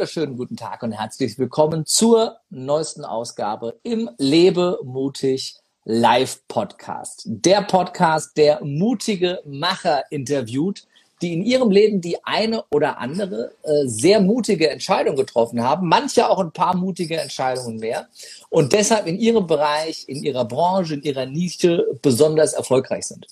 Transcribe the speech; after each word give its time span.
wunderschönen 0.00 0.38
guten 0.38 0.56
Tag 0.56 0.82
und 0.82 0.92
herzlich 0.92 1.38
willkommen 1.38 1.84
zur 1.84 2.38
neuesten 2.48 3.04
Ausgabe 3.04 3.78
im 3.82 4.08
Lebe 4.16 4.78
mutig 4.82 5.56
Live 5.84 6.40
Podcast. 6.48 7.24
Der 7.26 7.60
Podcast, 7.60 8.34
der 8.38 8.64
mutige 8.64 9.42
Macher 9.44 10.04
interviewt, 10.10 10.86
die 11.22 11.34
in 11.34 11.42
ihrem 11.42 11.70
Leben 11.70 12.00
die 12.00 12.22
eine 12.24 12.64
oder 12.70 12.98
andere 12.98 13.52
äh, 13.62 13.86
sehr 13.86 14.20
mutige 14.20 14.70
Entscheidung 14.70 15.16
getroffen 15.16 15.62
haben, 15.62 15.88
manche 15.88 16.28
auch 16.28 16.38
ein 16.38 16.52
paar 16.52 16.76
mutige 16.76 17.18
Entscheidungen 17.18 17.78
mehr 17.78 18.08
und 18.48 18.72
deshalb 18.72 19.06
in 19.06 19.18
ihrem 19.18 19.46
Bereich, 19.46 20.04
in 20.08 20.22
ihrer 20.22 20.44
Branche, 20.44 20.94
in 20.94 21.02
ihrer 21.02 21.26
Nische 21.26 21.86
besonders 22.02 22.52
erfolgreich 22.52 23.06
sind. 23.06 23.26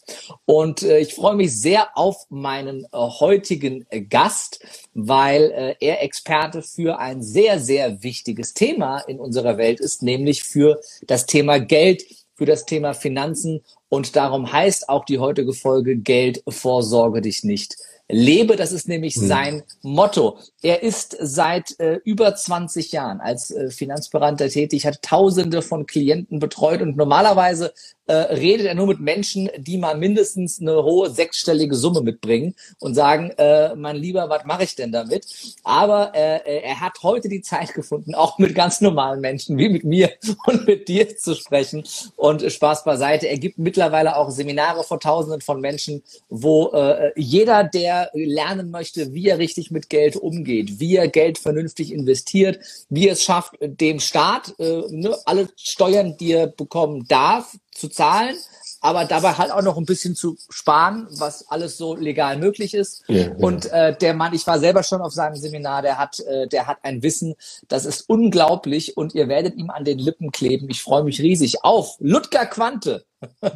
Und 0.44 0.82
äh, 0.82 0.98
ich 0.98 1.14
freue 1.14 1.36
mich 1.36 1.58
sehr 1.60 1.96
auf 1.96 2.26
meinen 2.30 2.84
äh, 2.84 2.88
heutigen 2.92 3.86
äh, 3.90 4.00
Gast, 4.00 4.60
weil 4.94 5.50
äh, 5.50 5.74
er 5.80 6.02
Experte 6.02 6.62
für 6.62 6.98
ein 6.98 7.22
sehr, 7.22 7.58
sehr 7.58 8.02
wichtiges 8.02 8.54
Thema 8.54 8.98
in 9.00 9.18
unserer 9.18 9.58
Welt 9.58 9.80
ist, 9.80 10.02
nämlich 10.02 10.44
für 10.44 10.80
das 11.06 11.26
Thema 11.26 11.58
Geld, 11.58 12.04
für 12.34 12.46
das 12.46 12.66
Thema 12.66 12.94
Finanzen 12.94 13.64
und 13.88 14.16
darum 14.16 14.52
heißt 14.52 14.88
auch 14.88 15.04
die 15.04 15.18
heutige 15.18 15.52
Folge 15.52 15.96
Geld 15.96 16.42
vorsorge 16.48 17.20
dich 17.20 17.44
nicht 17.44 17.76
lebe. 18.08 18.56
Das 18.56 18.72
ist 18.72 18.88
nämlich 18.88 19.16
hm. 19.16 19.26
sein 19.26 19.62
Motto. 19.82 20.38
Er 20.62 20.82
ist 20.82 21.16
seit 21.20 21.78
äh, 21.78 22.00
über 22.04 22.34
20 22.34 22.92
Jahren 22.92 23.20
als 23.20 23.50
äh, 23.50 23.70
Finanzberater 23.70 24.48
tätig, 24.48 24.86
hat 24.86 25.02
Tausende 25.02 25.62
von 25.62 25.86
Klienten 25.86 26.38
betreut 26.38 26.82
und 26.82 26.96
normalerweise 26.96 27.72
äh, 28.08 28.14
redet 28.14 28.66
er 28.66 28.74
nur 28.74 28.86
mit 28.86 29.00
Menschen, 29.00 29.50
die 29.58 29.78
mal 29.78 29.96
mindestens 29.96 30.60
eine 30.60 30.82
hohe 30.82 31.10
sechsstellige 31.10 31.76
Summe 31.76 32.00
mitbringen 32.00 32.54
und 32.80 32.94
sagen, 32.94 33.30
äh, 33.36 33.74
mein 33.76 33.96
Lieber, 33.96 34.28
was 34.28 34.44
mache 34.44 34.64
ich 34.64 34.74
denn 34.74 34.92
damit? 34.92 35.26
Aber 35.62 36.12
äh, 36.14 36.62
er 36.62 36.80
hat 36.80 37.02
heute 37.02 37.28
die 37.28 37.42
Zeit 37.42 37.74
gefunden, 37.74 38.14
auch 38.14 38.38
mit 38.38 38.54
ganz 38.54 38.80
normalen 38.80 39.20
Menschen 39.20 39.58
wie 39.58 39.68
mit 39.68 39.84
mir 39.84 40.10
und 40.46 40.66
mit 40.66 40.88
dir 40.88 41.16
zu 41.16 41.34
sprechen. 41.34 41.84
Und 42.16 42.50
Spaß 42.50 42.84
beiseite. 42.84 43.28
Er 43.28 43.38
gibt 43.38 43.58
mittlerweile 43.58 44.16
auch 44.16 44.30
Seminare 44.30 44.84
vor 44.84 45.00
Tausenden 45.00 45.40
von 45.40 45.60
Menschen, 45.60 46.02
wo 46.28 46.70
äh, 46.72 47.12
jeder, 47.16 47.64
der 47.64 48.10
lernen 48.14 48.70
möchte, 48.70 49.12
wie 49.12 49.28
er 49.28 49.38
richtig 49.38 49.70
mit 49.70 49.90
Geld 49.90 50.16
umgeht, 50.16 50.80
wie 50.80 50.96
er 50.96 51.08
Geld 51.08 51.38
vernünftig 51.38 51.92
investiert, 51.92 52.58
wie 52.88 53.08
er 53.08 53.12
es 53.12 53.22
schafft, 53.22 53.54
dem 53.60 54.00
Staat 54.00 54.54
äh, 54.58 54.82
ne, 54.90 55.16
alle 55.26 55.48
Steuern, 55.56 56.16
die 56.16 56.32
er 56.32 56.46
bekommen 56.46 57.06
darf, 57.08 57.56
zu 57.78 57.88
zahlen, 57.88 58.36
aber 58.80 59.04
dabei 59.04 59.32
halt 59.32 59.50
auch 59.50 59.62
noch 59.62 59.76
ein 59.76 59.84
bisschen 59.84 60.14
zu 60.14 60.36
sparen, 60.50 61.08
was 61.10 61.48
alles 61.48 61.76
so 61.76 61.96
legal 61.96 62.36
möglich 62.38 62.74
ist. 62.74 63.02
Ja, 63.08 63.32
und 63.36 63.66
äh, 63.72 63.96
der 63.96 64.14
Mann, 64.14 64.34
ich 64.34 64.46
war 64.46 64.58
selber 64.58 64.82
schon 64.82 65.00
auf 65.00 65.12
seinem 65.12 65.36
Seminar, 65.36 65.82
der 65.82 65.98
hat, 65.98 66.20
äh, 66.20 66.46
der 66.46 66.66
hat 66.66 66.78
ein 66.82 67.02
Wissen, 67.02 67.34
das 67.66 67.84
ist 67.84 68.08
unglaublich 68.08 68.96
und 68.96 69.14
ihr 69.14 69.28
werdet 69.28 69.56
ihm 69.56 69.70
an 69.70 69.84
den 69.84 69.98
Lippen 69.98 70.30
kleben. 70.30 70.68
Ich 70.70 70.82
freue 70.82 71.02
mich 71.02 71.20
riesig 71.20 71.64
auf 71.64 71.96
Ludger 71.98 72.46
Quante. 72.46 73.04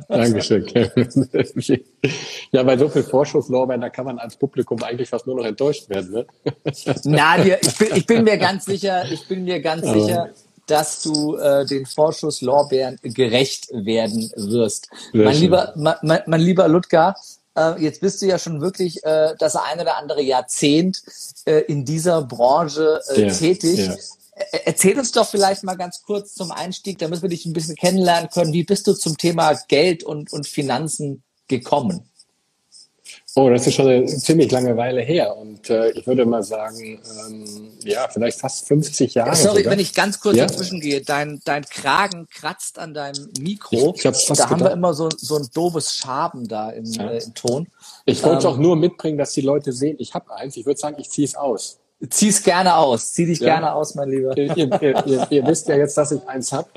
Dankeschön. 0.09 0.67
ja, 2.51 2.63
bei 2.65 2.77
so 2.77 2.89
viel 2.89 3.05
Vorschusslorbeeren, 3.05 3.81
da 3.81 3.91
kann 3.91 4.07
man 4.07 4.19
als 4.19 4.35
Publikum 4.37 4.83
eigentlich 4.83 5.09
fast 5.09 5.29
nur 5.29 5.37
noch 5.37 5.45
enttäuscht 5.45 5.89
werden. 5.89 6.11
Ne? 6.13 6.27
Na, 7.05 7.45
wir, 7.45 7.63
ich, 7.63 7.79
bin, 7.79 7.89
ich 7.95 8.07
bin 8.07 8.25
mir 8.25 8.39
ganz 8.39 8.65
sicher, 8.65 9.05
ich 9.11 9.29
bin 9.29 9.45
mir 9.45 9.61
ganz 9.61 9.87
Aber 9.87 10.01
sicher, 10.01 10.31
dass 10.67 11.03
du 11.03 11.37
äh, 11.37 11.67
den 11.67 11.87
Vorschusslorbeeren 11.87 12.99
gerecht 13.03 13.69
werden 13.73 14.31
wirst. 14.37 14.89
mein 15.13 15.37
lieber, 15.37 15.73
mein, 15.77 16.23
mein 16.27 16.41
lieber 16.41 16.69
Ludger, 16.69 17.15
äh, 17.57 17.83
jetzt 17.83 18.01
bist 18.01 18.23
du 18.23 18.27
ja 18.27 18.39
schon 18.39 18.61
wirklich 18.61 19.05
äh, 19.05 19.35
das 19.39 19.57
eine 19.57 19.83
oder 19.83 19.97
andere 19.97 20.23
Jahrzehnt 20.23 21.03
äh, 21.45 21.61
in 21.61 21.85
dieser 21.85 22.23
Branche 22.23 23.01
äh, 23.15 23.27
ja, 23.27 23.33
tätig. 23.33 23.79
Ja. 23.79 23.97
Erzähl 24.65 24.99
uns 24.99 25.13
doch 25.13 25.29
vielleicht 25.29 25.63
mal 25.63 25.77
ganz 25.77 26.03
kurz 26.03 26.35
zum 26.35 26.53
Einstieg, 26.53 26.99
damit 26.99 27.21
wir 27.21 27.29
dich 27.29 27.45
ein 27.45 27.53
bisschen 27.53 27.77
kennenlernen 27.77 28.31
können. 28.31 28.53
Wie 28.53 28.65
bist 28.65 28.87
du 28.87 28.95
zum 28.95 29.19
Thema 29.19 29.55
Geld 29.69 30.05
und, 30.05 30.33
und 30.33 30.47
Finanzen 30.47 31.23
gekommen? 31.49 32.09
Oh, 33.35 33.49
das 33.49 33.67
ist 33.67 33.75
schon 33.75 33.89
eine 33.89 34.05
ziemlich 34.05 34.51
lange 34.51 34.77
Weile 34.77 35.01
her 35.01 35.35
und 35.35 35.71
äh, 35.71 35.91
ich 35.93 36.07
würde 36.07 36.27
mal 36.27 36.43
sagen, 36.43 37.01
ähm, 37.27 37.71
ja, 37.83 38.07
vielleicht 38.13 38.39
fast 38.39 38.69
50 38.69 39.15
Jahre. 39.15 39.35
Sorry, 39.35 39.59
sogar. 39.59 39.73
wenn 39.73 39.81
ich 39.81 39.95
ganz 39.95 40.21
kurz 40.21 40.37
ja? 40.37 40.47
dazwischen 40.47 40.81
gehe, 40.81 41.01
dein, 41.01 41.41
dein 41.47 41.65
Kragen 41.65 42.29
kratzt 42.29 42.79
an 42.79 42.93
deinem 42.93 43.31
Mikro. 43.41 43.95
Ich, 43.95 44.01
ich 44.01 44.07
hab's 44.07 44.25
fast 44.25 44.41
da 44.41 44.45
gedacht. 44.45 44.51
haben 44.51 44.69
wir 44.69 44.73
immer 44.73 44.93
so, 44.93 45.09
so 45.17 45.37
ein 45.37 45.49
doofes 45.55 45.97
Schaben 45.97 46.47
da 46.47 46.69
im, 46.71 46.85
ja. 46.85 47.11
äh, 47.11 47.25
im 47.25 47.33
Ton. 47.33 47.69
Ich 48.05 48.23
wollte 48.23 48.47
ähm, 48.47 48.53
auch 48.53 48.59
nur 48.59 48.77
mitbringen, 48.77 49.17
dass 49.17 49.33
die 49.33 49.41
Leute 49.41 49.73
sehen, 49.73 49.97
ich 49.99 50.13
habe 50.13 50.35
eins. 50.35 50.59
Ich 50.59 50.67
würde 50.67 50.79
sagen, 50.79 50.97
ich 50.99 51.09
ziehe 51.09 51.27
es 51.27 51.35
aus. 51.35 51.79
Zieh 52.11 52.29
es 52.29 52.43
gerne 52.43 52.77
aus. 52.77 53.15
Zieh 53.15 53.25
dich 53.25 53.39
ja. 53.39 53.55
gerne 53.55 53.73
aus, 53.73 53.95
mein 53.95 54.11
Lieber. 54.11 54.37
Ihr, 54.37 54.55
ihr, 54.57 55.07
ihr, 55.07 55.27
ihr 55.31 55.47
wisst 55.47 55.69
ja 55.69 55.77
jetzt, 55.77 55.97
dass 55.97 56.13
ich 56.13 56.21
eins 56.29 56.53
habe. 56.53 56.69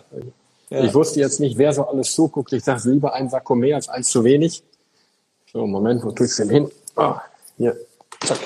Ich 0.70 0.94
wusste 0.94 1.20
jetzt 1.20 1.42
nicht, 1.42 1.58
wer 1.58 1.74
so 1.74 1.86
alles 1.86 2.14
zuguckt. 2.14 2.54
Ich 2.54 2.64
sage 2.64 2.90
lieber 2.90 3.14
ein 3.14 3.30
Sakko 3.30 3.56
mehr 3.56 3.76
als 3.76 3.90
eins 3.90 4.10
zu 4.10 4.24
wenig. 4.24 4.64
So, 5.56 5.66
Moment, 5.66 6.04
wo 6.04 6.12
tue 6.12 6.26
ich 6.26 6.36
denn 6.36 6.50
hin? 6.50 6.70
Oh, 6.98 7.16
hier, 7.58 7.78
zack. 8.20 8.40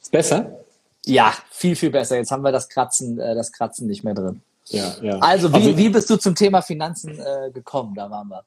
Ist 0.00 0.10
besser? 0.10 0.64
Ja, 1.04 1.34
viel, 1.50 1.76
viel 1.76 1.90
besser. 1.90 2.16
Jetzt 2.16 2.30
haben 2.30 2.42
wir 2.42 2.52
das 2.52 2.70
Kratzen, 2.70 3.20
äh, 3.20 3.34
das 3.34 3.52
Kratzen 3.52 3.86
nicht 3.86 4.02
mehr 4.02 4.14
drin. 4.14 4.40
Ja, 4.68 4.94
ja. 5.02 5.18
Also, 5.18 5.52
wie, 5.52 5.56
also, 5.56 5.76
wie 5.76 5.90
bist 5.90 6.08
du 6.08 6.16
zum 6.16 6.34
Thema 6.34 6.62
Finanzen 6.62 7.18
äh, 7.18 7.50
gekommen? 7.50 7.94
Da 7.94 8.10
waren 8.10 8.28
wir. 8.28 8.44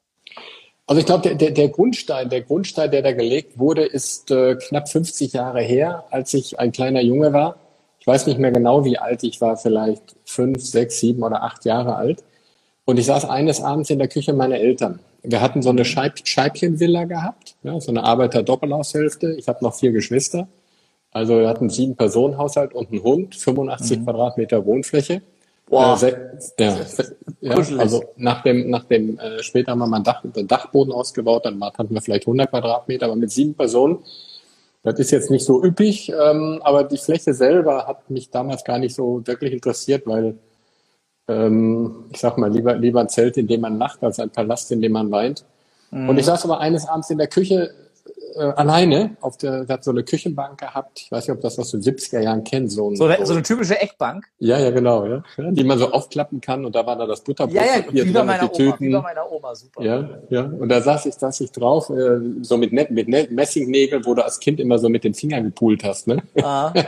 Also 0.87 0.99
ich 0.99 1.05
glaube, 1.05 1.21
der, 1.21 1.35
der, 1.35 1.51
der 1.51 1.69
Grundstein, 1.69 2.27
der 2.27 2.41
Grundstein, 2.41 2.89
der 2.89 3.03
da 3.03 3.11
gelegt 3.11 3.59
wurde, 3.59 3.85
ist 3.85 4.31
äh, 4.31 4.55
knapp 4.55 4.89
50 4.89 5.33
Jahre 5.33 5.61
her, 5.61 6.05
als 6.09 6.33
ich 6.33 6.57
ein 6.57 6.71
kleiner 6.71 7.01
Junge 7.01 7.33
war. 7.33 7.57
Ich 7.99 8.07
weiß 8.07 8.25
nicht 8.25 8.39
mehr 8.39 8.51
genau, 8.51 8.83
wie 8.83 8.97
alt 8.97 9.21
ich 9.21 9.41
war, 9.41 9.57
vielleicht 9.57 10.15
fünf, 10.25 10.65
sechs, 10.65 10.99
sieben 10.99 11.21
oder 11.21 11.43
acht 11.43 11.65
Jahre 11.65 11.97
alt. 11.97 12.23
Und 12.85 12.99
ich 12.99 13.07
saß 13.07 13.25
eines 13.25 13.61
Abends 13.61 13.89
in 13.89 13.97
der 13.97 14.07
Küche 14.07 14.33
meiner 14.33 14.57
Eltern. 14.57 14.99
Wir 15.23 15.41
hatten 15.41 15.63
so 15.63 15.69
eine 15.69 15.85
Scheib 15.85 16.19
Scheibchenvilla 16.23 17.05
gehabt, 17.05 17.55
ja, 17.63 17.79
so 17.81 17.89
eine 17.89 18.03
Arbeiter-Doppelhaushälfte. 18.03 19.33
Ich 19.33 19.47
habe 19.47 19.63
noch 19.63 19.73
vier 19.73 19.91
Geschwister. 19.91 20.47
Also 21.11 21.39
wir 21.39 21.47
hatten 21.47 21.69
sieben 21.69 21.95
Personenhaushalt 21.95 22.73
und 22.73 22.91
einen 22.91 23.01
Hund, 23.01 23.35
85 23.35 23.99
mhm. 23.99 24.03
Quadratmeter 24.03 24.65
Wohnfläche. 24.65 25.21
Boah. 25.67 25.97
Äh, 26.03 26.13
ja, 26.59 26.77
ja, 27.41 27.55
also 27.55 28.03
nach 28.17 28.43
dem, 28.43 28.69
nach 28.69 28.83
dem 28.83 29.17
äh, 29.17 29.41
später 29.41 29.71
haben 29.71 29.79
wir 29.79 29.87
mal 29.87 29.97
einen 29.97 30.05
Dach, 30.05 30.21
den 30.23 30.47
Dachboden 30.47 30.93
ausgebaut, 30.93 31.45
dann 31.45 31.63
hatten 31.63 31.93
wir 31.93 32.01
vielleicht 32.01 32.27
100 32.27 32.49
Quadratmeter, 32.49 33.07
aber 33.07 33.15
mit 33.15 33.31
sieben 33.31 33.55
Personen, 33.55 33.99
das 34.83 34.99
ist 34.99 35.09
jetzt 35.09 35.31
nicht 35.31 35.43
so 35.43 35.63
üppig, 35.63 36.09
ähm, 36.11 36.59
aber 36.63 36.83
die 36.83 36.97
Fläche 36.97 37.33
selber 37.33 37.87
hat 37.87 38.09
mich 38.11 38.29
damals 38.29 38.63
gar 38.63 38.77
nicht 38.77 38.93
so 38.93 39.25
wirklich 39.25 39.53
interessiert, 39.53 40.05
weil 40.05 40.37
ähm, 41.27 42.05
ich 42.11 42.19
sag 42.19 42.37
mal, 42.37 42.51
lieber, 42.51 42.75
lieber 42.75 43.01
ein 43.01 43.09
Zelt, 43.09 43.37
in 43.37 43.47
dem 43.47 43.61
man 43.61 43.77
lacht, 43.77 44.03
als 44.03 44.19
ein 44.19 44.29
Palast, 44.29 44.71
in 44.71 44.81
dem 44.81 44.91
man 44.91 45.11
weint. 45.11 45.45
Mhm. 45.91 46.09
Und 46.09 46.17
ich 46.17 46.25
saß 46.25 46.45
aber 46.45 46.59
eines 46.59 46.87
Abends 46.87 47.09
in 47.09 47.17
der 47.17 47.27
Küche 47.27 47.73
äh, 48.35 48.43
alleine, 48.43 49.15
auf 49.21 49.37
der, 49.37 49.65
hat 49.67 49.83
so 49.83 49.91
eine 49.91 50.03
Küchenbank 50.03 50.59
gehabt. 50.59 51.01
Ich 51.01 51.11
weiß 51.11 51.27
nicht, 51.27 51.35
ob 51.35 51.41
das 51.41 51.57
aus 51.57 51.71
den 51.71 51.81
70er 51.81 52.19
Jahren 52.19 52.43
kennt. 52.43 52.71
So, 52.71 52.89
ein, 52.89 52.95
so, 52.95 53.05
eine, 53.05 53.25
so 53.25 53.33
eine 53.33 53.43
typische 53.43 53.79
Eckbank? 53.79 54.25
Ja, 54.39 54.59
ja, 54.59 54.71
genau, 54.71 55.05
ja. 55.05 55.23
Die 55.37 55.63
man 55.63 55.79
so 55.79 55.91
aufklappen 55.91 56.41
kann 56.41 56.65
und 56.65 56.75
da 56.75 56.85
war 56.85 56.97
da 56.97 57.05
das 57.05 57.21
Butterbrot. 57.21 57.55
Ja, 57.55 57.63
ja, 57.91 58.05
wie 58.05 58.11
bei 58.11 58.23
meiner 58.23 58.47
die 58.49 58.67
Oma, 58.67 59.01
meiner 59.01 59.31
Oma, 59.31 59.55
super. 59.55 59.81
Ja, 59.81 60.09
ja. 60.29 60.43
Und 60.43 60.69
da 60.69 60.81
saß 60.81 61.05
ich, 61.05 61.15
saß 61.15 61.41
ich 61.41 61.51
drauf, 61.51 61.89
äh, 61.89 62.19
so 62.41 62.57
mit, 62.57 62.73
mit, 62.73 62.91
mit 62.91 63.31
Messingnägeln, 63.31 64.05
wo 64.05 64.13
du 64.13 64.23
als 64.23 64.39
Kind 64.39 64.59
immer 64.59 64.79
so 64.79 64.89
mit 64.89 65.03
den 65.03 65.13
Fingern 65.13 65.45
gepult 65.45 65.83
hast, 65.83 66.07
ne? 66.07 66.21
Ah. 66.41 66.73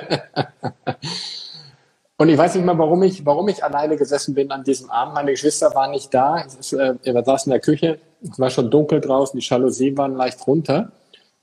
Und 2.20 2.30
ich 2.30 2.38
weiß 2.38 2.56
nicht 2.56 2.66
mal, 2.66 2.78
warum 2.78 3.04
ich, 3.04 3.26
warum 3.26 3.48
ich 3.48 3.64
alleine 3.64 3.96
gesessen 3.96 4.34
bin 4.34 4.50
an 4.52 4.64
diesem 4.64 4.90
Abend. 4.90 5.14
Meine 5.14 5.32
Geschwister 5.32 5.74
waren 5.76 5.92
nicht 5.92 6.12
da. 6.12 6.40
Ist, 6.40 6.74
äh, 6.74 6.96
wir 7.04 7.24
saßen 7.24 7.52
in 7.52 7.54
der 7.54 7.62
Küche. 7.62 8.00
Es 8.24 8.40
war 8.40 8.50
schon 8.50 8.72
dunkel 8.72 9.00
draußen. 9.00 9.40
Die 9.40 9.46
Jalousien 9.46 9.96
waren 9.98 10.16
leicht 10.16 10.46
runter. 10.48 10.92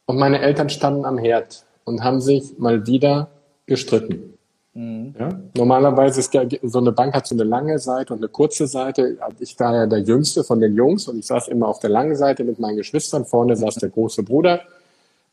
Und 0.07 0.19
meine 0.19 0.41
Eltern 0.41 0.69
standen 0.69 1.05
am 1.05 1.17
Herd 1.17 1.65
und 1.85 2.03
haben 2.03 2.21
sich 2.21 2.59
mal 2.59 2.87
wieder 2.89 3.29
gestritten. 3.67 4.37
Mhm. 4.73 5.15
Ja? 5.17 5.29
Normalerweise 5.57 6.19
ist 6.19 6.35
ja, 6.35 6.43
so 6.63 6.79
eine 6.79 6.91
Bank 6.91 7.15
hat 7.15 7.29
so 7.29 7.37
eine 7.37 7.45
lange 7.45 7.79
Seite 7.79 8.13
und 8.13 8.19
eine 8.19 8.29
kurze 8.29 8.67
Seite. 8.67 9.17
Ich 9.39 9.59
war 9.61 9.75
ja 9.77 9.87
der 9.87 10.01
Jüngste 10.01 10.43
von 10.43 10.61
den 10.61 10.75
Jungs 10.75 11.07
und 11.07 11.21
ich 11.21 11.27
saß 11.27 11.47
immer 11.49 11.69
auf 11.69 11.79
der 11.79 11.91
langen 11.91 12.17
Seite 12.17 12.43
mit 12.43 12.59
meinen 12.59 12.77
Geschwistern. 12.77 13.25
Vorne 13.25 13.55
saß 13.55 13.77
der 13.77 13.91
große 13.91 14.25
Bruder. 14.25 14.63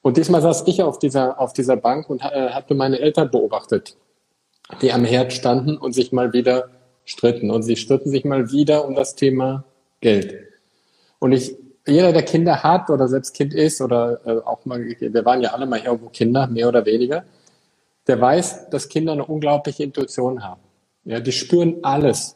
Und 0.04 0.18
diesmal 0.18 0.44
saß 0.44 0.68
ich 0.68 0.84
auf 0.84 1.00
dieser, 1.00 1.40
auf 1.40 1.54
dieser 1.54 1.78
Bank 1.78 2.12
und 2.12 2.22
äh, 2.22 2.50
hatte 2.50 2.76
meine 2.76 3.00
Eltern 3.00 3.32
beobachtet 3.32 3.96
die 4.82 4.92
am 4.92 5.06
Herd 5.06 5.34
standen 5.34 5.78
und 5.78 5.94
sich 5.94 6.12
mal 6.12 6.34
wieder 6.34 6.70
stritten. 7.06 7.52
Und 7.52 7.64
sie 7.64 7.76
stritten 7.76 8.10
sich 8.10 8.26
mal 8.26 8.52
wieder 8.52 8.86
um 8.86 8.96
das 8.96 9.16
Thema 9.16 9.64
Geld. 10.00 10.36
Und 11.20 11.32
ich, 11.34 11.56
jeder, 11.86 12.12
der 12.12 12.24
Kinder 12.24 12.64
hat 12.64 12.90
oder 12.90 13.08
selbst 13.08 13.34
Kind 13.34 13.54
ist 13.54 13.82
oder 13.82 14.20
äh, 14.26 14.40
auch 14.46 14.66
mal, 14.66 14.80
wir 14.80 15.26
waren 15.26 15.42
ja 15.42 15.52
alle 15.54 15.66
mal 15.66 15.80
irgendwo 15.80 16.10
Kinder, 16.10 16.48
mehr 16.48 16.68
oder 16.68 16.86
weniger, 16.86 17.24
der 18.08 18.20
weiß, 18.20 18.70
dass 18.70 18.90
Kinder 18.90 19.14
eine 19.14 19.26
unglaubliche 19.26 19.84
Intuition 19.84 20.44
haben. 20.44 20.62
Ja, 21.06 21.20
die 21.20 21.32
spüren 21.32 21.78
alles. 21.84 22.36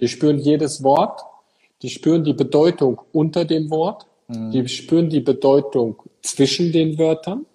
Die 0.00 0.08
spüren 0.08 0.38
jedes 0.38 0.82
Wort. 0.82 1.22
Die 1.82 1.90
spüren 1.90 2.24
die 2.24 2.32
Bedeutung 2.32 3.00
unter 3.12 3.44
dem 3.44 3.70
Wort. 3.70 4.06
Mhm. 4.28 4.50
Die 4.50 4.68
spüren 4.68 5.08
die 5.08 5.20
Bedeutung 5.20 6.02
zwischen 6.22 6.72
den 6.72 6.98
Wörtern. 6.98 7.46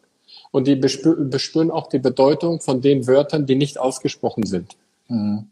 Und 0.52 0.68
die 0.68 0.76
bespür, 0.76 1.16
bespüren 1.16 1.72
auch 1.72 1.88
die 1.88 2.00
Bedeutung 2.00 2.60
von 2.60 2.82
den 2.82 3.08
Wörtern, 3.08 3.46
die 3.46 3.56
nicht 3.56 3.80
ausgesprochen 3.80 4.46
sind. 4.46 4.78
Mhm. 5.08 5.50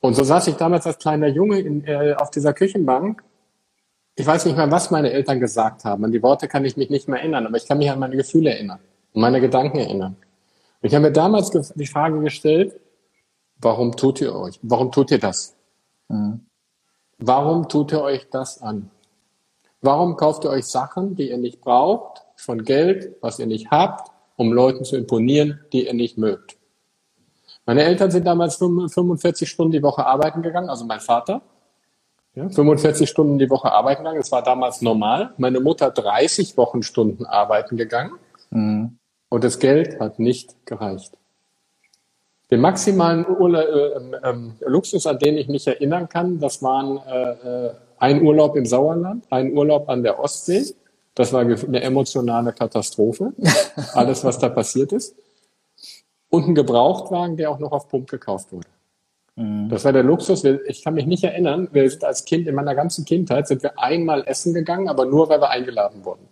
Und 0.00 0.14
so 0.14 0.22
saß 0.22 0.46
ich 0.48 0.54
damals 0.54 0.86
als 0.86 0.98
kleiner 0.98 1.28
Junge 1.28 1.58
in, 1.58 1.84
äh, 1.84 2.14
auf 2.16 2.30
dieser 2.30 2.52
Küchenbank. 2.52 3.24
Ich 4.14 4.26
weiß 4.26 4.44
nicht 4.46 4.56
mehr, 4.56 4.70
was 4.70 4.90
meine 4.90 5.10
Eltern 5.10 5.40
gesagt 5.40 5.84
haben. 5.84 6.04
An 6.04 6.12
die 6.12 6.22
Worte 6.22 6.46
kann 6.46 6.64
ich 6.64 6.76
mich 6.76 6.90
nicht 6.90 7.08
mehr 7.08 7.20
erinnern, 7.20 7.46
aber 7.46 7.56
ich 7.56 7.66
kann 7.66 7.78
mich 7.78 7.90
an 7.90 7.98
meine 7.98 8.16
Gefühle 8.16 8.50
erinnern 8.50 8.78
und 9.12 9.20
meine 9.20 9.40
Gedanken 9.40 9.78
erinnern. 9.78 10.16
Und 10.80 10.88
ich 10.88 10.94
habe 10.94 11.06
mir 11.06 11.12
damals 11.12 11.50
die 11.50 11.86
Frage 11.86 12.20
gestellt, 12.20 12.78
warum 13.60 13.96
tut 13.96 14.20
ihr 14.20 14.34
euch, 14.34 14.58
warum 14.62 14.92
tut 14.92 15.10
ihr 15.10 15.18
das? 15.18 15.56
Mhm. 16.08 16.40
Warum 17.18 17.68
tut 17.68 17.92
ihr 17.92 18.02
euch 18.02 18.28
das 18.30 18.62
an? 18.62 18.90
Warum 19.80 20.16
kauft 20.16 20.44
ihr 20.44 20.50
euch 20.50 20.66
Sachen, 20.66 21.16
die 21.16 21.30
ihr 21.30 21.38
nicht 21.38 21.60
braucht, 21.60 22.22
von 22.36 22.62
Geld, 22.62 23.16
was 23.20 23.38
ihr 23.38 23.46
nicht 23.46 23.70
habt, 23.70 24.12
um 24.38 24.52
Leuten 24.52 24.84
zu 24.84 24.96
imponieren, 24.96 25.60
die 25.72 25.86
ihr 25.86 25.92
nicht 25.92 26.16
mögt? 26.16 26.56
Meine 27.66 27.82
Eltern 27.82 28.10
sind 28.10 28.26
damals 28.26 28.56
45 28.56 29.46
Stunden 29.46 29.72
die 29.72 29.82
Woche 29.82 30.06
arbeiten 30.06 30.40
gegangen, 30.40 30.70
also 30.70 30.86
mein 30.86 31.00
Vater. 31.00 31.42
Ja, 32.34 32.48
45 32.48 33.10
Stunden 33.10 33.38
die 33.38 33.50
Woche 33.50 33.70
arbeiten 33.70 34.02
gegangen, 34.04 34.20
das 34.20 34.32
war 34.32 34.42
damals 34.42 34.80
normal. 34.80 35.34
Meine 35.36 35.60
Mutter 35.60 35.90
30 35.90 36.56
Wochenstunden 36.56 37.26
arbeiten 37.26 37.76
gegangen. 37.76 38.12
Mhm. 38.50 38.96
Und 39.28 39.44
das 39.44 39.58
Geld 39.58 40.00
hat 40.00 40.18
nicht 40.18 40.54
gereicht. 40.64 41.12
Den 42.50 42.60
maximalen 42.60 43.26
Urla 43.26 43.60
äh, 43.60 43.90
äh, 44.22 44.34
Luxus, 44.60 45.06
an 45.06 45.18
den 45.18 45.36
ich 45.36 45.48
mich 45.48 45.66
erinnern 45.66 46.08
kann, 46.08 46.38
das 46.38 46.62
waren 46.62 46.98
äh, 47.06 47.66
äh, 47.66 47.74
ein 47.98 48.22
Urlaub 48.22 48.56
im 48.56 48.64
Sauerland, 48.64 49.26
ein 49.30 49.52
Urlaub 49.52 49.88
an 49.90 50.02
der 50.02 50.18
Ostsee. 50.18 50.74
Das 51.18 51.32
war 51.32 51.40
eine 51.40 51.82
emotionale 51.82 52.52
Katastrophe. 52.52 53.32
Alles, 53.92 54.22
was 54.22 54.38
da 54.38 54.48
passiert 54.48 54.92
ist. 54.92 55.16
Und 56.28 56.46
ein 56.46 56.54
Gebrauchtwagen, 56.54 57.36
der 57.36 57.50
auch 57.50 57.58
noch 57.58 57.72
auf 57.72 57.88
Pump 57.88 58.08
gekauft 58.08 58.52
wurde. 58.52 58.68
Mhm. 59.34 59.68
Das 59.68 59.84
war 59.84 59.92
der 59.92 60.04
Luxus. 60.04 60.44
Ich 60.44 60.84
kann 60.84 60.94
mich 60.94 61.06
nicht 61.06 61.24
erinnern. 61.24 61.68
Wir 61.72 61.90
sind 61.90 62.04
als 62.04 62.24
Kind, 62.24 62.46
in 62.46 62.54
meiner 62.54 62.76
ganzen 62.76 63.04
Kindheit, 63.04 63.48
sind 63.48 63.64
wir 63.64 63.80
einmal 63.80 64.22
essen 64.28 64.54
gegangen, 64.54 64.88
aber 64.88 65.06
nur, 65.06 65.28
weil 65.28 65.40
wir 65.40 65.50
eingeladen 65.50 66.04
wurden. 66.04 66.28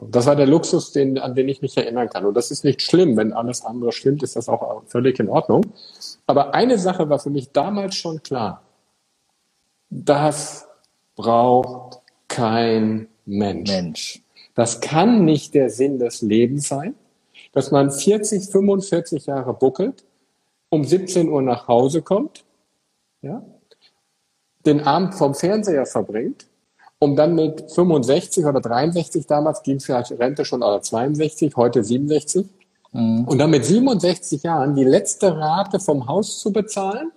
Das 0.00 0.26
war 0.26 0.34
der 0.34 0.48
Luxus, 0.48 0.90
den, 0.90 1.16
an 1.20 1.36
den 1.36 1.48
ich 1.48 1.62
mich 1.62 1.76
erinnern 1.76 2.08
kann. 2.10 2.26
Und 2.26 2.34
das 2.34 2.50
ist 2.50 2.64
nicht 2.64 2.82
schlimm. 2.82 3.16
Wenn 3.16 3.32
alles 3.32 3.64
andere 3.64 3.92
stimmt, 3.92 4.24
ist 4.24 4.34
das 4.34 4.48
auch 4.48 4.82
völlig 4.86 5.20
in 5.20 5.28
Ordnung. 5.28 5.64
Aber 6.26 6.54
eine 6.54 6.76
Sache 6.76 7.08
war 7.08 7.20
für 7.20 7.30
mich 7.30 7.52
damals 7.52 7.94
schon 7.94 8.20
klar. 8.20 8.62
Das 9.90 10.66
braucht 11.14 12.00
kein 12.26 13.06
Mensch. 13.26 13.70
Mensch. 13.70 14.22
Das 14.54 14.80
kann 14.80 15.24
nicht 15.24 15.54
der 15.54 15.70
Sinn 15.70 15.98
des 15.98 16.22
Lebens 16.22 16.68
sein, 16.68 16.94
dass 17.52 17.70
man 17.70 17.90
40, 17.90 18.46
45 18.46 19.26
Jahre 19.26 19.54
buckelt, 19.54 20.04
um 20.68 20.84
17 20.84 21.28
Uhr 21.28 21.42
nach 21.42 21.68
Hause 21.68 22.02
kommt, 22.02 22.44
ja, 23.22 23.44
den 24.64 24.80
Abend 24.80 25.14
vom 25.14 25.34
Fernseher 25.34 25.86
verbringt, 25.86 26.46
um 26.98 27.16
dann 27.16 27.34
mit 27.34 27.70
65 27.70 28.44
oder 28.44 28.60
63 28.60 29.26
damals 29.26 29.62
ging 29.62 29.76
es 29.76 29.84
vielleicht 29.84 30.12
Rente 30.12 30.44
schon 30.44 30.62
oder 30.62 30.80
62, 30.80 31.54
heute 31.56 31.84
67, 31.84 32.46
mhm. 32.92 33.24
und 33.24 33.38
dann 33.38 33.50
mit 33.50 33.64
67 33.64 34.42
Jahren 34.42 34.74
die 34.74 34.84
letzte 34.84 35.36
Rate 35.36 35.80
vom 35.80 36.06
Haus 36.06 36.38
zu 36.38 36.52
bezahlen, 36.52 37.12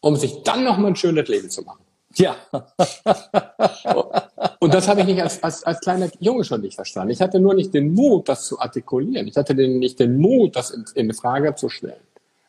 um 0.00 0.16
sich 0.16 0.42
dann 0.42 0.64
noch 0.64 0.78
mal 0.78 0.88
ein 0.88 0.96
schönes 0.96 1.28
Leben 1.28 1.50
zu 1.50 1.62
machen. 1.62 1.84
Ja. 2.16 2.36
und 4.58 4.74
das 4.74 4.88
habe 4.88 5.00
ich 5.00 5.06
nicht 5.06 5.22
als, 5.22 5.42
als, 5.42 5.62
als 5.64 5.80
kleiner 5.80 6.10
Junge 6.18 6.44
schon 6.44 6.60
nicht 6.60 6.74
verstanden. 6.74 7.12
Ich 7.12 7.20
hatte 7.20 7.38
nur 7.38 7.54
nicht 7.54 7.72
den 7.72 7.92
Mut, 7.92 8.28
das 8.28 8.46
zu 8.46 8.58
artikulieren. 8.58 9.28
Ich 9.28 9.36
hatte 9.36 9.54
nicht 9.54 10.00
den 10.00 10.18
Mut, 10.18 10.56
das 10.56 10.70
in, 10.70 10.84
in 10.94 11.14
Frage 11.14 11.54
zu 11.54 11.68
stellen. 11.68 12.00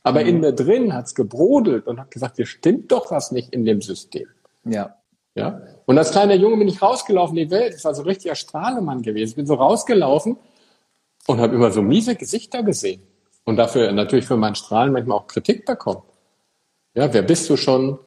Aber 0.04 0.22
mhm. 0.22 0.28
in 0.28 0.40
mir 0.40 0.54
drin 0.54 0.94
hat's 0.94 1.13
gebrodelt 1.13 1.88
und 1.88 2.00
hat 2.00 2.12
gesagt, 2.12 2.38
hier 2.38 2.48
stimmt 2.48 2.92
doch 2.92 3.12
was 3.12 3.31
nicht 3.31 3.54
in 3.54 3.66
dem 3.66 3.81
System. 3.81 4.28
Ja. 4.66 4.96
Ja. 5.36 5.62
Und 5.86 5.98
als 5.98 6.12
kleiner 6.12 6.36
Junge 6.36 6.58
bin 6.58 6.68
ich 6.68 6.81
rausgelaufen 6.81 7.38
in 7.38 7.48
die 7.48 7.52
Welt. 7.52 7.75
Ich 7.78 7.86
war 7.86 7.94
so 7.94 8.02
ein 8.02 8.08
richtiger 8.08 8.36
Strahlemann 8.36 9.02
gewesen. 9.02 9.30
Ich 9.30 9.36
bin 9.36 9.46
so 9.46 9.54
rausgelaufen 9.54 10.38
und 11.28 11.40
habe 11.40 11.56
immer 11.56 11.72
so 11.72 11.81
miese 11.81 12.16
Gesichter 12.16 12.63
gesehen. 12.63 13.04
Und 13.46 13.56
dafür 13.56 13.92
natürlich 13.92 14.25
für 14.25 14.38
mein 14.38 14.56
Strahlen 14.56 14.92
manchmal 14.92 15.18
auch 15.18 15.28
Kritik 15.28 15.66
bekommen. 15.66 16.02
Ja, 16.94 17.13
wer 17.13 17.22
bist 17.22 17.50
du 17.50 17.56
schon? 17.56 17.98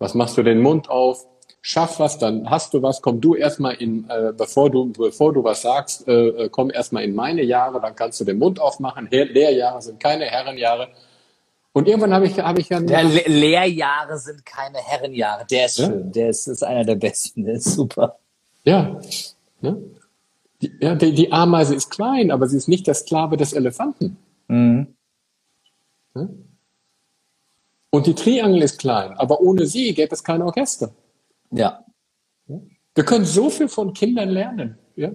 Was 0.00 0.14
machst 0.14 0.36
du 0.36 0.42
den 0.42 0.60
Mund 0.60 0.90
auf? 0.90 1.26
Schaff 1.62 2.00
was, 2.00 2.18
dann 2.18 2.48
hast 2.48 2.72
du 2.72 2.82
was. 2.82 3.02
Komm 3.02 3.20
du 3.20 3.34
erstmal 3.34 3.74
in, 3.74 4.08
äh, 4.08 4.32
bevor 4.34 4.70
du, 4.70 4.90
bevor 4.92 5.32
du 5.34 5.44
was 5.44 5.60
sagst, 5.60 6.08
äh, 6.08 6.28
äh 6.28 6.48
komm 6.48 6.70
erstmal 6.70 7.04
in 7.04 7.14
meine 7.14 7.42
Jahre, 7.42 7.80
dann 7.80 7.94
kannst 7.94 8.18
du 8.18 8.24
den 8.24 8.38
Mund 8.38 8.58
aufmachen. 8.58 9.08
Lehrjahre 9.10 9.82
sind 9.82 10.00
keine 10.00 10.24
Herrenjahre. 10.24 10.88
Und 11.72 11.86
irgendwann 11.86 12.14
habe 12.14 12.26
ich, 12.26 12.38
habe 12.38 12.60
ich 12.60 12.70
ja. 12.70 12.80
Der 12.80 13.04
Le 13.04 13.22
Lehrjahre 13.26 14.16
sind 14.18 14.44
keine 14.44 14.78
Herrenjahre. 14.78 15.44
Der 15.46 15.66
ist 15.66 15.78
ja? 15.78 15.86
schön. 15.86 16.10
Der 16.12 16.30
ist, 16.30 16.46
ist 16.48 16.64
einer 16.64 16.84
der 16.84 16.96
besten. 16.96 17.44
Der 17.44 17.54
ist 17.54 17.74
super. 17.74 18.18
Ja. 18.64 18.98
Ne? 19.60 19.82
Die, 20.62 20.72
ja 20.80 20.94
die, 20.94 21.12
die 21.12 21.30
Ameise 21.30 21.74
ist 21.74 21.90
klein, 21.90 22.30
aber 22.30 22.48
sie 22.48 22.56
ist 22.56 22.68
nicht 22.68 22.86
der 22.86 22.94
Sklave 22.94 23.36
des 23.36 23.52
Elefanten. 23.52 24.16
Mhm. 24.48 24.94
Ja? 26.14 26.28
Und 27.90 28.06
die 28.06 28.14
Triangel 28.14 28.62
ist 28.62 28.78
klein, 28.78 29.12
aber 29.14 29.40
ohne 29.40 29.66
sie 29.66 29.92
gäbe 29.94 30.14
es 30.14 30.22
kein 30.22 30.42
Orchester. 30.42 30.94
Ja. 31.50 31.84
Wir 32.46 33.04
können 33.04 33.24
so 33.24 33.50
viel 33.50 33.68
von 33.68 33.92
Kindern 33.92 34.30
lernen. 34.30 34.78
Ja? 34.96 35.10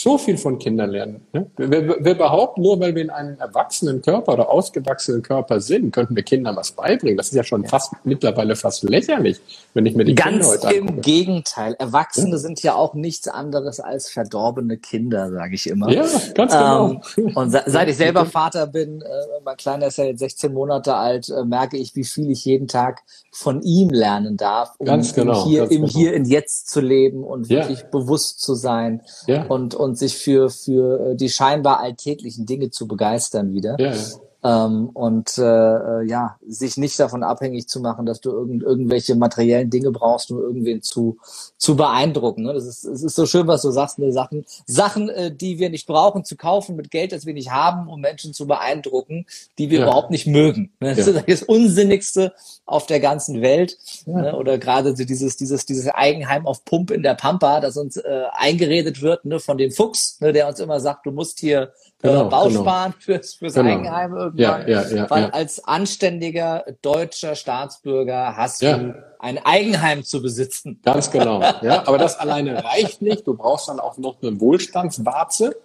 So 0.00 0.16
viel 0.16 0.38
von 0.38 0.60
Kindern 0.60 0.90
lernen. 0.90 1.26
Ne? 1.32 1.50
Wir, 1.56 2.04
wir, 2.04 2.14
behaupten, 2.14 2.62
nur 2.62 2.78
weil 2.78 2.94
wir 2.94 3.02
in 3.02 3.10
einem 3.10 3.36
erwachsenen 3.40 4.00
Körper 4.00 4.34
oder 4.34 4.48
ausgewachsenen 4.48 5.22
Körper 5.22 5.60
sind, 5.60 5.90
könnten 5.90 6.14
wir 6.14 6.22
Kindern 6.22 6.54
was 6.54 6.70
beibringen. 6.70 7.16
Das 7.16 7.30
ist 7.30 7.34
ja 7.34 7.42
schon 7.42 7.64
fast 7.64 7.92
mittlerweile 8.04 8.54
fast 8.54 8.84
lächerlich, 8.84 9.40
wenn 9.74 9.86
ich 9.86 9.96
mir 9.96 10.04
die 10.04 10.14
Ganz 10.14 10.30
Kinder 10.30 10.46
heute 10.46 10.68
angucke. 10.68 10.94
im 10.94 11.00
Gegenteil. 11.00 11.74
Erwachsene 11.80 12.30
ja? 12.30 12.38
sind 12.38 12.62
ja 12.62 12.74
auch 12.76 12.94
nichts 12.94 13.26
anderes 13.26 13.80
als 13.80 14.08
verdorbene 14.08 14.76
Kinder, 14.76 15.32
sage 15.32 15.56
ich 15.56 15.68
immer. 15.68 15.90
Ja, 15.90 16.06
ganz 16.32 16.52
genau. 16.52 17.00
Ähm, 17.16 17.32
und 17.34 17.50
seit 17.50 17.88
ich 17.88 17.96
selber 17.96 18.24
Vater 18.24 18.68
bin, 18.68 19.02
äh, 19.02 19.06
mein 19.42 19.56
Kleiner 19.56 19.88
ist 19.88 19.98
ja 19.98 20.04
jetzt 20.04 20.20
16 20.20 20.52
Monate 20.52 20.94
alt, 20.94 21.28
äh, 21.28 21.44
merke 21.44 21.76
ich, 21.76 21.96
wie 21.96 22.04
viel 22.04 22.30
ich 22.30 22.44
jeden 22.44 22.68
Tag 22.68 23.02
von 23.32 23.62
ihm 23.62 23.90
lernen 23.90 24.36
darf, 24.36 24.74
um 24.78 24.86
ganz 24.86 25.12
genau, 25.12 25.44
hier, 25.44 25.62
ganz 25.62 25.72
im 25.72 25.82
genau. 25.82 25.92
Hier 25.92 26.12
in 26.14 26.24
Jetzt 26.24 26.70
zu 26.70 26.80
leben 26.80 27.24
und 27.24 27.48
wirklich 27.48 27.80
ja. 27.80 27.86
bewusst 27.86 28.40
zu 28.40 28.54
sein. 28.54 29.02
Ja. 29.26 29.44
Und 29.46 29.74
und 29.88 29.98
sich 29.98 30.16
für, 30.16 30.50
für 30.50 31.00
äh, 31.00 31.16
die 31.16 31.28
scheinbar 31.28 31.80
alltäglichen 31.80 32.46
Dinge 32.46 32.70
zu 32.70 32.86
begeistern 32.86 33.52
wieder. 33.52 33.76
Ja, 33.78 33.94
ja. 33.94 34.27
Ähm, 34.44 34.90
und 34.90 35.36
äh, 35.36 35.42
äh, 35.42 36.06
ja, 36.06 36.36
sich 36.46 36.76
nicht 36.76 36.98
davon 37.00 37.24
abhängig 37.24 37.68
zu 37.68 37.80
machen, 37.80 38.06
dass 38.06 38.20
du 38.20 38.30
irgend, 38.30 38.62
irgendwelche 38.62 39.16
materiellen 39.16 39.68
Dinge 39.68 39.90
brauchst, 39.90 40.30
um 40.30 40.40
irgendwen 40.40 40.80
zu, 40.80 41.18
zu 41.56 41.74
beeindrucken. 41.74 42.44
Ne? 42.44 42.54
Das 42.54 42.64
ist, 42.64 42.84
es 42.84 43.02
ist 43.02 43.16
so 43.16 43.26
schön, 43.26 43.48
was 43.48 43.62
du 43.62 43.72
sagst, 43.72 43.98
ne? 43.98 44.12
Sachen, 44.12 44.44
Sachen, 44.64 45.08
äh, 45.08 45.34
die 45.34 45.58
wir 45.58 45.70
nicht 45.70 45.88
brauchen, 45.88 46.24
zu 46.24 46.36
kaufen 46.36 46.76
mit 46.76 46.92
Geld, 46.92 47.10
das 47.10 47.26
wir 47.26 47.34
nicht 47.34 47.50
haben, 47.50 47.88
um 47.88 48.00
Menschen 48.00 48.32
zu 48.32 48.46
beeindrucken, 48.46 49.26
die 49.58 49.70
wir 49.70 49.80
ja. 49.80 49.86
überhaupt 49.86 50.12
nicht 50.12 50.28
mögen. 50.28 50.70
Ne? 50.78 50.94
Das 50.94 51.06
ja. 51.06 51.14
ist 51.14 51.28
das 51.28 51.42
Unsinnigste 51.42 52.32
auf 52.64 52.86
der 52.86 53.00
ganzen 53.00 53.42
Welt. 53.42 53.76
Ja. 54.06 54.22
Ne? 54.22 54.36
Oder 54.36 54.58
gerade 54.58 54.96
so 54.96 55.04
dieses, 55.04 55.36
dieses, 55.36 55.66
dieses 55.66 55.88
Eigenheim 55.88 56.46
auf 56.46 56.64
Pump 56.64 56.92
in 56.92 57.02
der 57.02 57.14
Pampa, 57.14 57.58
das 57.58 57.76
uns 57.76 57.96
äh, 57.96 58.22
eingeredet 58.32 59.02
wird 59.02 59.24
ne? 59.24 59.40
von 59.40 59.58
dem 59.58 59.72
Fuchs, 59.72 60.20
ne? 60.20 60.32
der 60.32 60.46
uns 60.46 60.60
immer 60.60 60.78
sagt, 60.78 61.06
du 61.06 61.10
musst 61.10 61.40
hier 61.40 61.72
genau, 62.00 62.26
äh, 62.26 62.30
Bausparen 62.30 62.92
genau. 62.92 63.00
fürs, 63.04 63.34
fürs 63.34 63.54
genau. 63.54 63.70
Eigenheim 63.70 64.27
Ja, 64.34 64.66
ja, 64.66 64.88
ja, 64.88 65.10
weil 65.10 65.26
als 65.26 65.64
anständiger 65.64 66.64
deutscher 66.82 67.34
Staatsbürger 67.34 68.36
hast 68.36 68.62
du 68.62 68.94
ein 69.18 69.38
Eigenheim 69.44 70.04
zu 70.04 70.22
besitzen. 70.22 70.80
Ganz 70.84 71.10
genau. 71.10 71.42
Ja, 71.62 71.86
aber 71.86 71.98
das 71.98 72.18
alleine 72.18 72.62
reicht 72.64 73.02
nicht. 73.02 73.26
Du 73.26 73.34
brauchst 73.34 73.68
dann 73.68 73.80
auch 73.80 73.98
noch 73.98 74.22
eine 74.22 74.40
Wohlstandswarze. 74.40 75.56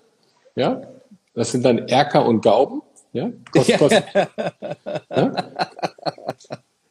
Ja, 0.55 0.81
das 1.33 1.51
sind 1.51 1.63
dann 1.63 1.87
Erker 1.87 2.25
und 2.25 2.41
Gauben. 2.41 2.81
Ja, 3.11 3.29
kostet, 3.51 3.77
kostet, 3.77 4.03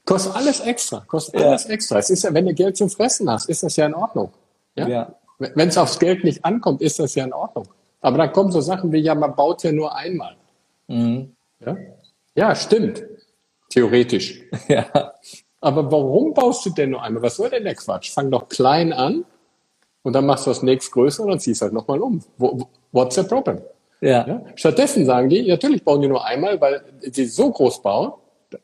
kostet 0.07 0.37
alles 0.37 0.61
extra. 0.61 1.01
Kostet 1.01 1.43
alles 1.43 1.67
extra. 1.67 1.99
Es 1.99 2.11
ist 2.11 2.23
ja, 2.23 2.33
wenn 2.33 2.47
du 2.47 2.55
Geld 2.55 2.77
zum 2.77 2.89
Fressen 2.89 3.29
hast, 3.29 3.49
ist 3.49 3.63
das 3.65 3.75
ja 3.77 3.87
in 3.87 3.95
Ordnung. 3.95 4.33
Ja. 4.77 4.89
ja. 4.89 5.15
Wenn 5.39 5.69
es 5.69 5.77
aufs 5.77 5.99
Geld 5.99 6.23
nicht 6.23 6.45
ankommt, 6.45 6.81
ist 6.81 7.01
das 7.01 7.15
ja 7.17 7.25
in 7.25 7.33
Ordnung. 7.33 7.67
Aber 8.01 8.19
dann 8.19 8.33
kommen 8.33 8.53
so 8.53 8.61
Sachen 8.61 8.93
wie, 8.93 8.99
ja, 8.99 9.15
man 9.15 9.35
baut 9.35 9.63
ja 9.63 9.73
nur 9.73 9.95
einmal. 9.95 10.37
Mhm. 10.89 11.35
Ja? 11.65 11.77
ja, 12.35 12.55
stimmt. 12.55 13.05
Theoretisch. 13.71 14.43
Ja. 14.69 15.15
Aber 15.61 15.93
warum 15.93 16.35
baust 16.35 16.67
du 16.67 16.71
denn 16.71 16.91
nur 16.91 17.03
einmal? 17.03 17.23
Was 17.23 17.37
soll 17.37 17.49
denn 17.49 17.63
der 17.63 17.77
Quatsch? 17.77 18.11
Fang 18.11 18.31
doch 18.33 18.49
klein 18.49 18.93
an 18.93 19.25
und 20.03 20.13
dann 20.13 20.27
machst 20.27 20.47
du 20.47 20.51
das 20.51 20.63
nächst 20.63 20.91
größer 20.91 21.23
und 21.23 21.31
dann 21.31 21.39
ziehst 21.39 21.63
halt 21.63 21.73
nochmal 21.73 22.01
um. 22.01 22.21
What's 22.91 23.15
the 23.15 23.23
problem? 23.23 23.61
Ja. 24.01 24.27
ja. 24.27 24.43
Stattdessen 24.57 25.07
sagen 25.07 25.29
die, 25.29 25.47
natürlich 25.47 25.85
bauen 25.85 26.03
die 26.03 26.09
nur 26.09 26.25
einmal, 26.25 26.61
weil 26.61 26.83
sie 27.01 27.27
so 27.27 27.51
groß 27.51 27.81
bauen, 27.81 28.13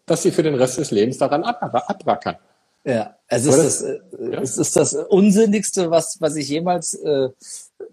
dass 0.06 0.22
sie 0.22 0.32
für 0.32 0.42
den 0.42 0.56
Rest 0.56 0.78
des 0.78 0.90
Lebens 0.90 1.18
daran 1.18 1.44
abrackern. 1.44 2.36
Ja, 2.84 3.16
es 3.28 3.44
ist, 3.44 3.58
das, 3.58 3.78
das, 3.80 4.30
ja. 4.32 4.40
es 4.40 4.58
ist 4.58 4.76
das 4.76 4.94
Unsinnigste, 4.94 5.90
was, 5.90 6.20
was 6.20 6.36
ich 6.36 6.48
jemals 6.48 6.94
äh, 6.94 7.28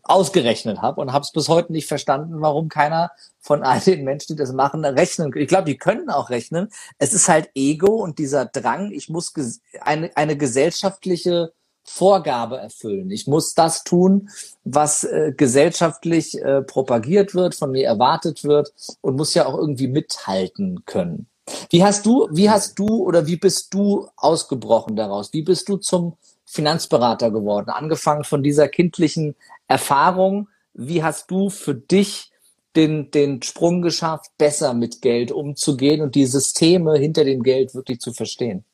ausgerechnet 0.03 0.81
habe 0.81 1.01
und 1.01 1.13
habe 1.13 1.23
es 1.23 1.31
bis 1.31 1.49
heute 1.49 1.71
nicht 1.71 1.87
verstanden, 1.87 2.41
warum 2.41 2.69
keiner 2.69 3.11
von 3.39 3.63
all 3.63 3.79
den 3.79 4.03
Menschen, 4.03 4.35
die 4.35 4.41
das 4.41 4.53
machen, 4.53 4.85
rechnen. 4.85 5.31
Ich 5.35 5.47
glaube, 5.47 5.65
die 5.65 5.77
können 5.77 6.09
auch 6.09 6.29
rechnen. 6.29 6.69
Es 6.97 7.13
ist 7.13 7.29
halt 7.29 7.49
Ego 7.55 7.95
und 7.95 8.19
dieser 8.19 8.45
Drang, 8.45 8.91
ich 8.91 9.09
muss 9.09 9.33
eine, 9.81 10.15
eine 10.15 10.37
gesellschaftliche 10.37 11.53
Vorgabe 11.83 12.57
erfüllen. 12.57 13.11
Ich 13.11 13.27
muss 13.27 13.53
das 13.53 13.83
tun, 13.83 14.29
was 14.63 15.03
äh, 15.03 15.33
gesellschaftlich 15.37 16.41
äh, 16.41 16.63
propagiert 16.63 17.35
wird, 17.35 17.53
von 17.53 17.71
mir 17.71 17.85
erwartet 17.85 18.43
wird 18.43 18.73
und 19.01 19.15
muss 19.15 19.35
ja 19.35 19.45
auch 19.45 19.57
irgendwie 19.57 19.87
mithalten 19.87 20.83
können. 20.85 21.27
Wie 21.69 21.83
hast 21.83 22.07
du, 22.07 22.27
wie 22.31 22.49
hast 22.49 22.79
du 22.79 23.03
oder 23.03 23.27
wie 23.27 23.37
bist 23.37 23.73
du 23.73 24.07
ausgebrochen 24.17 24.95
daraus? 24.95 25.31
Wie 25.31 25.43
bist 25.43 25.69
du 25.69 25.77
zum 25.77 26.17
Finanzberater 26.45 27.29
geworden? 27.29 27.69
Angefangen 27.69 28.23
von 28.23 28.41
dieser 28.41 28.67
kindlichen 28.67 29.35
Erfahrung. 29.67 30.49
Wie 30.73 31.03
hast 31.03 31.31
du 31.31 31.49
für 31.49 31.75
dich 31.75 32.31
den, 32.75 33.11
den 33.11 33.41
Sprung 33.41 33.81
geschafft, 33.81 34.31
besser 34.37 34.73
mit 34.73 35.01
Geld 35.01 35.31
umzugehen 35.31 36.01
und 36.01 36.15
die 36.15 36.25
Systeme 36.25 36.97
hinter 36.97 37.23
dem 37.23 37.43
Geld 37.43 37.73
wirklich 37.73 37.99
zu 37.99 38.13
verstehen? 38.13 38.65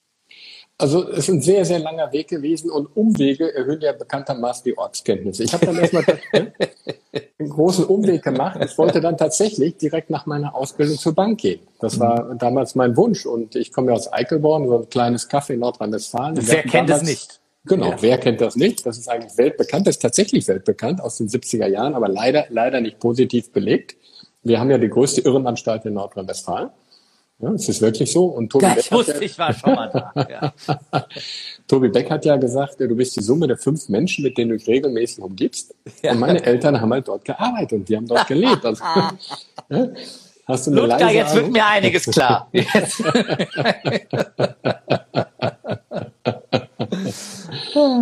Also 0.81 1.07
es 1.09 1.19
ist 1.19 1.29
ein 1.29 1.41
sehr, 1.41 1.63
sehr 1.63 1.77
langer 1.77 2.11
Weg 2.11 2.29
gewesen 2.29 2.71
und 2.71 2.87
Umwege 2.95 3.53
erhöhen 3.53 3.81
ja 3.81 3.91
bekanntermaßen 3.91 4.63
die 4.63 4.75
Ortskenntnisse. 4.75 5.43
Ich 5.43 5.53
habe 5.53 5.67
dann 5.67 5.77
erstmal 5.77 6.03
einen 6.33 6.53
großen 7.49 7.85
Umweg 7.85 8.23
gemacht. 8.23 8.59
Ich 8.65 8.75
wollte 8.79 8.99
dann 8.99 9.15
tatsächlich 9.15 9.77
direkt 9.77 10.09
nach 10.09 10.25
meiner 10.25 10.55
Ausbildung 10.55 10.97
zur 10.97 11.13
Bank 11.13 11.39
gehen. 11.39 11.59
Das 11.79 11.99
war 11.99 12.33
damals 12.33 12.73
mein 12.73 12.97
Wunsch 12.97 13.27
und 13.27 13.55
ich 13.55 13.71
komme 13.71 13.91
ja 13.91 13.93
aus 13.93 14.11
Eichelborn, 14.11 14.67
so 14.67 14.79
ein 14.79 14.89
kleines 14.89 15.29
Kaffee 15.29 15.53
in 15.53 15.59
Nordrhein-Westfalen. 15.59 16.39
Wer 16.41 16.63
kennt 16.63 16.89
es 16.89 17.03
nicht? 17.03 17.40
Genau, 17.65 17.91
ja. 17.91 18.01
wer 18.01 18.17
kennt 18.17 18.41
das 18.41 18.55
nicht? 18.55 18.85
Das 18.85 18.97
ist 18.97 19.07
eigentlich 19.07 19.37
weltbekannt, 19.37 19.85
das 19.85 19.95
ist 19.95 20.01
tatsächlich 20.01 20.47
weltbekannt 20.47 20.99
aus 21.01 21.17
den 21.17 21.27
70er 21.27 21.67
Jahren, 21.67 21.93
aber 21.93 22.09
leider, 22.09 22.45
leider 22.49 22.81
nicht 22.81 22.99
positiv 22.99 23.51
belegt. 23.51 23.95
Wir 24.43 24.59
haben 24.59 24.71
ja 24.71 24.79
die 24.79 24.89
größte 24.89 25.21
Irrenanstalt 25.21 25.85
in 25.85 25.93
Nordrhein-Westfalen. 25.93 26.69
Ja, 27.41 27.51
es 27.53 27.67
ist 27.67 27.81
wirklich 27.81 28.11
so. 28.11 28.25
Und 28.25 28.51
Tobi 28.51 28.65
ja, 28.65 28.75
ich 28.77 28.89
Beck 28.89 28.91
wusste, 28.91 29.13
ja, 29.13 29.21
ich 29.21 29.37
war 29.37 29.53
schon 29.53 29.73
mal 29.73 29.89
da. 29.89 30.27
Ja. 30.29 30.53
Tobi 31.67 31.89
Beck 31.89 32.09
hat 32.11 32.23
ja 32.25 32.37
gesagt, 32.37 32.79
du 32.79 32.95
bist 32.95 33.15
die 33.15 33.23
Summe 33.23 33.47
der 33.47 33.57
fünf 33.57 33.89
Menschen, 33.89 34.23
mit 34.23 34.37
denen 34.37 34.51
du 34.51 34.57
dich 34.57 34.67
regelmäßig 34.67 35.23
umgibst. 35.23 35.73
Und 36.03 36.19
meine 36.19 36.43
Eltern 36.43 36.79
haben 36.79 36.93
halt 36.93 37.07
dort 37.07 37.25
gearbeitet 37.25 37.73
und 37.73 37.89
die 37.89 37.97
haben 37.97 38.07
dort 38.07 38.27
gelebt. 38.27 38.63
Also, 38.63 38.83
Hast 40.51 40.67
du 40.67 40.71
eine 40.71 40.81
Ludger, 40.81 40.99
leise 40.99 41.13
jetzt 41.13 41.31
Ahnung? 41.31 41.43
wird 41.43 41.53
mir 41.53 41.65
einiges 41.65 42.05
klar. 42.05 42.49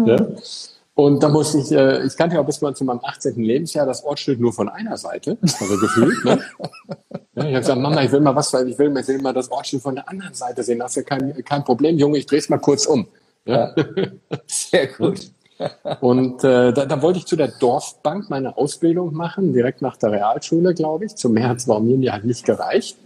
ja? 0.05 0.27
Und 0.95 1.23
da 1.23 1.29
musste 1.29 1.59
ich, 1.59 1.71
äh, 1.71 2.05
ich 2.05 2.17
kannte 2.17 2.35
ja 2.35 2.41
bis 2.41 2.59
mal 2.59 2.75
zu 2.75 2.83
meinem 2.83 2.99
18. 3.03 3.35
Lebensjahr 3.35 3.85
das 3.85 4.03
Ortsschild 4.03 4.39
nur 4.39 4.51
von 4.51 4.67
einer 4.67 4.97
Seite, 4.97 5.37
also 5.41 5.77
gefühlt. 5.77 6.25
Ne? 6.25 6.39
Ja, 7.35 7.35
ich 7.35 7.37
habe 7.37 7.59
gesagt, 7.59 7.79
Mama, 7.79 8.03
ich 8.03 8.11
will 8.11 8.19
mal 8.19 8.35
was, 8.35 8.51
weil 8.51 8.67
ich 8.67 8.77
will, 8.77 8.97
ich 8.97 9.07
will 9.07 9.21
mal 9.21 9.33
das 9.33 9.49
Ortsschild 9.51 9.83
von 9.83 9.95
der 9.95 10.09
anderen 10.09 10.33
Seite 10.33 10.63
sehen. 10.63 10.79
Das 10.79 10.91
ist 10.91 10.97
ja 10.97 11.03
kein, 11.03 11.43
kein 11.45 11.63
Problem, 11.63 11.97
Junge, 11.97 12.17
ich 12.17 12.25
drehe 12.25 12.39
es 12.39 12.49
mal 12.49 12.57
kurz 12.57 12.87
um. 12.87 13.07
Ja? 13.45 13.73
Sehr 14.47 14.87
gut. 14.87 15.31
Und 15.99 16.43
äh, 16.43 16.71
da, 16.71 16.85
da 16.85 17.01
wollte 17.01 17.19
ich 17.19 17.25
zu 17.25 17.35
der 17.35 17.49
Dorfbank 17.49 18.29
meine 18.29 18.57
Ausbildung 18.57 19.13
machen, 19.13 19.53
direkt 19.53 19.81
nach 19.81 19.97
der 19.97 20.11
Realschule, 20.11 20.73
glaube 20.73 21.05
ich. 21.05 21.15
Zum 21.15 21.33
März 21.33 21.67
war 21.67 21.79
mir 21.79 22.11
halt 22.11 22.25
nicht 22.25 22.45
gereicht. 22.45 22.97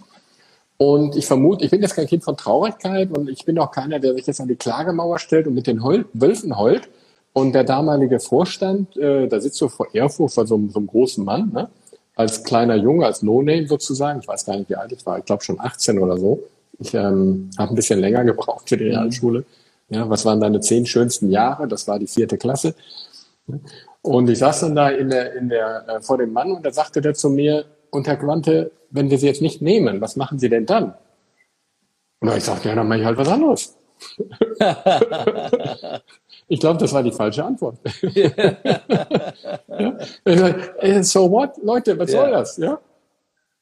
Und 0.77 1.15
ich 1.15 1.25
vermute, 1.25 1.63
ich 1.65 1.71
bin 1.71 1.81
jetzt 1.81 1.95
kein 1.95 2.07
Kind 2.07 2.23
von 2.23 2.35
Traurigkeit 2.35 3.15
und 3.15 3.29
ich 3.29 3.45
bin 3.45 3.57
auch 3.59 3.71
keiner, 3.71 3.99
der 3.99 4.13
sich 4.15 4.27
jetzt 4.27 4.41
an 4.41 4.47
die 4.47 4.55
Klagemauer 4.55 5.19
stellt 5.19 5.47
und 5.47 5.53
mit 5.53 5.67
den 5.67 5.83
Hol 5.83 6.05
Wölfen 6.13 6.57
heult. 6.57 6.89
Und 7.31 7.53
der 7.53 7.63
damalige 7.63 8.19
Vorstand, 8.19 8.95
äh, 8.97 9.27
da 9.27 9.39
sitzt 9.39 9.57
so 9.57 9.67
vor 9.67 9.87
Ehrfurcht 9.93 10.35
vor 10.35 10.45
so, 10.45 10.61
so 10.69 10.77
einem 10.77 10.87
großen 10.87 11.25
Mann, 11.25 11.51
ne? 11.51 11.69
als 12.15 12.43
kleiner 12.43 12.75
Junge, 12.75 13.05
als 13.05 13.23
No-Name 13.23 13.67
sozusagen. 13.67 14.19
Ich 14.19 14.27
weiß 14.27 14.45
gar 14.45 14.55
nicht, 14.57 14.69
wie 14.69 14.75
alt 14.75 14.91
ich 14.91 15.03
war. 15.05 15.17
Ich 15.17 15.25
glaube 15.25 15.43
schon 15.43 15.59
18 15.59 15.97
oder 15.97 16.17
so. 16.17 16.43
Ich 16.79 16.93
ähm, 16.93 17.49
habe 17.57 17.73
ein 17.73 17.75
bisschen 17.75 17.99
länger 17.99 18.23
gebraucht 18.23 18.69
für 18.69 18.77
die 18.77 18.91
mhm. 18.91 19.43
Ja, 19.93 20.09
was 20.09 20.25
waren 20.25 20.41
deine 20.41 20.59
zehn 20.59 20.85
schönsten 20.85 21.29
Jahre? 21.29 21.67
Das 21.67 21.87
war 21.87 21.99
die 21.99 22.07
vierte 22.07 22.37
Klasse. 22.37 22.73
Und 24.01 24.29
ich 24.29 24.39
saß 24.39 24.61
dann 24.61 24.75
da 24.75 24.89
in 24.89 25.09
der, 25.09 25.35
in 25.35 25.49
der, 25.49 25.85
äh, 25.87 26.01
vor 26.01 26.17
dem 26.17 26.33
Mann 26.33 26.51
und 26.51 26.65
da 26.65 26.71
sagte 26.71 26.99
der 26.99 27.13
zu 27.13 27.29
mir, 27.29 27.65
und 27.91 28.07
Herr 28.07 28.17
Quante, 28.17 28.71
wenn 28.89 29.11
wir 29.11 29.19
sie 29.19 29.27
jetzt 29.27 29.41
nicht 29.41 29.61
nehmen, 29.61 30.01
was 30.01 30.15
machen 30.15 30.39
Sie 30.39 30.49
denn 30.49 30.65
dann? 30.65 30.95
Und 32.19 32.35
ich 32.35 32.43
sagte, 32.43 32.69
ja, 32.69 32.75
dann 32.75 32.87
mache 32.87 32.99
ich 32.99 33.05
halt 33.05 33.17
was 33.17 33.27
anderes. 33.27 33.77
ich 36.47 36.59
glaube, 36.59 36.79
das 36.79 36.91
war 36.91 37.03
die 37.03 37.11
falsche 37.11 37.45
Antwort. 37.45 37.77
ja? 39.67 41.03
So 41.03 41.29
what? 41.29 41.51
Leute, 41.61 41.99
was 41.99 42.11
soll 42.11 42.31
das? 42.31 42.57
Ja? 42.57 42.79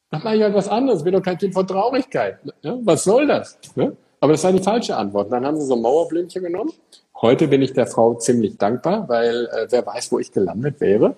Dann 0.10 0.24
mache 0.24 0.38
ich 0.38 0.44
halt 0.44 0.54
was 0.54 0.70
anderes. 0.70 1.04
Bin 1.04 1.14
doch 1.14 1.22
kein 1.22 1.38
Kind 1.38 1.54
von 1.54 1.68
Traurigkeit. 1.68 2.40
Ja? 2.62 2.78
Was 2.84 3.04
soll 3.04 3.28
das? 3.28 3.58
Ja? 3.76 3.92
Aber 4.22 4.32
das 4.34 4.44
war 4.44 4.54
die 4.54 4.64
falsche 4.64 4.96
Antwort. 4.96 5.32
Dann 5.32 5.46
haben 5.46 5.60
sie 5.60 5.66
so 5.66 5.76
ein 5.76 5.82
Mauerblümchen 5.82 6.44
genommen. 6.44 6.72
Heute 7.22 7.48
bin 7.48 7.62
ich 7.62 7.74
der 7.74 7.88
Frau 7.88 8.14
ziemlich 8.14 8.58
dankbar, 8.58 9.10
weil 9.10 9.48
äh, 9.48 9.68
wer 9.70 9.86
weiß, 9.86 10.12
wo 10.12 10.20
ich 10.20 10.32
gelandet 10.32 10.80
wäre. 10.80 11.16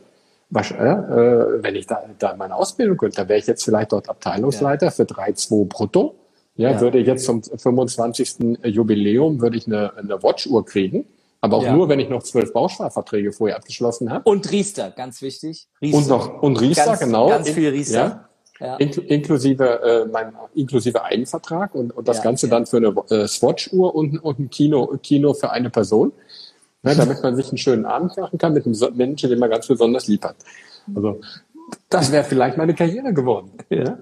Was, 0.50 0.72
äh, 0.72 0.76
äh, 0.76 1.64
wenn 1.64 1.76
ich 1.76 1.86
da, 1.86 2.04
da 2.18 2.36
meine 2.36 2.56
Ausbildung 2.56 2.98
könnte, 2.98 3.18
dann 3.18 3.30
wäre 3.30 3.40
ich 3.40 3.48
jetzt 3.48 3.64
vielleicht 3.64 3.92
dort 3.92 4.10
Abteilungsleiter 4.10 4.88
ja. 4.88 4.92
für 4.92 5.04
3,2 5.04 5.66
brutto. 5.66 6.16
Ja, 6.56 6.72
ja, 6.72 6.82
würde 6.82 7.00
ich 7.00 7.08
jetzt 7.08 7.26
zum 7.26 7.44
25. 7.44 8.36
Jubiläum 8.64 9.42
würde 9.42 9.58
ich 9.58 9.68
eine, 9.68 9.98
eine 9.98 10.22
Watchuhr 10.24 10.66
kriegen. 10.66 11.06
Aber 11.42 11.58
auch 11.58 11.64
ja. 11.64 11.74
nur, 11.74 11.90
wenn 11.90 12.00
ich 12.00 12.08
noch 12.08 12.24
zwölf 12.24 12.54
Bausparverträge 12.54 13.34
vorher 13.34 13.58
abgeschlossen 13.58 14.12
habe. 14.12 14.30
Und 14.30 14.50
Riester, 14.50 14.92
ganz 14.92 15.22
wichtig. 15.22 15.68
Riester. 15.82 15.98
Und 15.98 16.08
noch 16.08 16.42
und 16.42 16.62
Riester, 16.62 16.86
ganz, 16.86 17.00
genau. 17.00 17.28
Ganz 17.28 17.50
viel 17.50 17.70
Riester. 17.70 18.00
Ja. 18.00 18.30
Ja. 18.60 18.78
inklusive 18.78 19.82
äh, 19.82 20.06
mein 20.06 20.34
inklusive 20.54 21.04
Eigenvertrag 21.04 21.74
und, 21.74 21.92
und 21.92 22.08
das 22.08 22.18
ja, 22.18 22.24
Ganze 22.24 22.48
ja. 22.48 22.52
dann 22.52 22.66
für 22.68 22.78
eine 22.78 22.94
äh, 23.10 23.28
Swatch-Uhr 23.28 23.96
und, 23.96 24.20
und 24.20 24.40
ein 24.40 24.50
Kino, 24.50 24.96
Kino 25.02 25.34
für 25.34 25.50
eine 25.50 25.70
Person, 25.72 26.14
ne, 26.84 26.96
damit 26.96 27.24
man 27.24 27.36
sich 27.36 27.50
einen 27.50 27.58
schönen 27.58 27.86
Abend 27.86 28.16
machen 28.16 28.38
kann 28.38 28.54
mit 28.54 28.66
einem 28.66 28.76
Menschen, 28.96 29.30
den 29.30 29.40
man 29.40 29.50
ganz 29.50 29.68
besonders 29.68 30.08
lieb 30.08 30.24
hat. 30.24 30.36
Also 30.96 31.20
das 31.90 32.12
wäre 32.12 32.24
vielleicht 32.24 32.58
meine 32.58 32.74
Karriere 32.74 33.14
geworden. 33.14 33.52
Ja. 33.70 33.98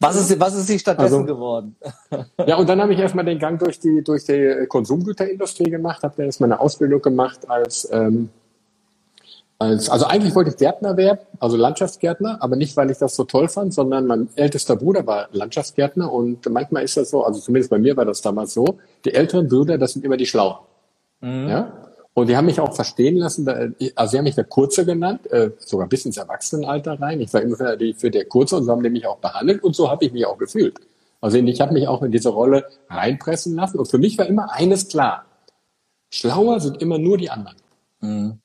Was 0.00 0.16
ist, 0.16 0.38
was 0.38 0.54
ist 0.54 0.66
sie 0.66 0.78
stattdessen 0.78 1.22
also, 1.22 1.26
geworden? 1.26 1.76
ja, 2.46 2.56
und 2.56 2.68
dann 2.68 2.80
habe 2.80 2.92
ich 2.92 2.98
erstmal 2.98 3.24
den 3.24 3.38
Gang 3.38 3.58
durch 3.58 3.80
die, 3.80 4.02
durch 4.02 4.24
die 4.24 4.66
Konsumgüterindustrie 4.68 5.70
gemacht, 5.70 6.02
habe 6.02 6.14
dann 6.16 6.26
erstmal 6.26 6.52
eine 6.52 6.60
Ausbildung 6.60 7.00
gemacht 7.00 7.48
als 7.48 7.88
ähm, 7.90 8.28
als, 9.64 9.88
also 9.88 10.06
eigentlich 10.06 10.34
wollte 10.34 10.50
ich 10.50 10.56
Gärtner 10.56 10.96
werden, 10.96 11.18
also 11.40 11.56
Landschaftsgärtner, 11.56 12.38
aber 12.40 12.56
nicht, 12.56 12.76
weil 12.76 12.90
ich 12.90 12.98
das 12.98 13.16
so 13.16 13.24
toll 13.24 13.48
fand, 13.48 13.72
sondern 13.72 14.06
mein 14.06 14.28
ältester 14.36 14.76
Bruder 14.76 15.06
war 15.06 15.28
Landschaftsgärtner 15.32 16.12
und 16.12 16.48
manchmal 16.50 16.84
ist 16.84 16.96
das 16.96 17.10
so, 17.10 17.24
also 17.24 17.40
zumindest 17.40 17.70
bei 17.70 17.78
mir 17.78 17.96
war 17.96 18.04
das 18.04 18.20
damals 18.20 18.52
so, 18.54 18.78
die 19.04 19.14
älteren 19.14 19.48
Brüder, 19.48 19.78
das 19.78 19.92
sind 19.92 20.04
immer 20.04 20.16
die 20.16 20.26
Schlauen. 20.26 20.56
Mhm. 21.20 21.48
Ja? 21.48 21.72
Und 22.12 22.28
die 22.28 22.36
haben 22.36 22.46
mich 22.46 22.60
auch 22.60 22.74
verstehen 22.74 23.16
lassen, 23.16 23.48
also 23.48 24.10
sie 24.10 24.18
haben 24.18 24.24
mich 24.24 24.36
der 24.36 24.44
Kurze 24.44 24.84
genannt, 24.84 25.26
äh, 25.32 25.50
sogar 25.58 25.88
bis 25.88 26.06
ins 26.06 26.16
Erwachsenenalter 26.16 27.00
rein. 27.00 27.20
Ich 27.20 27.32
war 27.32 27.42
immer 27.42 27.56
für, 27.56 27.76
die, 27.76 27.94
für 27.94 28.10
der 28.10 28.26
Kurze 28.26 28.56
und 28.56 28.64
so 28.64 28.70
haben 28.70 28.82
die 28.82 28.90
mich 28.90 29.06
auch 29.06 29.18
behandelt 29.18 29.64
und 29.64 29.74
so 29.74 29.90
habe 29.90 30.04
ich 30.04 30.12
mich 30.12 30.24
auch 30.26 30.38
gefühlt. 30.38 30.78
Also 31.20 31.38
ich 31.38 31.60
habe 31.60 31.72
mich 31.72 31.88
auch 31.88 32.02
in 32.02 32.12
diese 32.12 32.28
Rolle 32.28 32.66
reinpressen 32.88 33.56
lassen 33.56 33.78
und 33.78 33.86
für 33.86 33.98
mich 33.98 34.18
war 34.18 34.26
immer 34.26 34.52
eines 34.52 34.88
klar. 34.88 35.24
Schlauer 36.10 36.60
sind 36.60 36.80
immer 36.80 36.98
nur 36.98 37.18
die 37.18 37.30
anderen. 37.30 37.56
Mhm. 38.00 38.38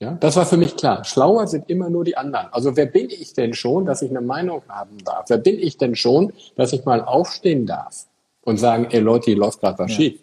Ja, 0.00 0.12
das 0.12 0.34
war 0.36 0.46
für 0.46 0.56
mich 0.56 0.76
klar. 0.76 1.04
Schlauer 1.04 1.46
sind 1.46 1.68
immer 1.68 1.90
nur 1.90 2.04
die 2.04 2.16
anderen. 2.16 2.46
Also 2.52 2.74
wer 2.74 2.86
bin 2.86 3.10
ich 3.10 3.34
denn 3.34 3.52
schon, 3.52 3.84
dass 3.84 4.00
ich 4.00 4.08
eine 4.08 4.22
Meinung 4.22 4.62
haben 4.66 4.96
darf? 5.04 5.26
Wer 5.28 5.36
bin 5.36 5.58
ich 5.58 5.76
denn 5.76 5.94
schon, 5.94 6.32
dass 6.56 6.72
ich 6.72 6.86
mal 6.86 7.04
aufstehen 7.04 7.66
darf 7.66 8.06
und 8.40 8.56
sagen, 8.56 8.88
ey 8.90 9.00
Leute, 9.00 9.26
hier 9.26 9.36
läuft 9.36 9.60
gerade 9.60 9.78
was 9.78 9.90
ja. 9.90 9.96
schief? 9.96 10.20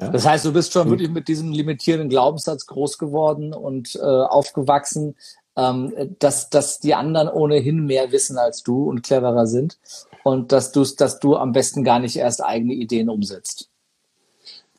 Ja? 0.00 0.08
Das 0.10 0.24
heißt, 0.24 0.44
du 0.44 0.52
bist 0.52 0.72
schon 0.72 0.84
hm. 0.84 0.90
wirklich 0.92 1.10
mit 1.10 1.26
diesem 1.26 1.50
limitierenden 1.50 2.08
Glaubenssatz 2.08 2.66
groß 2.66 2.98
geworden 2.98 3.52
und 3.52 3.96
äh, 3.96 4.00
aufgewachsen, 4.00 5.16
ähm, 5.56 6.14
dass, 6.20 6.48
dass 6.48 6.78
die 6.78 6.94
anderen 6.94 7.28
ohnehin 7.28 7.84
mehr 7.84 8.12
wissen 8.12 8.38
als 8.38 8.62
du 8.62 8.88
und 8.88 9.02
cleverer 9.02 9.48
sind 9.48 9.78
und 10.22 10.52
dass 10.52 10.70
du, 10.70 10.84
dass 10.84 11.18
du 11.18 11.34
am 11.34 11.50
besten 11.50 11.82
gar 11.82 11.98
nicht 11.98 12.16
erst 12.16 12.44
eigene 12.44 12.74
Ideen 12.74 13.08
umsetzt. 13.08 13.67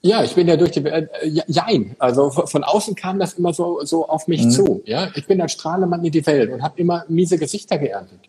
Ja, 0.01 0.23
ich 0.23 0.33
bin 0.33 0.47
ja 0.47 0.55
durch 0.55 0.71
die, 0.71 0.85
äh, 0.85 1.07
jein. 1.47 1.95
Also 1.99 2.29
von 2.29 2.63
außen 2.63 2.95
kam 2.95 3.19
das 3.19 3.33
immer 3.33 3.53
so, 3.53 3.83
so 3.83 4.07
auf 4.07 4.27
mich 4.27 4.45
mhm. 4.45 4.51
zu. 4.51 4.81
Ja, 4.85 5.09
ich 5.13 5.27
bin 5.27 5.41
ein 5.41 5.49
Strahlemann 5.49 6.03
in 6.05 6.11
die 6.11 6.25
Welt 6.25 6.51
und 6.51 6.63
habe 6.63 6.79
immer 6.79 7.05
miese 7.09 7.37
Gesichter 7.37 7.77
geerntet. 7.77 8.19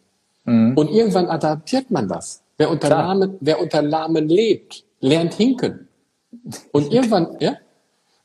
Mhm. 0.45 0.77
Und 0.77 0.91
irgendwann 0.91 1.29
adaptiert 1.29 1.91
man 1.91 2.09
das. 2.09 2.43
Wer 2.59 2.71
unter 2.71 2.89
Lahmen, 2.89 3.37
wer 3.41 3.61
unter 3.61 3.83
Lahmen 3.83 4.29
lebt, 4.29 4.85
lernt 5.01 5.35
hinken. 5.35 5.89
Und 6.73 6.93
irgendwann, 6.93 7.37
ja, 7.39 7.57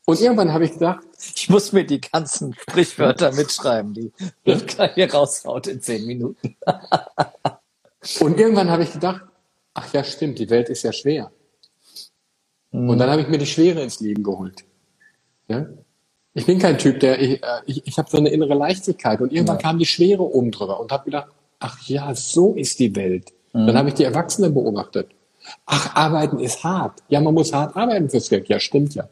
und 0.06 0.20
irgendwann 0.20 0.52
habe 0.52 0.64
ich 0.64 0.72
gedacht, 0.72 1.04
ich 1.34 1.48
muss 1.48 1.72
mir 1.72 1.84
die 1.84 2.00
ganzen 2.00 2.54
Sprichwörter 2.54 3.32
mitschreiben, 3.32 3.92
die 3.92 4.12
Ludger 4.44 4.92
hier 4.94 5.12
raushaut 5.12 5.66
in 5.66 5.80
zehn 5.80 6.06
Minuten. 6.06 6.56
und 8.20 8.38
irgendwann 8.38 8.70
habe 8.70 8.84
ich 8.84 8.92
gedacht, 8.92 9.22
ach 9.74 9.92
ja, 9.92 10.04
stimmt, 10.04 10.38
die 10.38 10.48
Welt 10.48 10.68
ist 10.68 10.84
ja 10.84 10.92
schwer. 10.92 11.32
Mhm. 12.76 12.90
Und 12.90 12.98
dann 12.98 13.10
habe 13.10 13.22
ich 13.22 13.28
mir 13.28 13.38
die 13.38 13.46
Schwere 13.46 13.80
ins 13.82 14.00
Leben 14.00 14.22
geholt. 14.22 14.64
Ja? 15.48 15.66
Ich 16.34 16.44
bin 16.44 16.58
kein 16.58 16.76
Typ, 16.76 17.00
der, 17.00 17.20
ich, 17.20 17.42
äh, 17.42 17.46
ich, 17.64 17.86
ich 17.86 17.98
habe 17.98 18.10
so 18.10 18.18
eine 18.18 18.28
innere 18.28 18.54
Leichtigkeit 18.54 19.20
und 19.20 19.32
irgendwann 19.32 19.56
ja. 19.56 19.62
kam 19.62 19.78
die 19.78 19.86
Schwere 19.86 20.22
oben 20.22 20.50
drüber 20.50 20.78
und 20.78 20.92
habe 20.92 21.06
gedacht, 21.06 21.28
ach 21.58 21.80
ja, 21.88 22.14
so 22.14 22.54
ist 22.54 22.78
die 22.78 22.94
Welt. 22.94 23.32
Mhm. 23.54 23.66
Dann 23.66 23.78
habe 23.78 23.88
ich 23.88 23.94
die 23.94 24.04
Erwachsenen 24.04 24.52
beobachtet. 24.52 25.08
Ach, 25.64 25.94
arbeiten 25.96 26.38
ist 26.40 26.62
hart. 26.64 27.02
Ja, 27.08 27.20
man 27.20 27.32
muss 27.32 27.52
hart 27.52 27.74
arbeiten 27.76 28.10
fürs 28.10 28.28
Geld. 28.28 28.48
Ja, 28.48 28.60
stimmt 28.60 28.94
ja. 28.94 29.08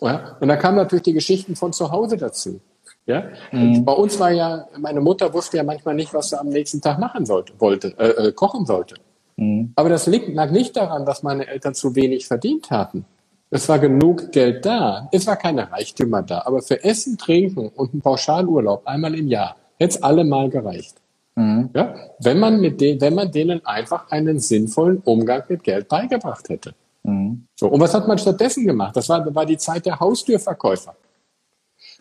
ja? 0.00 0.36
Und 0.40 0.48
dann 0.48 0.58
kamen 0.58 0.78
natürlich 0.78 1.04
die 1.04 1.12
Geschichten 1.12 1.54
von 1.54 1.72
zu 1.72 1.92
Hause 1.92 2.16
dazu. 2.16 2.60
Ja? 3.06 3.28
Mhm. 3.52 3.84
Bei 3.84 3.92
uns 3.92 4.18
war 4.18 4.32
ja, 4.32 4.66
meine 4.76 5.00
Mutter 5.00 5.32
wusste 5.32 5.58
ja 5.58 5.62
manchmal 5.62 5.94
nicht, 5.94 6.12
was 6.12 6.30
sie 6.30 6.40
am 6.40 6.48
nächsten 6.48 6.80
Tag 6.80 6.98
machen 6.98 7.24
sollte, 7.24 7.52
wollte, 7.58 7.94
äh, 7.98 8.28
äh, 8.28 8.32
kochen 8.32 8.66
sollte. 8.66 8.96
Mhm. 9.38 9.72
Aber 9.76 9.88
das 9.88 10.06
lag 10.06 10.50
nicht 10.50 10.76
daran, 10.76 11.06
dass 11.06 11.22
meine 11.22 11.46
Eltern 11.46 11.74
zu 11.74 11.94
wenig 11.94 12.26
verdient 12.26 12.70
hatten. 12.70 13.04
Es 13.50 13.68
war 13.68 13.78
genug 13.78 14.32
Geld 14.32 14.66
da. 14.66 15.08
Es 15.12 15.26
war 15.26 15.36
keine 15.36 15.70
Reichtümer 15.70 16.22
da. 16.22 16.42
Aber 16.44 16.60
für 16.60 16.84
Essen, 16.84 17.16
Trinken 17.16 17.68
und 17.68 17.92
einen 17.92 18.02
Pauschalurlaub 18.02 18.86
einmal 18.86 19.14
im 19.14 19.28
Jahr 19.28 19.56
hätte 19.78 19.96
es 19.96 20.02
alle 20.02 20.24
mal 20.24 20.50
gereicht. 20.50 20.96
Mhm. 21.36 21.70
Ja? 21.74 21.94
Wenn 22.18 22.40
man 22.40 22.60
mit 22.60 22.80
denen, 22.80 23.00
wenn 23.00 23.14
man 23.14 23.30
denen 23.30 23.64
einfach 23.64 24.10
einen 24.10 24.40
sinnvollen 24.40 24.98
Umgang 25.04 25.44
mit 25.48 25.62
Geld 25.62 25.88
beigebracht 25.88 26.48
hätte. 26.48 26.74
Mhm. 27.04 27.46
So. 27.54 27.68
Und 27.68 27.80
was 27.80 27.94
hat 27.94 28.08
man 28.08 28.18
stattdessen 28.18 28.66
gemacht? 28.66 28.96
Das 28.96 29.08
war, 29.08 29.34
war 29.34 29.46
die 29.46 29.56
Zeit 29.56 29.86
der 29.86 30.00
Haustürverkäufer. 30.00 30.96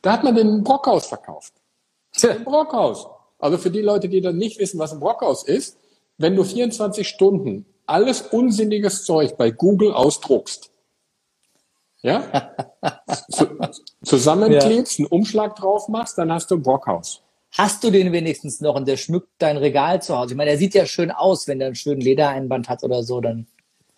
Da 0.01 0.13
hat 0.13 0.24
man 0.24 0.36
den 0.36 0.63
Brockhaus 0.63 1.06
verkauft. 1.06 1.53
Brockhaus. 2.44 3.08
Also 3.38 3.60
für 3.60 3.70
die 3.70 3.82
Leute, 3.82 4.10
die 4.10 4.22
dann 4.22 4.38
nicht 4.38 4.60
wissen, 4.60 4.79
was 4.79 4.91
ein 4.91 5.00
Brockhaus 5.00 5.44
ist, 5.44 5.77
wenn 6.18 6.36
du 6.36 6.44
24 6.44 7.08
Stunden 7.08 7.66
alles 7.86 8.22
unsinniges 8.22 9.06
Zeug 9.06 9.38
bei 9.38 9.52
Google 9.52 9.94
ausdruckst, 9.94 10.72
ja, 12.02 12.54
zusammenklebst, 14.04 15.00
ja. 15.00 15.06
einen 15.06 15.12
Umschlag 15.12 15.56
drauf 15.56 15.88
machst, 15.88 16.18
dann 16.18 16.32
hast 16.32 16.52
du 16.52 16.56
ein 16.56 16.62
Brockhaus. 16.62 17.22
Hast 17.58 17.84
du 17.84 17.92
den 17.92 18.12
wenigstens 18.12 18.62
noch 18.62 18.76
und 18.76 18.88
der 18.88 18.98
schmückt 18.98 19.30
dein 19.40 19.58
Regal 19.58 20.02
zu 20.02 20.18
Hause? 20.18 20.34
Ich 20.34 20.38
meine, 20.38 20.52
der 20.52 20.60
sieht 20.60 20.74
ja 20.74 20.86
schön 20.86 21.12
aus, 21.12 21.48
wenn 21.48 21.60
der 21.60 21.68
einen 21.68 21.76
schönen 21.76 22.02
Ledereinband 22.02 22.70
hat 22.70 22.84
oder 22.84 23.04
so, 23.04 23.22
dann 23.22 23.48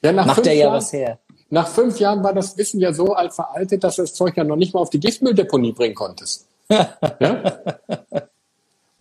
ja, 0.01 0.13
macht 0.13 0.45
der 0.45 0.53
ja 0.53 0.65
Jahren, 0.65 0.73
was 0.75 0.93
her. 0.93 1.19
Nach 1.49 1.67
fünf 1.67 1.99
Jahren 1.99 2.23
war 2.23 2.33
das 2.33 2.57
Wissen 2.57 2.79
ja 2.79 2.93
so 2.93 3.13
alt 3.13 3.33
veraltet, 3.33 3.83
dass 3.83 3.95
du 3.95 4.03
das 4.03 4.13
Zeug 4.13 4.37
ja 4.37 4.43
noch 4.43 4.55
nicht 4.55 4.73
mal 4.73 4.79
auf 4.79 4.91
die 4.91 4.99
Giftmülldeponie 4.99 5.73
bringen 5.73 5.95
konntest. 5.95 6.47
ja? 6.69 7.59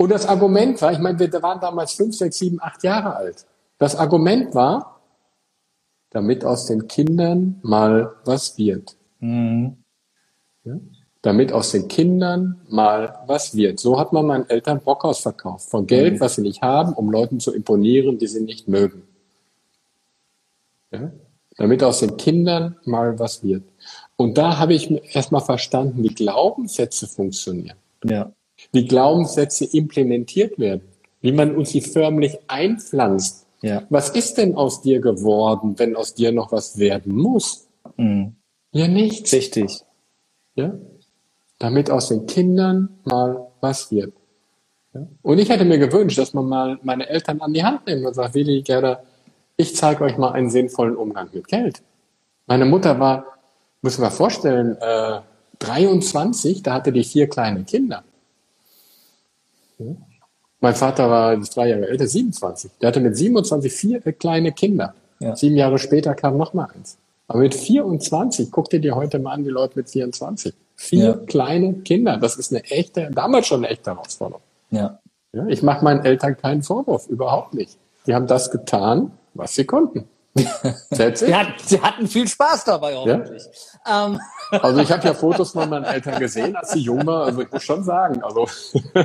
Und 0.08 0.14
das 0.14 0.24
Argument 0.24 0.80
war, 0.80 0.90
ich 0.90 1.00
meine, 1.00 1.18
wir 1.18 1.30
waren 1.42 1.60
damals 1.60 1.92
fünf, 1.92 2.16
sechs, 2.16 2.38
sieben, 2.38 2.56
acht 2.62 2.82
Jahre 2.82 3.14
alt. 3.14 3.44
Das 3.76 3.94
Argument 3.94 4.54
war, 4.54 5.02
damit 6.08 6.46
aus 6.46 6.64
den 6.64 6.88
Kindern 6.88 7.60
mal 7.62 8.14
was 8.24 8.56
wird. 8.56 8.96
Mhm. 9.20 9.76
Ja? 10.64 10.76
Damit 11.20 11.52
aus 11.52 11.72
den 11.72 11.88
Kindern 11.88 12.58
mal 12.70 13.18
was 13.26 13.54
wird. 13.54 13.80
So 13.80 14.00
hat 14.00 14.14
man 14.14 14.24
meinen 14.24 14.48
Eltern 14.48 14.80
Brockhaus 14.80 15.18
verkauft. 15.18 15.68
Von 15.68 15.86
Geld, 15.86 16.14
mhm. 16.14 16.20
was 16.20 16.36
sie 16.36 16.40
nicht 16.42 16.62
haben, 16.62 16.94
um 16.94 17.10
Leuten 17.10 17.38
zu 17.38 17.52
imponieren, 17.52 18.16
die 18.16 18.28
sie 18.28 18.40
nicht 18.40 18.66
mögen. 18.66 19.02
Ja? 20.90 21.12
damit 21.58 21.82
aus 21.82 21.98
den 21.98 22.16
Kindern 22.16 22.76
mal 22.84 23.18
was 23.18 23.42
wird. 23.42 23.64
Und 24.16 24.38
da 24.38 24.58
habe 24.58 24.74
ich 24.74 24.90
erstmal 25.14 25.40
verstanden, 25.40 26.02
wie 26.04 26.14
Glaubenssätze 26.14 27.08
funktionieren. 27.08 27.76
Ja. 28.04 28.32
Wie 28.72 28.86
Glaubenssätze 28.86 29.64
implementiert 29.64 30.58
werden. 30.58 30.82
Wie 31.20 31.32
man 31.32 31.56
uns 31.56 31.70
sie 31.70 31.80
förmlich 31.80 32.38
einpflanzt. 32.48 33.46
Ja. 33.60 33.82
Was 33.90 34.10
ist 34.10 34.38
denn 34.38 34.54
aus 34.54 34.82
dir 34.82 35.00
geworden, 35.00 35.74
wenn 35.78 35.96
aus 35.96 36.14
dir 36.14 36.32
noch 36.32 36.52
was 36.52 36.78
werden 36.78 37.14
muss? 37.14 37.66
Mhm. 37.96 38.36
Ja, 38.72 38.86
nichts. 38.86 39.32
Richtig. 39.32 39.80
Ja? 40.54 40.74
Damit 41.58 41.90
aus 41.90 42.08
den 42.08 42.26
Kindern 42.26 43.00
mal 43.04 43.48
was 43.60 43.90
wird. 43.90 44.12
Ja? 44.94 45.06
Und 45.22 45.38
ich 45.38 45.48
hätte 45.48 45.64
mir 45.64 45.78
gewünscht, 45.78 46.18
dass 46.18 46.34
man 46.34 46.46
mal 46.46 46.78
meine 46.82 47.08
Eltern 47.08 47.40
an 47.40 47.52
die 47.52 47.64
Hand 47.64 47.86
nimmt 47.86 48.06
und 48.06 48.14
sagt, 48.14 48.34
Willi, 48.34 48.62
Gerda, 48.62 49.02
ich 49.56 49.74
zeige 49.74 50.04
euch 50.04 50.16
mal 50.16 50.32
einen 50.32 50.50
sinnvollen 50.50 50.96
Umgang 50.96 51.28
mit 51.32 51.48
Geld. 51.48 51.82
Meine 52.46 52.64
Mutter 52.64 52.98
war, 53.00 53.24
muss 53.82 53.98
man 53.98 54.10
vorstellen, 54.10 54.76
äh, 54.80 55.20
23, 55.58 56.62
da 56.62 56.74
hatte 56.74 56.92
die 56.92 57.04
vier 57.04 57.28
kleine 57.28 57.64
Kinder. 57.64 58.04
Ja. 59.78 59.96
Mein 60.60 60.74
Vater 60.74 61.08
war 61.08 61.36
drei 61.36 61.70
Jahre 61.70 61.88
älter, 61.88 62.06
27. 62.06 62.72
Der 62.80 62.88
hatte 62.88 63.00
mit 63.00 63.16
27 63.16 63.72
vier 63.72 64.00
kleine 64.00 64.52
Kinder. 64.52 64.94
Ja. 65.20 65.36
Sieben 65.36 65.56
Jahre 65.56 65.78
später 65.78 66.14
kam 66.14 66.36
noch 66.36 66.52
mal 66.52 66.68
eins. 66.74 66.98
Aber 67.28 67.40
mit 67.40 67.54
24, 67.54 68.50
guck 68.50 68.70
dir 68.70 68.80
die 68.80 68.90
heute 68.90 69.18
mal 69.18 69.32
an, 69.32 69.44
die 69.44 69.50
Leute 69.50 69.78
mit 69.78 69.90
24. 69.90 70.54
Vier 70.76 71.04
ja. 71.04 71.14
kleine 71.14 71.74
Kinder. 71.74 72.16
Das 72.16 72.36
ist 72.36 72.52
eine 72.52 72.64
echte, 72.64 73.10
damals 73.12 73.46
schon 73.46 73.64
eine 73.64 73.68
echte 73.68 73.90
Herausforderung. 73.90 74.42
Ja. 74.70 74.98
ja 75.32 75.46
ich 75.46 75.62
mache 75.62 75.84
meinen 75.84 76.04
Eltern 76.04 76.36
keinen 76.36 76.62
Vorwurf, 76.62 77.06
überhaupt 77.08 77.54
nicht. 77.54 77.76
Die 78.06 78.14
haben 78.14 78.26
das 78.26 78.50
getan, 78.50 79.12
was 79.34 79.54
sie 79.54 79.64
konnten. 79.64 80.08
Sie, 80.34 81.34
hat, 81.34 81.60
sie, 81.60 81.80
hatten 81.80 82.06
viel 82.06 82.28
Spaß 82.28 82.64
dabei, 82.64 82.94
hoffentlich. 82.94 83.44
Ja? 83.86 84.06
Ähm. 84.06 84.20
Also 84.50 84.80
ich 84.80 84.90
habe 84.90 85.06
ja 85.06 85.12
Fotos 85.12 85.50
von 85.50 85.68
meinen 85.68 85.84
Eltern 85.84 86.18
gesehen, 86.18 86.56
als 86.56 86.72
sie 86.72 86.78
jung 86.78 87.04
war. 87.04 87.26
Also 87.26 87.42
ich 87.42 87.52
muss 87.52 87.62
schon 87.62 87.84
sagen, 87.84 88.22
also 88.22 88.48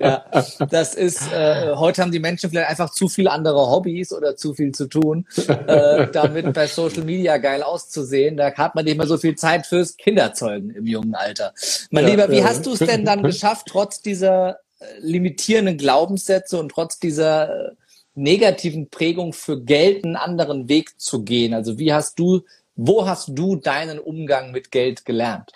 ja, 0.00 0.24
das 0.68 0.96
ist, 0.96 1.32
äh, 1.32 1.76
heute 1.76 2.02
haben 2.02 2.10
die 2.10 2.18
Menschen 2.18 2.50
vielleicht 2.50 2.70
einfach 2.70 2.90
zu 2.90 3.06
viele 3.06 3.30
andere 3.30 3.70
Hobbys 3.70 4.12
oder 4.12 4.34
zu 4.34 4.52
viel 4.52 4.72
zu 4.72 4.88
tun, 4.88 5.28
äh, 5.46 6.08
damit 6.08 6.52
bei 6.54 6.66
Social 6.66 7.04
Media 7.04 7.36
geil 7.36 7.62
auszusehen. 7.62 8.36
Da 8.36 8.52
hat 8.52 8.74
man 8.74 8.84
nicht 8.84 8.98
mehr 8.98 9.06
so 9.06 9.16
viel 9.16 9.36
Zeit 9.36 9.64
fürs 9.66 9.96
Kinderzeugen 9.96 10.70
im 10.70 10.86
jungen 10.86 11.14
Alter. 11.14 11.52
Mein 11.90 12.02
ja, 12.02 12.10
Lieber, 12.10 12.30
wie 12.30 12.42
hast 12.42 12.66
du 12.66 12.72
es 12.72 12.80
denn 12.80 13.04
dann 13.04 13.22
geschafft, 13.22 13.68
trotz 13.68 14.02
dieser 14.02 14.58
limitierenden 15.00 15.78
Glaubenssätze 15.78 16.58
und 16.58 16.70
trotz 16.70 16.98
dieser 16.98 17.68
äh, 17.68 17.73
negativen 18.14 18.88
Prägung 18.88 19.32
für 19.32 19.60
Geld 19.60 20.04
einen 20.04 20.16
anderen 20.16 20.68
Weg 20.68 21.00
zu 21.00 21.22
gehen? 21.24 21.54
Also 21.54 21.78
wie 21.78 21.92
hast 21.92 22.18
du, 22.18 22.42
wo 22.76 23.06
hast 23.06 23.30
du 23.32 23.56
deinen 23.56 23.98
Umgang 23.98 24.52
mit 24.52 24.70
Geld 24.70 25.04
gelernt? 25.04 25.52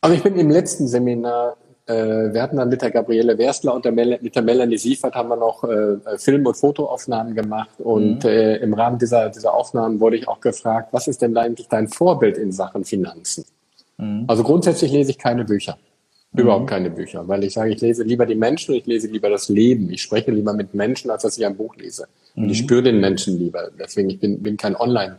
Also 0.00 0.16
ich 0.16 0.22
bin 0.22 0.36
im 0.36 0.50
letzten 0.50 0.88
Seminar, 0.88 1.56
äh, 1.86 1.94
wir 2.32 2.42
hatten 2.42 2.56
dann 2.56 2.68
mit 2.68 2.82
der 2.82 2.90
Gabriele 2.90 3.38
Werstler 3.38 3.74
und 3.74 3.84
der 3.84 3.92
Mel 3.92 4.18
mit 4.20 4.34
der 4.34 4.42
Melanie 4.42 4.78
Siefert 4.78 5.14
haben 5.14 5.28
wir 5.28 5.36
noch 5.36 5.64
äh, 5.64 6.18
Film- 6.18 6.46
und 6.46 6.56
Fotoaufnahmen 6.56 7.34
gemacht 7.34 7.80
und 7.80 8.24
mhm. 8.24 8.30
äh, 8.30 8.56
im 8.56 8.74
Rahmen 8.74 8.98
dieser, 8.98 9.30
dieser 9.30 9.54
Aufnahmen 9.54 10.00
wurde 10.00 10.16
ich 10.16 10.28
auch 10.28 10.40
gefragt, 10.40 10.88
was 10.92 11.08
ist 11.08 11.22
denn 11.22 11.36
eigentlich 11.36 11.68
dein 11.68 11.88
Vorbild 11.88 12.36
in 12.36 12.52
Sachen 12.52 12.84
Finanzen? 12.84 13.44
Mhm. 13.96 14.24
Also 14.26 14.42
grundsätzlich 14.42 14.92
lese 14.92 15.10
ich 15.12 15.18
keine 15.18 15.44
Bücher. 15.44 15.76
Überhaupt 16.34 16.64
mhm. 16.64 16.68
keine 16.68 16.90
Bücher, 16.90 17.28
weil 17.28 17.44
ich 17.44 17.52
sage, 17.52 17.72
ich 17.72 17.80
lese 17.80 18.04
lieber 18.04 18.24
die 18.24 18.34
Menschen, 18.34 18.74
ich 18.74 18.86
lese 18.86 19.06
lieber 19.08 19.28
das 19.28 19.50
Leben. 19.50 19.90
Ich 19.90 20.02
spreche 20.02 20.30
lieber 20.30 20.54
mit 20.54 20.72
Menschen, 20.72 21.10
als 21.10 21.22
dass 21.22 21.36
ich 21.36 21.44
ein 21.44 21.56
Buch 21.56 21.76
lese. 21.76 22.06
Und 22.34 22.48
ich 22.50 22.62
mhm. 22.62 22.64
spüre 22.64 22.82
den 22.84 23.00
Menschen 23.00 23.38
lieber. 23.38 23.70
Deswegen, 23.78 24.08
ich 24.08 24.18
bin, 24.18 24.42
bin 24.42 24.56
kein 24.56 24.74
Online. 24.74 25.16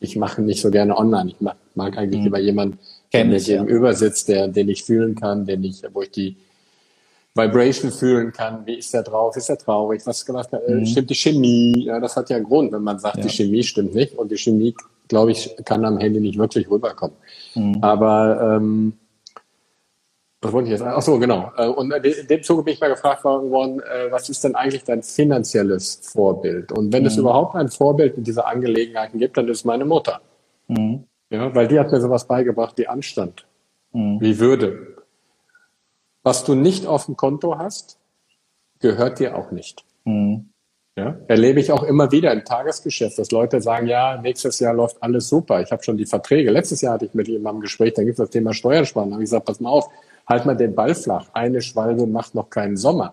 Ich 0.00 0.16
mache 0.16 0.42
nicht 0.42 0.60
so 0.60 0.70
gerne 0.70 0.96
online. 0.96 1.30
Ich 1.30 1.40
mag, 1.40 1.56
mag 1.74 1.96
eigentlich 1.96 2.20
mhm. 2.20 2.24
lieber 2.24 2.38
jemanden, 2.40 2.78
der 3.12 3.24
mir 3.24 3.40
gegenüber 3.40 3.94
sitzt, 3.94 4.28
der, 4.28 4.48
den 4.48 4.68
ich 4.68 4.84
fühlen 4.84 5.14
kann, 5.14 5.46
den 5.46 5.64
ich, 5.64 5.82
wo 5.92 6.02
ich 6.02 6.10
die 6.10 6.36
Vibration 7.34 7.90
fühlen 7.90 8.32
kann. 8.32 8.66
Wie 8.66 8.74
ist 8.74 8.92
der 8.92 9.02
drauf? 9.02 9.36
Ist 9.36 9.48
er 9.48 9.56
traurig? 9.56 10.02
Was, 10.04 10.26
was 10.28 10.46
äh, 10.52 10.74
mhm. 10.74 10.84
stimmt 10.84 11.08
die 11.08 11.14
Chemie? 11.14 11.84
Ja, 11.86 12.00
das 12.00 12.16
hat 12.16 12.28
ja 12.28 12.36
einen 12.36 12.44
Grund, 12.44 12.72
wenn 12.72 12.82
man 12.82 12.98
sagt, 12.98 13.16
ja. 13.16 13.22
die 13.22 13.30
Chemie 13.30 13.62
stimmt 13.62 13.94
nicht. 13.94 14.14
Und 14.14 14.30
die 14.30 14.36
Chemie, 14.36 14.74
glaube 15.08 15.32
ich, 15.32 15.56
kann 15.64 15.86
am 15.86 15.98
Handy 15.98 16.20
nicht 16.20 16.38
wirklich 16.38 16.70
rüberkommen. 16.70 17.16
Mhm. 17.54 17.78
Aber 17.80 18.58
ähm, 18.58 18.92
was 20.42 20.52
wollte 20.52 20.68
ich 20.68 20.72
jetzt? 20.72 20.82
Ach 20.82 21.02
so, 21.02 21.18
genau. 21.18 21.52
Äh, 21.56 21.66
und 21.66 21.92
in 21.92 22.26
dem 22.26 22.42
Zuge 22.42 22.62
bin 22.62 22.74
ich 22.74 22.80
mal 22.80 22.88
gefragt 22.88 23.24
worden, 23.24 23.80
äh, 23.80 24.10
was 24.10 24.28
ist 24.30 24.42
denn 24.42 24.54
eigentlich 24.54 24.84
dein 24.84 25.02
finanzielles 25.02 26.00
Vorbild? 26.02 26.72
Und 26.72 26.92
wenn 26.92 27.02
mhm. 27.02 27.08
es 27.08 27.16
überhaupt 27.16 27.54
ein 27.56 27.68
Vorbild 27.68 28.16
in 28.16 28.24
dieser 28.24 28.46
Angelegenheiten 28.46 29.18
gibt, 29.18 29.36
dann 29.36 29.48
ist 29.48 29.64
meine 29.64 29.84
Mutter. 29.84 30.20
Mhm. 30.68 31.04
Ja, 31.28 31.54
weil 31.54 31.68
die 31.68 31.78
hat 31.78 31.92
mir 31.92 32.00
sowas 32.00 32.26
beigebracht 32.26 32.78
wie 32.78 32.88
Anstand, 32.88 33.46
mhm. 33.92 34.20
wie 34.20 34.38
Würde. 34.38 34.96
Was 36.22 36.44
du 36.44 36.54
nicht 36.54 36.86
auf 36.86 37.06
dem 37.06 37.16
Konto 37.16 37.58
hast, 37.58 37.98
gehört 38.80 39.18
dir 39.18 39.36
auch 39.36 39.50
nicht. 39.50 39.84
Mhm. 40.04 40.46
Ja, 40.96 41.16
erlebe 41.28 41.60
ich 41.60 41.70
auch 41.70 41.82
immer 41.82 42.10
wieder 42.10 42.32
im 42.32 42.44
Tagesgeschäft, 42.44 43.18
dass 43.18 43.30
Leute 43.30 43.62
sagen, 43.62 43.86
ja, 43.86 44.20
nächstes 44.20 44.58
Jahr 44.58 44.74
läuft 44.74 45.02
alles 45.02 45.28
super. 45.28 45.62
Ich 45.62 45.70
habe 45.70 45.82
schon 45.82 45.96
die 45.96 46.04
Verträge. 46.04 46.50
Letztes 46.50 46.80
Jahr 46.80 46.94
hatte 46.94 47.06
ich 47.06 47.14
mit 47.14 47.28
jemandem 47.28 47.58
ein 47.58 47.62
Gespräch, 47.62 47.94
da 47.94 48.02
gibt 48.02 48.18
es 48.18 48.24
das 48.24 48.30
Thema 48.30 48.52
Steuersparen. 48.52 49.10
Da 49.10 49.14
habe 49.14 49.22
ich 49.22 49.30
gesagt, 49.30 49.46
pass 49.46 49.60
mal 49.60 49.70
auf, 49.70 49.88
halt 50.30 50.46
mal 50.46 50.56
den 50.56 50.74
Ball 50.74 50.94
flach. 50.94 51.26
Eine 51.34 51.60
Schwalbe 51.60 52.06
macht 52.06 52.34
noch 52.34 52.48
keinen 52.48 52.76
Sommer. 52.76 53.12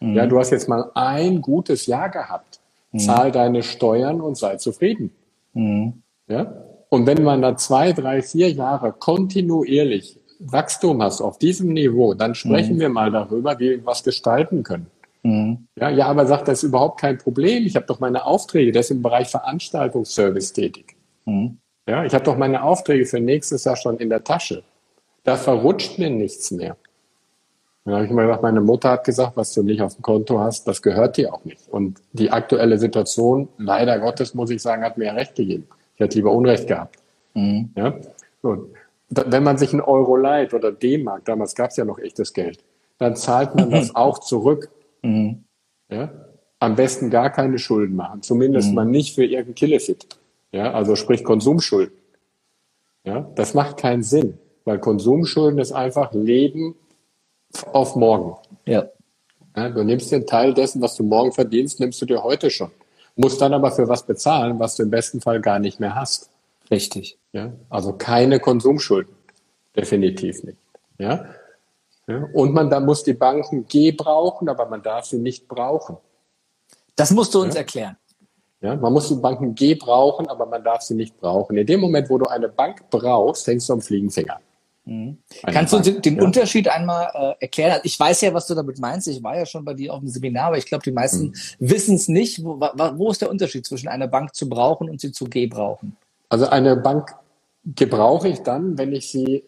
Mhm. 0.00 0.14
Ja, 0.14 0.26
du 0.26 0.38
hast 0.38 0.50
jetzt 0.50 0.68
mal 0.68 0.90
ein 0.94 1.40
gutes 1.40 1.86
Jahr 1.86 2.08
gehabt. 2.08 2.60
Mhm. 2.92 2.98
Zahl 3.00 3.32
deine 3.32 3.62
Steuern 3.62 4.20
und 4.20 4.36
sei 4.36 4.56
zufrieden. 4.56 5.10
Mhm. 5.54 6.02
Ja? 6.28 6.52
Und 6.90 7.06
wenn 7.06 7.22
man 7.22 7.42
da 7.42 7.56
zwei, 7.56 7.92
drei, 7.92 8.22
vier 8.22 8.50
Jahre 8.50 8.92
kontinuierlich 8.92 10.18
Wachstum 10.40 11.02
hast 11.02 11.20
auf 11.20 11.38
diesem 11.38 11.72
Niveau, 11.72 12.14
dann 12.14 12.34
sprechen 12.34 12.76
mhm. 12.76 12.80
wir 12.80 12.88
mal 12.88 13.10
darüber, 13.10 13.58
wie 13.58 13.70
wir 13.70 13.86
was 13.86 14.04
gestalten 14.04 14.62
können. 14.62 14.86
Mhm. 15.22 15.66
Ja, 15.76 15.90
ja, 15.90 16.06
aber 16.06 16.26
sagt, 16.26 16.48
das 16.48 16.62
ist 16.62 16.68
überhaupt 16.68 17.00
kein 17.00 17.18
Problem. 17.18 17.66
Ich 17.66 17.74
habe 17.74 17.86
doch 17.86 17.98
meine 17.98 18.24
Aufträge, 18.24 18.72
der 18.72 18.80
ist 18.80 18.90
im 18.90 19.02
Bereich 19.02 19.28
Veranstaltungsservice 19.28 20.52
tätig. 20.52 20.96
Mhm. 21.24 21.58
Ja, 21.88 22.04
ich 22.04 22.14
habe 22.14 22.24
doch 22.24 22.36
meine 22.36 22.62
Aufträge 22.62 23.06
für 23.06 23.18
nächstes 23.18 23.64
Jahr 23.64 23.76
schon 23.76 23.98
in 23.98 24.10
der 24.10 24.22
Tasche. 24.22 24.62
Da 25.24 25.36
verrutscht 25.36 25.98
mir 25.98 26.10
nichts 26.10 26.50
mehr. 26.50 26.76
Dann 27.84 27.94
habe 27.94 28.04
ich 28.04 28.10
mal 28.10 28.26
gesagt, 28.26 28.42
meine 28.42 28.60
Mutter 28.60 28.90
hat 28.90 29.04
gesagt, 29.04 29.36
was 29.36 29.54
du 29.54 29.62
nicht 29.62 29.80
auf 29.80 29.94
dem 29.94 30.02
Konto 30.02 30.38
hast, 30.40 30.68
das 30.68 30.82
gehört 30.82 31.16
dir 31.16 31.32
auch 31.32 31.44
nicht. 31.46 31.68
Und 31.70 32.02
die 32.12 32.30
aktuelle 32.30 32.78
Situation, 32.78 33.48
leider 33.56 33.98
Gottes, 33.98 34.34
muss 34.34 34.50
ich 34.50 34.60
sagen, 34.60 34.84
hat 34.84 34.98
mir 34.98 35.14
recht 35.14 35.34
gegeben. 35.34 35.66
Ich 35.94 36.00
hätte 36.00 36.18
lieber 36.18 36.32
Unrecht 36.32 36.66
gehabt. 36.66 36.96
Mhm. 37.32 37.70
Ja? 37.74 37.94
So. 38.42 38.68
Wenn 39.08 39.42
man 39.42 39.56
sich 39.56 39.72
einen 39.72 39.80
Euro 39.80 40.16
leiht 40.16 40.52
oder 40.52 40.70
D-Mark, 40.70 41.24
damals 41.24 41.54
gab 41.54 41.70
es 41.70 41.76
ja 41.76 41.86
noch 41.86 41.98
echtes 41.98 42.34
Geld, 42.34 42.62
dann 42.98 43.16
zahlt 43.16 43.54
man 43.54 43.70
das 43.70 43.94
auch 43.96 44.18
zurück. 44.18 44.70
Mhm. 45.02 45.44
Ja? 45.88 46.10
Am 46.60 46.76
besten 46.76 47.08
gar 47.08 47.30
keine 47.30 47.58
Schulden 47.58 47.96
machen, 47.96 48.20
zumindest 48.20 48.68
mhm. 48.68 48.74
mal 48.74 48.84
nicht 48.84 49.14
für 49.14 49.24
irgendeinen 49.24 49.54
Killefit. 49.54 50.06
Ja? 50.52 50.72
Also 50.74 50.94
sprich 50.94 51.24
Konsumschulden. 51.24 51.96
Ja? 53.04 53.30
Das 53.34 53.54
macht 53.54 53.78
keinen 53.78 54.02
Sinn, 54.02 54.38
weil 54.68 54.78
Konsumschulden 54.78 55.58
ist 55.58 55.72
einfach 55.72 56.12
Leben 56.12 56.76
auf 57.72 57.96
morgen. 57.96 58.36
Ja. 58.66 58.86
ja. 59.56 59.70
Du 59.70 59.82
nimmst 59.82 60.12
den 60.12 60.26
Teil 60.26 60.52
dessen, 60.52 60.82
was 60.82 60.94
du 60.94 61.04
morgen 61.04 61.32
verdienst, 61.32 61.80
nimmst 61.80 62.00
du 62.02 62.06
dir 62.06 62.22
heute 62.22 62.50
schon. 62.50 62.70
Musst 63.16 63.40
dann 63.40 63.54
aber 63.54 63.72
für 63.72 63.88
was 63.88 64.04
bezahlen, 64.04 64.58
was 64.58 64.76
du 64.76 64.82
im 64.82 64.90
besten 64.90 65.22
Fall 65.22 65.40
gar 65.40 65.58
nicht 65.58 65.80
mehr 65.80 65.94
hast. 65.94 66.28
Richtig. 66.70 67.18
Ja, 67.32 67.52
also 67.70 67.94
keine 67.94 68.40
Konsumschulden. 68.40 69.14
Definitiv 69.74 70.44
nicht. 70.44 70.58
Ja. 70.98 71.24
ja. 72.06 72.28
Und 72.34 72.52
man 72.52 72.68
da 72.68 72.78
muss 72.78 73.02
die 73.02 73.14
Banken 73.14 73.66
gebrauchen, 73.66 74.50
aber 74.50 74.66
man 74.66 74.82
darf 74.82 75.06
sie 75.06 75.18
nicht 75.18 75.48
brauchen. 75.48 75.96
Das 76.94 77.10
musst 77.10 77.34
du 77.34 77.40
uns 77.40 77.54
ja? 77.54 77.60
erklären. 77.60 77.96
Ja, 78.60 78.76
man 78.76 78.92
muss 78.92 79.08
die 79.08 79.14
Banken 79.14 79.54
gebrauchen, 79.54 80.28
aber 80.28 80.44
man 80.44 80.62
darf 80.62 80.82
sie 80.82 80.94
nicht 80.94 81.18
brauchen. 81.18 81.56
In 81.56 81.66
dem 81.66 81.80
Moment, 81.80 82.10
wo 82.10 82.18
du 82.18 82.26
eine 82.26 82.48
Bank 82.48 82.90
brauchst, 82.90 83.46
hängst 83.46 83.68
du 83.68 83.74
am 83.74 83.80
Fliegenfinger. 83.80 84.40
Mhm. 84.88 85.18
Kannst 85.44 85.72
Bank. 85.72 85.84
du 85.84 86.00
den 86.00 86.16
ja. 86.16 86.22
Unterschied 86.22 86.66
einmal 86.68 87.10
äh, 87.12 87.44
erklären? 87.44 87.72
Also 87.72 87.82
ich 87.84 88.00
weiß 88.00 88.22
ja, 88.22 88.32
was 88.32 88.46
du 88.46 88.54
damit 88.54 88.78
meinst. 88.78 89.06
Ich 89.06 89.22
war 89.22 89.36
ja 89.36 89.44
schon 89.44 89.62
bei 89.62 89.74
dir 89.74 89.92
auf 89.92 90.00
dem 90.00 90.08
Seminar, 90.08 90.46
aber 90.46 90.58
ich 90.58 90.64
glaube, 90.64 90.82
die 90.82 90.92
meisten 90.92 91.26
mhm. 91.26 91.34
wissen 91.58 91.96
es 91.96 92.08
nicht. 92.08 92.42
Wo, 92.42 92.58
wo 92.58 93.10
ist 93.10 93.20
der 93.20 93.30
Unterschied 93.30 93.66
zwischen 93.66 93.88
einer 93.88 94.08
Bank 94.08 94.34
zu 94.34 94.48
brauchen 94.48 94.88
und 94.88 95.00
sie 95.00 95.12
zu 95.12 95.26
gebrauchen? 95.26 95.96
Also 96.30 96.46
eine 96.46 96.74
Bank 96.76 97.14
gebrauche 97.64 98.28
ich 98.28 98.38
dann, 98.40 98.78
wenn 98.78 98.94
ich 98.94 99.10
sie 99.10 99.44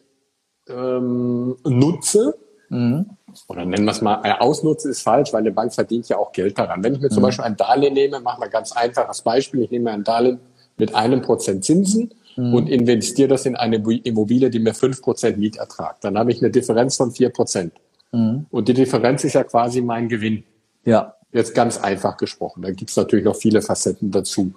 ähm, 0.69 1.57
nutze. 1.65 2.35
Mhm. 2.69 3.07
Oder 3.49 3.65
nennen 3.65 3.87
wir 3.87 3.93
es 3.93 4.03
mal, 4.03 4.21
äh, 4.25 4.33
ausnutze 4.39 4.91
ist 4.91 5.03
falsch, 5.03 5.33
weil 5.33 5.41
eine 5.41 5.53
Bank 5.53 5.73
verdient 5.73 6.09
ja 6.11 6.19
auch 6.19 6.33
Geld 6.33 6.59
daran. 6.59 6.85
Wenn 6.85 6.95
ich 6.95 7.01
mir 7.01 7.09
zum 7.09 7.21
mhm. 7.21 7.29
Beispiel 7.29 7.45
ein 7.47 7.57
Darlehen 7.57 7.95
nehme, 7.95 8.21
machen 8.21 8.43
wir 8.43 8.45
ein 8.45 8.51
ganz 8.51 8.73
einfaches 8.73 9.23
Beispiel. 9.23 9.63
Ich 9.63 9.71
nehme 9.71 9.91
ein 9.91 10.05
Darlehen 10.05 10.39
mit 10.77 10.95
einem 10.95 11.23
Prozent 11.23 11.65
Zinsen 11.65 12.13
mhm. 12.41 12.55
und 12.55 12.69
investiere 12.69 13.29
das 13.29 13.47
in 13.47 13.57
eine 13.57 13.77
Immobilie, 13.77 14.51
die 14.51 14.59
mir 14.59 14.75
fünf 14.75 15.03
Prozent 15.03 15.39
Mietertrag. 15.39 16.01
Dann 16.01 16.19
habe 16.19 16.33
ich 16.33 16.41
eine 16.41 16.51
Differenz 16.51 16.97
von 16.97 17.13
vier 17.13 17.31
Prozent. 17.31 17.73
Mhm. 18.13 18.47
Und 18.51 18.69
die 18.69 18.75
Differenz 18.75 19.25
ist 19.25 19.35
ja 19.35 19.45
quasi 19.45 19.83
mein 19.83 20.09
Gewinn. 20.09 20.45
Ja. 20.85 21.15
Jetzt 21.33 21.55
ganz 21.55 21.79
einfach 21.79 22.17
gesprochen. 22.17 22.63
Da 22.63 22.71
gibt 22.71 22.91
es 22.91 22.97
natürlich 22.97 23.25
noch 23.25 23.37
viele 23.37 23.63
Facetten 23.63 24.11
dazu. 24.11 24.53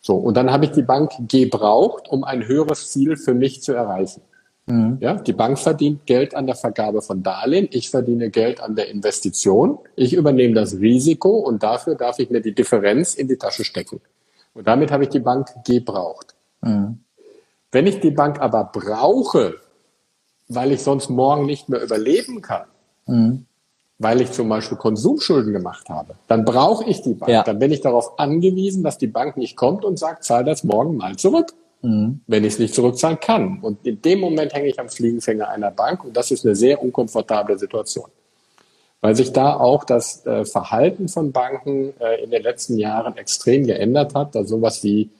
So, 0.00 0.16
und 0.16 0.36
dann 0.36 0.50
habe 0.50 0.64
ich 0.64 0.72
die 0.72 0.82
Bank 0.82 1.12
gebraucht, 1.28 2.08
um 2.08 2.24
ein 2.24 2.46
höheres 2.46 2.90
Ziel 2.90 3.16
für 3.16 3.34
mich 3.34 3.62
zu 3.62 3.72
erreichen. 3.72 4.22
Mhm. 4.66 4.98
Ja, 5.00 5.14
die 5.14 5.32
Bank 5.32 5.58
verdient 5.58 6.06
Geld 6.06 6.34
an 6.34 6.46
der 6.46 6.54
Vergabe 6.54 7.02
von 7.02 7.22
Darlehen, 7.22 7.68
ich 7.70 7.90
verdiene 7.90 8.30
Geld 8.30 8.60
an 8.60 8.76
der 8.76 8.88
Investition, 8.88 9.78
ich 9.96 10.12
übernehme 10.12 10.54
das 10.54 10.74
Risiko 10.74 11.38
und 11.38 11.62
dafür 11.62 11.94
darf 11.94 12.18
ich 12.18 12.30
mir 12.30 12.40
die 12.40 12.54
Differenz 12.54 13.14
in 13.14 13.28
die 13.28 13.36
Tasche 13.36 13.64
stecken. 13.64 14.00
Und 14.54 14.66
damit 14.66 14.90
habe 14.90 15.04
ich 15.04 15.08
die 15.08 15.20
Bank 15.20 15.48
gebraucht. 15.64 16.34
Mhm. 16.60 16.98
Wenn 17.72 17.86
ich 17.86 18.00
die 18.00 18.10
Bank 18.10 18.40
aber 18.40 18.64
brauche, 18.64 19.56
weil 20.48 20.72
ich 20.72 20.82
sonst 20.82 21.10
morgen 21.10 21.46
nicht 21.46 21.68
mehr 21.68 21.82
überleben 21.82 22.40
kann, 22.40 22.66
mhm 23.06 23.46
weil 23.98 24.20
ich 24.20 24.30
zum 24.32 24.48
Beispiel 24.48 24.78
Konsumschulden 24.78 25.52
gemacht 25.52 25.88
habe, 25.88 26.14
dann 26.28 26.44
brauche 26.44 26.84
ich 26.84 27.02
die 27.02 27.14
Bank. 27.14 27.30
Ja. 27.30 27.42
Dann 27.42 27.58
bin 27.58 27.72
ich 27.72 27.80
darauf 27.80 28.18
angewiesen, 28.18 28.84
dass 28.84 28.96
die 28.96 29.08
Bank 29.08 29.36
nicht 29.36 29.56
kommt 29.56 29.84
und 29.84 29.98
sagt, 29.98 30.24
zahl 30.24 30.44
das 30.44 30.62
morgen 30.64 30.96
mal 30.96 31.16
zurück, 31.16 31.52
mhm. 31.82 32.20
wenn 32.26 32.44
ich 32.44 32.54
es 32.54 32.58
nicht 32.60 32.74
zurückzahlen 32.74 33.18
kann. 33.20 33.58
Und 33.60 33.84
in 33.84 34.00
dem 34.00 34.20
Moment 34.20 34.54
hänge 34.54 34.68
ich 34.68 34.78
am 34.78 34.88
Fliegenfänger 34.88 35.48
einer 35.48 35.72
Bank 35.72 36.04
und 36.04 36.16
das 36.16 36.30
ist 36.30 36.46
eine 36.46 36.54
sehr 36.54 36.82
unkomfortable 36.82 37.58
Situation. 37.58 38.06
Weil 39.00 39.14
sich 39.14 39.32
da 39.32 39.54
auch 39.54 39.84
das 39.84 40.24
äh, 40.26 40.44
Verhalten 40.44 41.08
von 41.08 41.30
Banken 41.32 41.92
äh, 42.00 42.22
in 42.22 42.30
den 42.30 42.42
letzten 42.42 42.78
Jahren 42.78 43.16
extrem 43.16 43.64
geändert 43.64 44.14
hat. 44.14 44.34
Also 44.36 44.56
sowas 44.56 44.82
wie 44.82 45.10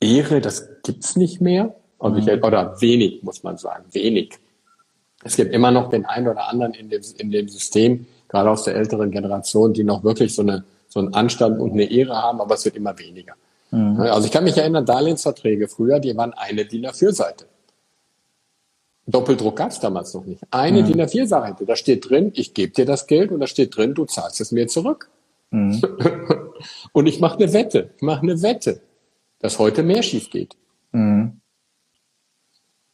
Ehre, 0.00 0.40
das 0.40 0.68
gibt's 0.82 1.16
nicht 1.16 1.40
mehr. 1.40 1.74
Mhm. 2.02 2.16
ich, 2.18 2.28
oder 2.28 2.80
wenig, 2.80 3.22
muss 3.22 3.42
man 3.42 3.56
sagen, 3.56 3.84
wenig. 3.92 4.38
Es 5.24 5.36
gibt 5.36 5.52
immer 5.52 5.70
noch 5.70 5.88
den 5.90 6.04
einen 6.04 6.28
oder 6.28 6.48
anderen 6.48 6.74
in 6.74 6.90
dem, 6.90 7.02
in 7.18 7.30
dem 7.30 7.48
System, 7.48 8.06
gerade 8.28 8.50
aus 8.50 8.64
der 8.64 8.76
älteren 8.76 9.10
Generation, 9.10 9.72
die 9.72 9.82
noch 9.82 10.04
wirklich 10.04 10.34
so, 10.34 10.42
eine, 10.42 10.64
so 10.88 11.00
einen 11.00 11.14
Anstand 11.14 11.60
und 11.60 11.72
eine 11.72 11.90
Ehre 11.90 12.14
haben, 12.14 12.40
aber 12.40 12.54
es 12.54 12.64
wird 12.64 12.76
immer 12.76 12.98
weniger. 12.98 13.34
Mhm. 13.70 14.00
Also 14.00 14.26
ich 14.26 14.32
kann 14.32 14.44
mich 14.44 14.56
erinnern, 14.56 14.84
Darlehensverträge 14.84 15.68
früher, 15.68 16.00
die 16.00 16.16
waren 16.16 16.32
eine 16.34 16.64
DIN 16.64 16.86
A4-Seite. 16.86 17.46
Doppeldruck 19.06 19.56
gab 19.56 19.70
es 19.70 19.80
damals 19.80 20.12
noch 20.14 20.24
nicht. 20.24 20.42
Eine 20.50 20.82
mhm. 20.82 20.86
DIN 20.86 21.00
A4-Seite. 21.00 21.64
Da 21.64 21.76
steht 21.76 22.08
drin, 22.08 22.32
ich 22.34 22.54
gebe 22.54 22.72
dir 22.72 22.84
das 22.84 23.06
Geld 23.06 23.30
und 23.30 23.40
da 23.40 23.46
steht 23.46 23.76
drin, 23.76 23.94
du 23.94 24.04
zahlst 24.04 24.40
es 24.40 24.52
mir 24.52 24.68
zurück. 24.68 25.08
Mhm. 25.50 25.80
und 26.92 27.06
ich 27.06 27.20
mache 27.20 27.38
eine 27.38 27.52
Wette. 27.52 27.90
Ich 27.96 28.02
mache 28.02 28.22
eine 28.22 28.42
Wette, 28.42 28.80
dass 29.38 29.58
heute 29.58 29.82
mehr 29.82 30.02
schief 30.02 30.30
geht. 30.30 30.56
Mhm 30.92 31.40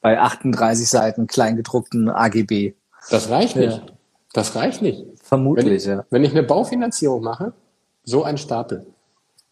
bei 0.02 0.20
38 0.20 0.87
Seiten 0.87 1.26
kleingedruckten 1.26 2.11
AGB. 2.11 2.74
Das 3.09 3.31
reicht 3.31 3.57
nicht. 3.57 3.78
Ja. 3.78 3.87
Das 4.35 4.55
reicht 4.55 4.83
nicht. 4.83 5.07
Vermutlich, 5.22 5.66
wenn 5.66 5.74
ich, 5.74 5.87
ja. 5.87 6.05
Wenn 6.11 6.24
ich 6.24 6.33
eine 6.33 6.42
Baufinanzierung 6.42 7.22
mache, 7.22 7.55
so 8.02 8.24
ein 8.24 8.37
Stapel. 8.37 8.87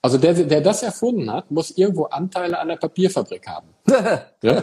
Also 0.02 0.18
der, 0.18 0.34
der 0.34 0.60
das 0.60 0.82
erfunden 0.82 1.30
hat, 1.32 1.50
muss 1.50 1.70
irgendwo 1.70 2.04
Anteile 2.04 2.58
an 2.58 2.68
der 2.68 2.76
Papierfabrik 2.76 3.46
haben. 3.46 3.68
ja? 4.42 4.62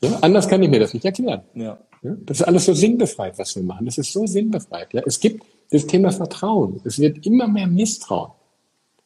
ja? 0.00 0.18
Anders 0.22 0.48
kann 0.48 0.62
ich 0.62 0.70
mir 0.70 0.80
das 0.80 0.94
nicht 0.94 1.04
erklären. 1.04 1.42
Ja. 1.54 1.78
ja. 2.02 2.16
Das 2.24 2.40
ist 2.40 2.46
alles 2.46 2.64
so 2.64 2.72
sinnbefreit, 2.72 3.38
was 3.38 3.54
wir 3.54 3.62
machen. 3.62 3.86
Das 3.86 3.98
ist 3.98 4.12
so 4.12 4.26
sinnbefreit. 4.26 4.92
Ja? 4.92 5.02
Es 5.06 5.20
gibt 5.20 5.44
das 5.70 5.86
Thema 5.86 6.10
Vertrauen. 6.10 6.80
Es 6.84 6.98
wird 6.98 7.24
immer 7.26 7.46
mehr 7.46 7.66
Misstrauen. 7.66 8.32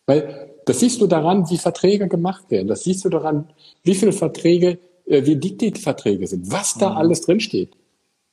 Weil 0.06 0.41
das 0.64 0.80
siehst 0.80 1.00
du 1.00 1.06
daran, 1.06 1.48
wie 1.50 1.58
Verträge 1.58 2.08
gemacht 2.08 2.50
werden. 2.50 2.68
Das 2.68 2.84
siehst 2.84 3.04
du 3.04 3.08
daran, 3.08 3.48
wie 3.82 3.94
viele 3.94 4.12
Verträge, 4.12 4.78
äh, 5.06 5.24
wie 5.24 5.36
dick 5.36 5.58
die 5.58 5.72
Verträge 5.72 6.26
sind, 6.26 6.50
was 6.50 6.74
da 6.74 6.90
mhm. 6.90 6.96
alles 6.96 7.20
drinsteht. 7.22 7.72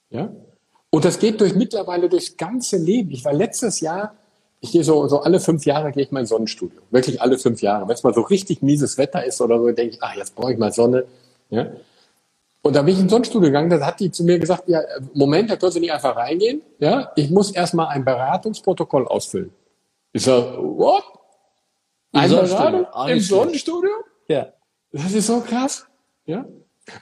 Ja? 0.09 0.31
Und 0.89 1.05
das 1.05 1.19
geht 1.19 1.39
durch 1.41 1.55
mittlerweile 1.55 2.09
durchs 2.09 2.37
ganze 2.37 2.77
Leben. 2.77 3.11
Ich 3.11 3.25
war 3.25 3.33
letztes 3.33 3.79
Jahr, 3.79 4.15
ich 4.59 4.71
gehe 4.71 4.83
so, 4.83 5.07
so 5.07 5.21
alle 5.21 5.39
fünf 5.39 5.65
Jahre 5.65 5.91
gehe 5.91 6.03
ich 6.03 6.11
mal 6.11 6.21
ins 6.21 6.29
Sonnenstudio. 6.29 6.81
Wirklich 6.91 7.21
alle 7.21 7.37
fünf 7.37 7.61
Jahre. 7.61 7.87
Wenn 7.87 7.95
es 7.95 8.03
mal 8.03 8.13
so 8.13 8.21
richtig 8.21 8.61
mieses 8.61 8.97
Wetter 8.97 9.23
ist 9.23 9.39
oder 9.41 9.59
so, 9.59 9.71
denke 9.71 9.95
ich, 9.95 10.03
ach, 10.03 10.15
jetzt 10.15 10.35
brauche 10.35 10.51
ich 10.51 10.57
mal 10.57 10.71
Sonne. 10.71 11.05
Ja? 11.49 11.67
Und 12.61 12.75
da 12.75 12.81
bin 12.81 12.93
ich 12.93 12.99
ins 12.99 13.11
Sonnenstudio 13.11 13.49
gegangen, 13.49 13.69
da 13.69 13.85
hat 13.85 13.99
die 13.99 14.11
zu 14.11 14.23
mir 14.23 14.37
gesagt, 14.37 14.63
ja, 14.67 14.81
Moment, 15.13 15.49
da 15.49 15.55
können 15.55 15.71
Sie 15.71 15.79
nicht 15.79 15.93
einfach 15.93 16.15
reingehen. 16.15 16.61
Ja, 16.79 17.11
ich 17.15 17.29
muss 17.29 17.51
erstmal 17.51 17.87
ein 17.87 18.03
Beratungsprotokoll 18.03 19.07
ausfüllen. 19.07 19.51
Ich 20.11 20.23
sage, 20.23 20.57
what? 20.57 21.03
Ein 22.11 22.29
Beratung 22.29 22.85
im 23.07 23.19
Sonnenstudio? 23.19 23.89
Ja. 24.27 24.53
Das 24.91 25.13
ist 25.13 25.27
so 25.27 25.41
krass. 25.41 25.85
Ja. 26.25 26.45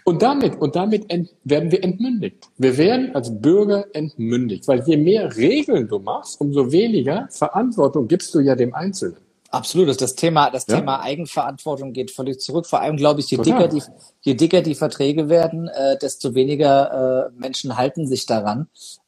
Und 0.03 0.21
damit, 0.21 0.59
und 0.59 0.75
damit 0.75 1.09
ent, 1.09 1.29
werden 1.43 1.71
wir 1.71 1.83
entmündigt. 1.83 2.49
Wir 2.57 2.77
werden 2.77 3.15
als 3.15 3.41
Bürger 3.41 3.85
entmündigt, 3.93 4.67
weil 4.67 4.83
je 4.85 4.97
mehr 4.97 5.35
Regeln 5.37 5.87
du 5.87 5.99
machst, 5.99 6.41
umso 6.41 6.71
weniger 6.71 7.27
Verantwortung 7.31 8.07
gibst 8.07 8.35
du 8.35 8.39
ja 8.39 8.55
dem 8.55 8.73
Einzelnen. 8.73 9.17
Absolut, 9.49 10.01
das 10.01 10.15
Thema, 10.15 10.49
das 10.49 10.67
ja? 10.67 10.79
Thema 10.79 11.01
Eigenverantwortung 11.01 11.93
geht 11.93 12.11
völlig 12.11 12.41
zurück. 12.41 12.65
Vor 12.67 12.81
allem 12.81 12.97
glaube 12.97 13.21
ich, 13.21 13.31
je 13.31 13.37
dicker 13.37 13.69
die, 13.69 13.81
je 14.21 14.33
dicker 14.33 14.61
die 14.61 14.75
Verträge 14.75 15.29
werden, 15.29 15.69
äh, 15.69 15.97
desto 15.97 16.35
weniger 16.35 17.29
äh, 17.31 17.39
Menschen 17.39 17.77
halten 17.77 18.07
sich 18.07 18.25
daran 18.25 18.67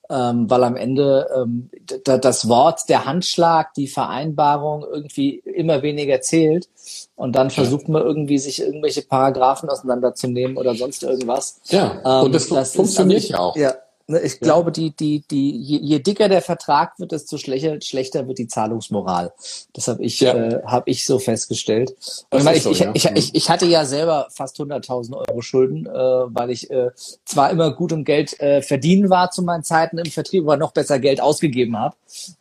ähm, 0.09 0.49
weil 0.49 0.63
am 0.63 0.75
Ende 0.75 1.27
ähm, 1.35 1.69
das 2.03 2.47
Wort, 2.49 2.89
der 2.89 3.05
Handschlag, 3.05 3.73
die 3.75 3.87
Vereinbarung 3.87 4.83
irgendwie 4.83 5.35
immer 5.45 5.81
weniger 5.81 6.21
zählt 6.21 6.67
und 7.15 7.35
dann 7.35 7.49
versucht 7.49 7.89
man 7.89 8.01
irgendwie 8.01 8.39
sich 8.39 8.61
irgendwelche 8.61 9.03
Paragraphen 9.03 9.69
auseinanderzunehmen 9.69 10.57
oder 10.57 10.75
sonst 10.75 11.03
irgendwas. 11.03 11.61
Ja, 11.65 12.01
ähm, 12.03 12.25
und 12.25 12.35
das, 12.35 12.47
das 12.47 12.75
funktioniert 12.75 13.23
ja 13.25 13.39
auch. 13.39 13.55
Ja. 13.55 13.75
Ne, 14.09 14.21
ich 14.21 14.33
ja. 14.33 14.39
glaube, 14.41 14.71
die, 14.71 14.89
die, 14.89 15.23
die, 15.29 15.51
je, 15.51 15.77
je, 15.77 15.99
dicker 15.99 16.29
der 16.29 16.41
Vertrag 16.41 16.97
wird, 16.97 17.11
desto 17.11 17.37
schlechter, 17.37 17.79
schlechter 17.79 18.27
wird 18.27 18.39
die 18.39 18.47
Zahlungsmoral. 18.47 19.31
Das 19.73 19.87
habe 19.87 20.01
ich, 20.01 20.19
ja. 20.19 20.33
äh, 20.33 20.63
hab 20.65 20.87
ich 20.87 21.05
so 21.05 21.19
festgestellt. 21.19 21.95
Und 22.31 22.49
ich, 22.49 22.63
so, 22.63 22.71
ich, 22.71 22.79
ja. 22.79 22.91
ich, 22.95 23.05
ich, 23.05 23.35
ich, 23.35 23.49
hatte 23.51 23.67
ja 23.67 23.85
selber 23.85 24.27
fast 24.31 24.59
100.000 24.59 25.15
Euro 25.15 25.41
Schulden, 25.43 25.85
äh, 25.85 25.91
weil 25.91 26.49
ich 26.49 26.71
äh, 26.71 26.89
zwar 27.23 27.51
immer 27.51 27.71
gut 27.71 27.93
um 27.93 28.03
Geld 28.03 28.39
äh, 28.39 28.63
verdienen 28.63 29.11
war 29.11 29.29
zu 29.29 29.43
meinen 29.43 29.63
Zeiten 29.63 29.99
im 29.99 30.07
Vertrieb, 30.07 30.41
aber 30.41 30.57
noch 30.57 30.71
besser 30.71 30.97
Geld 30.97 31.21
ausgegeben 31.21 31.77
habe 31.77 31.95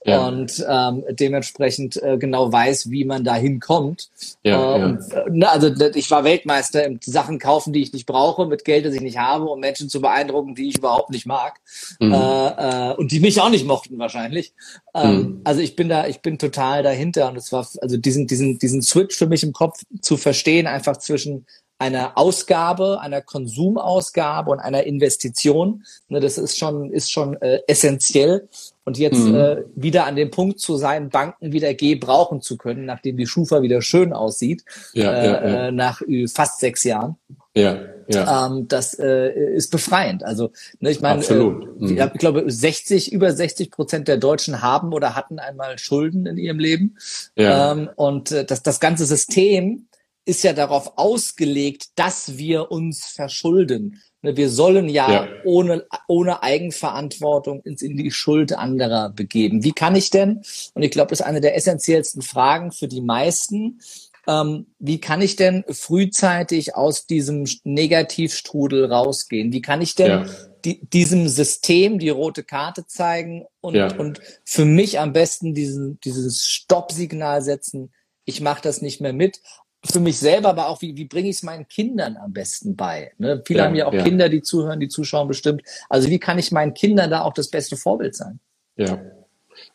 und 0.07 0.65
ähm, 0.67 1.05
dementsprechend 1.11 2.03
äh, 2.03 2.17
genau 2.17 2.51
weiß, 2.51 2.91
wie 2.91 3.05
man 3.05 3.25
da 3.25 3.35
hinkommt. 3.35 4.09
Ja, 4.43 4.77
äh, 4.77 4.85
und, 4.85 5.13
äh, 5.13 5.31
ne, 5.31 5.51
also 5.51 5.69
ich 5.95 6.11
war 6.11 6.25
Weltmeister 6.25 6.85
im 6.85 6.99
Sachen 7.03 7.39
kaufen, 7.39 7.73
die 7.73 7.83
ich 7.83 7.93
nicht 7.93 8.07
brauche, 8.07 8.47
mit 8.47 8.65
Geld, 8.65 8.87
das 8.87 8.95
ich 8.95 9.01
nicht 9.01 9.19
habe, 9.19 9.45
um 9.45 9.61
Menschen 9.61 9.89
zu 9.89 10.01
beeindrucken, 10.01 10.55
die 10.55 10.69
ich 10.69 10.79
überhaupt 10.79 11.11
nicht 11.11 11.27
mag. 11.27 11.58
Mhm. 12.01 12.13
Äh, 12.13 12.91
äh, 12.91 12.95
und 12.95 13.13
die 13.13 13.21
mich 13.21 13.41
auch 13.41 13.51
nicht 13.51 13.67
mochten 13.67 13.99
wahrscheinlich. 13.99 14.53
Ähm, 14.95 15.17
mhm. 15.17 15.41
Also 15.45 15.61
ich 15.61 15.77
bin 15.77 15.89
da, 15.89 16.07
ich 16.07 16.21
bin 16.21 16.39
total 16.39 16.83
dahinter 16.83 17.29
und 17.29 17.37
es 17.37 17.53
war 17.53 17.67
also 17.81 17.97
diesen 17.97 18.27
diesen 18.27 18.59
diesen 18.59 18.83
Switch 18.83 19.17
für 19.17 19.27
mich 19.27 19.43
im 19.43 19.53
Kopf 19.53 19.83
zu 20.01 20.17
verstehen, 20.17 20.67
einfach 20.67 20.97
zwischen 20.97 21.47
einer 21.79 22.19
Ausgabe, 22.19 23.01
einer 23.01 23.21
Konsumausgabe 23.21 24.51
und 24.51 24.59
einer 24.59 24.85
Investition. 24.85 25.85
Ne, 26.09 26.21
das 26.21 26.37
ist 26.37 26.59
schon, 26.59 26.91
ist 26.91 27.11
schon 27.11 27.41
äh, 27.41 27.61
essentiell. 27.69 28.49
Und 28.85 28.99
jetzt 28.99 29.21
mhm. 29.21 29.35
äh, 29.35 29.57
wieder 29.77 30.07
an 30.07 30.17
dem 30.17 30.31
Punkt 30.31 30.59
zu 30.61 30.77
sein, 30.77 31.09
Banken 31.11 31.53
wieder 31.53 31.73
gebrauchen 31.75 32.41
zu 32.41 32.57
können, 32.57 32.85
nachdem 32.85 33.17
die 33.17 33.27
Schufa 33.27 33.63
wieder 33.63 33.83
schön 33.83 34.13
aussieht, 34.13 34.65
ja, 34.93 35.13
äh, 35.13 35.27
ja, 35.27 35.33
ja. 35.33 35.69
Äh, 35.69 35.73
nach 35.73 36.03
fast 36.33 36.61
sechs 36.61 36.85
Jahren. 36.85 37.17
Ja, 37.55 37.79
ja. 38.15 38.47
Ähm, 38.47 38.69
das 38.69 38.99
äh, 38.99 39.31
ist 39.55 39.71
befreiend. 39.71 40.25
Also, 40.25 40.51
ne, 40.81 40.91
ich 40.91 41.01
meine, 41.01 41.25
äh, 41.25 41.35
mhm. 41.35 42.11
ich 42.15 42.19
glaube, 42.19 42.45
60, 42.47 43.13
über 43.13 43.33
60 43.33 43.71
Prozent 43.71 44.09
der 44.09 44.17
Deutschen 44.17 44.63
haben 44.63 44.93
oder 44.93 45.15
hatten 45.15 45.39
einmal 45.39 45.79
Schulden 45.79 46.27
in 46.27 46.39
ihrem 46.39 46.59
Leben. 46.59 46.97
Ja. 47.37 47.73
Ähm, 47.73 47.91
und 47.97 48.33
äh, 48.33 48.45
das, 48.45 48.63
das 48.63 48.81
ganze 48.81 49.07
System 49.07 49.89
ist 50.25 50.45
ja 50.45 50.53
darauf 50.53 50.99
ausgelegt, 50.99 51.89
dass 51.97 52.37
wir 52.37 52.71
uns 52.71 53.07
verschulden. 53.07 54.01
Ne, 54.21 54.37
wir 54.37 54.51
sollen 54.51 54.89
ja, 54.89 55.11
ja, 55.11 55.29
ohne, 55.45 55.87
ohne 56.09 56.43
Eigenverantwortung 56.43 57.61
ins 57.63 57.83
in 57.83 57.97
die 57.97 58.11
Schuld 58.11 58.53
anderer 58.53 59.11
begeben. 59.11 59.63
Wie 59.63 59.73
kann 59.73 59.95
ich 59.95 60.11
denn? 60.11 60.43
Und 60.75 60.83
ich 60.83 60.91
glaube, 60.91 61.11
das 61.11 61.21
ist 61.21 61.27
eine 61.27 61.41
der 61.41 61.57
essentiellsten 61.57 62.23
Fragen 62.23 62.73
für 62.73 62.89
die 62.89 63.01
meisten 63.01 63.81
ähm, 64.29 64.67
wie 64.79 65.01
kann 65.01 65.23
ich 65.23 65.37
denn 65.37 65.65
frühzeitig 65.71 66.77
aus 66.77 67.07
diesem 67.07 67.47
Negativstrudel 67.65 68.85
rausgehen? 68.85 69.55
Wie 69.55 69.63
kann 69.63 69.81
ich 69.81 69.95
denn 69.95 70.11
ja. 70.11 70.27
die, 70.67 70.85
diesem 70.87 71.29
System 71.29 71.99
die 71.99 72.11
rote 72.11 72.45
Karte 72.45 72.87
zeigen 72.87 73.47
und, 73.63 73.75
ja. 73.75 73.91
und 73.97 74.21
für 74.45 74.67
mich 74.67 75.01
am 75.01 75.15
besten 75.15 75.55
diesen, 75.55 75.99
dieses 76.01 76.45
Stoppsignal 76.45 77.41
setzen? 77.41 77.91
Ich 78.27 78.43
mache 78.43 78.61
das 78.61 78.83
nicht 78.83 79.01
mehr 79.01 79.15
mit. 79.15 79.41
Für 79.83 80.01
mich 80.01 80.19
selber, 80.19 80.51
aber 80.51 80.69
auch, 80.69 80.83
wie, 80.83 80.95
wie 80.99 81.07
bringe 81.07 81.31
ich 81.31 81.37
es 81.37 81.43
meinen 81.43 81.67
Kindern 81.67 82.19
am 82.19 82.35
besten 82.35 82.77
bei? 82.77 83.13
Ne? 83.17 83.43
Viele 83.47 83.61
ja, 83.61 83.65
haben 83.65 83.77
ja 83.77 83.87
auch 83.87 83.93
Kinder, 83.93 84.29
die 84.29 84.43
zuhören, 84.43 84.81
die 84.81 84.89
zuschauen 84.89 85.29
bestimmt. 85.29 85.63
Also 85.89 86.11
wie 86.11 86.19
kann 86.19 86.39
ich 86.39 86.53
meinen 86.53 86.75
Kindern 86.75 87.11
da 87.11 87.23
auch 87.23 87.33
das 87.33 87.49
beste 87.49 87.79
Vorbild 87.79 88.15
sein? 88.15 88.41
Ja, 88.77 89.01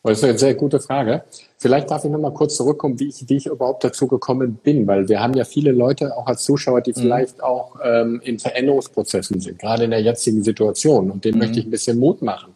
das 0.02 0.18
ist 0.18 0.24
eine 0.24 0.38
sehr 0.38 0.54
gute 0.54 0.80
Frage. 0.80 1.24
Vielleicht 1.58 1.90
darf 1.90 2.04
ich 2.04 2.10
noch 2.10 2.20
mal 2.20 2.32
kurz 2.32 2.56
zurückkommen, 2.56 2.98
wie 3.00 3.08
ich, 3.08 3.28
wie 3.28 3.36
ich 3.36 3.46
überhaupt 3.46 3.84
dazu 3.84 4.06
gekommen 4.06 4.58
bin, 4.62 4.86
weil 4.86 5.08
wir 5.08 5.20
haben 5.20 5.34
ja 5.34 5.44
viele 5.44 5.72
Leute 5.72 6.16
auch 6.16 6.26
als 6.26 6.44
Zuschauer, 6.44 6.82
die 6.82 6.90
mhm. 6.90 6.96
vielleicht 6.96 7.42
auch 7.42 7.76
ähm, 7.82 8.20
in 8.22 8.38
Veränderungsprozessen 8.38 9.40
sind, 9.40 9.58
gerade 9.58 9.84
in 9.84 9.90
der 9.90 10.02
jetzigen 10.02 10.42
Situation. 10.42 11.10
Und 11.10 11.24
denen 11.24 11.38
mhm. 11.38 11.44
möchte 11.44 11.60
ich 11.60 11.66
ein 11.66 11.70
bisschen 11.70 11.98
Mut 11.98 12.22
machen. 12.22 12.52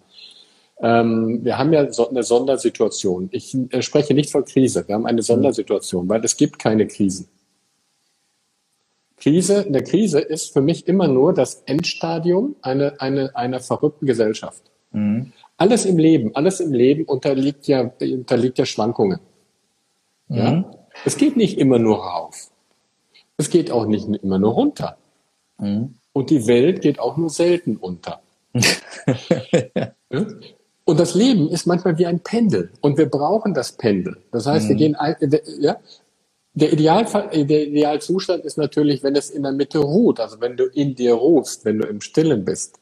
Ähm, 0.81 1.41
wir 1.43 1.59
haben 1.59 1.73
ja 1.73 1.91
so 1.91 2.09
eine 2.09 2.23
Sondersituation. 2.23 3.29
Ich 3.33 3.57
äh, 3.71 3.83
spreche 3.83 4.15
nicht 4.15 4.31
von 4.31 4.45
Krise. 4.45 4.87
Wir 4.87 4.95
haben 4.95 5.07
eine 5.07 5.21
mhm. 5.21 5.25
Sondersituation, 5.25 6.09
weil 6.09 6.25
es 6.25 6.37
gibt 6.37 6.59
keine 6.59 6.87
Krisen. 6.87 7.29
Krise, 9.17 9.67
eine 9.67 9.83
Krise 9.83 10.21
ist 10.21 10.53
für 10.53 10.61
mich 10.61 10.87
immer 10.87 11.09
nur 11.09 11.35
das 11.35 11.63
Endstadium 11.67 12.55
einer, 12.63 12.95
einer, 13.01 13.35
einer 13.35 13.61
verrückten 13.61 14.07
Gesellschaft. 14.07 14.63
Mhm. 14.93 15.33
Alles 15.59 15.85
im 15.85 15.99
Leben, 15.99 16.35
alles 16.35 16.61
im 16.61 16.73
Leben 16.73 17.05
unterliegt 17.05 17.67
ja, 17.67 17.91
unterliegt 18.01 18.59
ja 18.59 18.65
Schwankungen. 18.65 19.19
Ja? 20.29 20.53
Mhm. 20.53 20.65
Es 21.05 21.17
geht 21.17 21.37
nicht 21.37 21.59
immer 21.59 21.79
nur 21.79 21.99
rauf. 21.99 22.51
Es 23.37 23.51
geht 23.51 23.71
auch 23.71 23.87
nicht 23.87 24.09
immer 24.23 24.39
nur 24.39 24.53
runter. 24.53 24.97
Mhm. 25.59 25.97
Und 26.13 26.31
die 26.31 26.47
Welt 26.47 26.81
geht 26.81 26.99
auch 27.01 27.17
nur 27.17 27.29
selten 27.29 27.77
unter. 27.77 28.23
ja? 30.11 30.27
Und 30.85 30.99
das 30.99 31.15
Leben 31.15 31.49
ist 31.51 31.67
manchmal 31.67 31.99
wie 31.99 32.07
ein 32.07 32.21
Pendel. 32.21 32.71
Und 32.81 32.97
wir 32.97 33.07
brauchen 33.07 33.53
das 33.53 33.73
Pendel. 33.73 34.17
Das 34.31 34.47
heißt, 34.47 34.67
mhm. 34.67 34.69
wir 34.71 34.77
gehen, 34.77 34.97
ja, 35.61 35.77
der 36.55 36.73
Idealfall, 36.73 37.47
der 37.47 37.69
Idealzustand 37.69 38.45
ist 38.45 38.59
natürlich, 38.59 39.03
wenn 39.03 39.15
es 39.15 39.31
in 39.31 39.43
der 39.43 39.53
Mitte 39.53 39.81
ruht, 39.81 40.19
also 40.19 40.41
wenn 40.41 40.57
du 40.57 40.65
in 40.65 40.95
dir 40.95 41.15
ruhst, 41.15 41.65
wenn 41.65 41.79
du 41.79 41.87
im 41.87 42.01
Stillen 42.01 42.45
bist. 42.45 42.77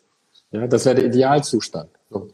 Ja, 0.51 0.67
das 0.67 0.85
wäre 0.85 0.97
der 0.97 1.07
Idealzustand. 1.07 1.91
So 2.11 2.29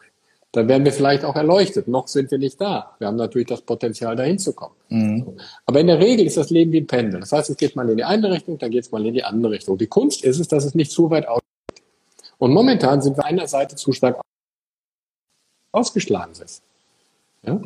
dann 0.53 0.69
werden 0.69 0.85
wir 0.85 0.93
vielleicht 0.93 1.25
auch 1.25 1.35
erleuchtet. 1.35 1.89
Noch 1.89 2.09
sind 2.09 2.31
wir 2.31 2.39
nicht 2.39 2.61
da. 2.61 2.95
Wir 2.99 3.07
haben 3.07 3.17
natürlich 3.17 3.49
das 3.49 3.63
Potenzial, 3.63 4.17
dahin 4.17 4.39
zu 4.39 4.53
kommen. 4.53 4.75
Mhm. 4.91 5.39
Aber 5.65 5.81
in 5.81 5.87
der 5.87 5.99
Regel 5.99 6.27
ist 6.27 6.37
das 6.37 6.51
Leben 6.51 6.73
wie 6.73 6.81
ein 6.83 6.87
Pendel. 6.87 7.21
Das 7.21 7.33
heißt, 7.33 7.49
es 7.49 7.57
geht 7.57 7.75
mal 7.75 7.89
in 7.89 7.97
die 7.97 8.05
eine 8.05 8.31
Richtung, 8.31 8.59
dann 8.59 8.71
geht 8.71 8.85
es 8.85 8.93
mal 8.93 9.05
in 9.05 9.15
die 9.15 9.25
andere 9.25 9.53
Richtung. 9.53 9.79
Die 9.79 9.87
Kunst 9.87 10.23
ist 10.23 10.39
es, 10.39 10.49
dass 10.49 10.65
es 10.65 10.75
nicht 10.75 10.93
zu 10.93 11.11
weit 11.11 11.27
ausgeht. 11.27 11.43
Und 12.37 12.53
momentan 12.53 13.01
sind 13.01 13.17
wir 13.17 13.25
einer 13.25 13.47
Seite 13.49 13.77
zu 13.77 13.93
stark 13.93 14.21
ausgeschlagen 15.73 16.33
ist. 16.33 16.63
Ja? 17.47 17.59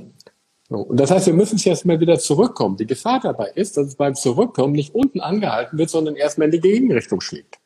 So. 0.69 0.77
Und 0.77 0.99
das 1.01 1.11
heißt, 1.11 1.27
wir 1.27 1.35
müssen 1.35 1.59
jetzt 1.59 1.87
mal 1.87 1.99
wieder 1.99 2.19
zurückkommen. 2.19 2.77
Die 2.77 2.87
Gefahr 2.87 3.21
dabei 3.21 3.51
ist, 3.55 3.77
dass 3.77 3.89
es 3.89 3.95
beim 3.97 4.15
Zurückkommen 4.15 4.75
nicht 4.75 4.95
unten 4.95 5.21
angehalten 5.21 5.77
wird, 5.77 5.91
sondern 5.91 6.15
erstmal 6.15 6.47
in 6.47 6.53
die 6.53 6.61
Gegenrichtung 6.61 7.21
schlägt. 7.21 7.59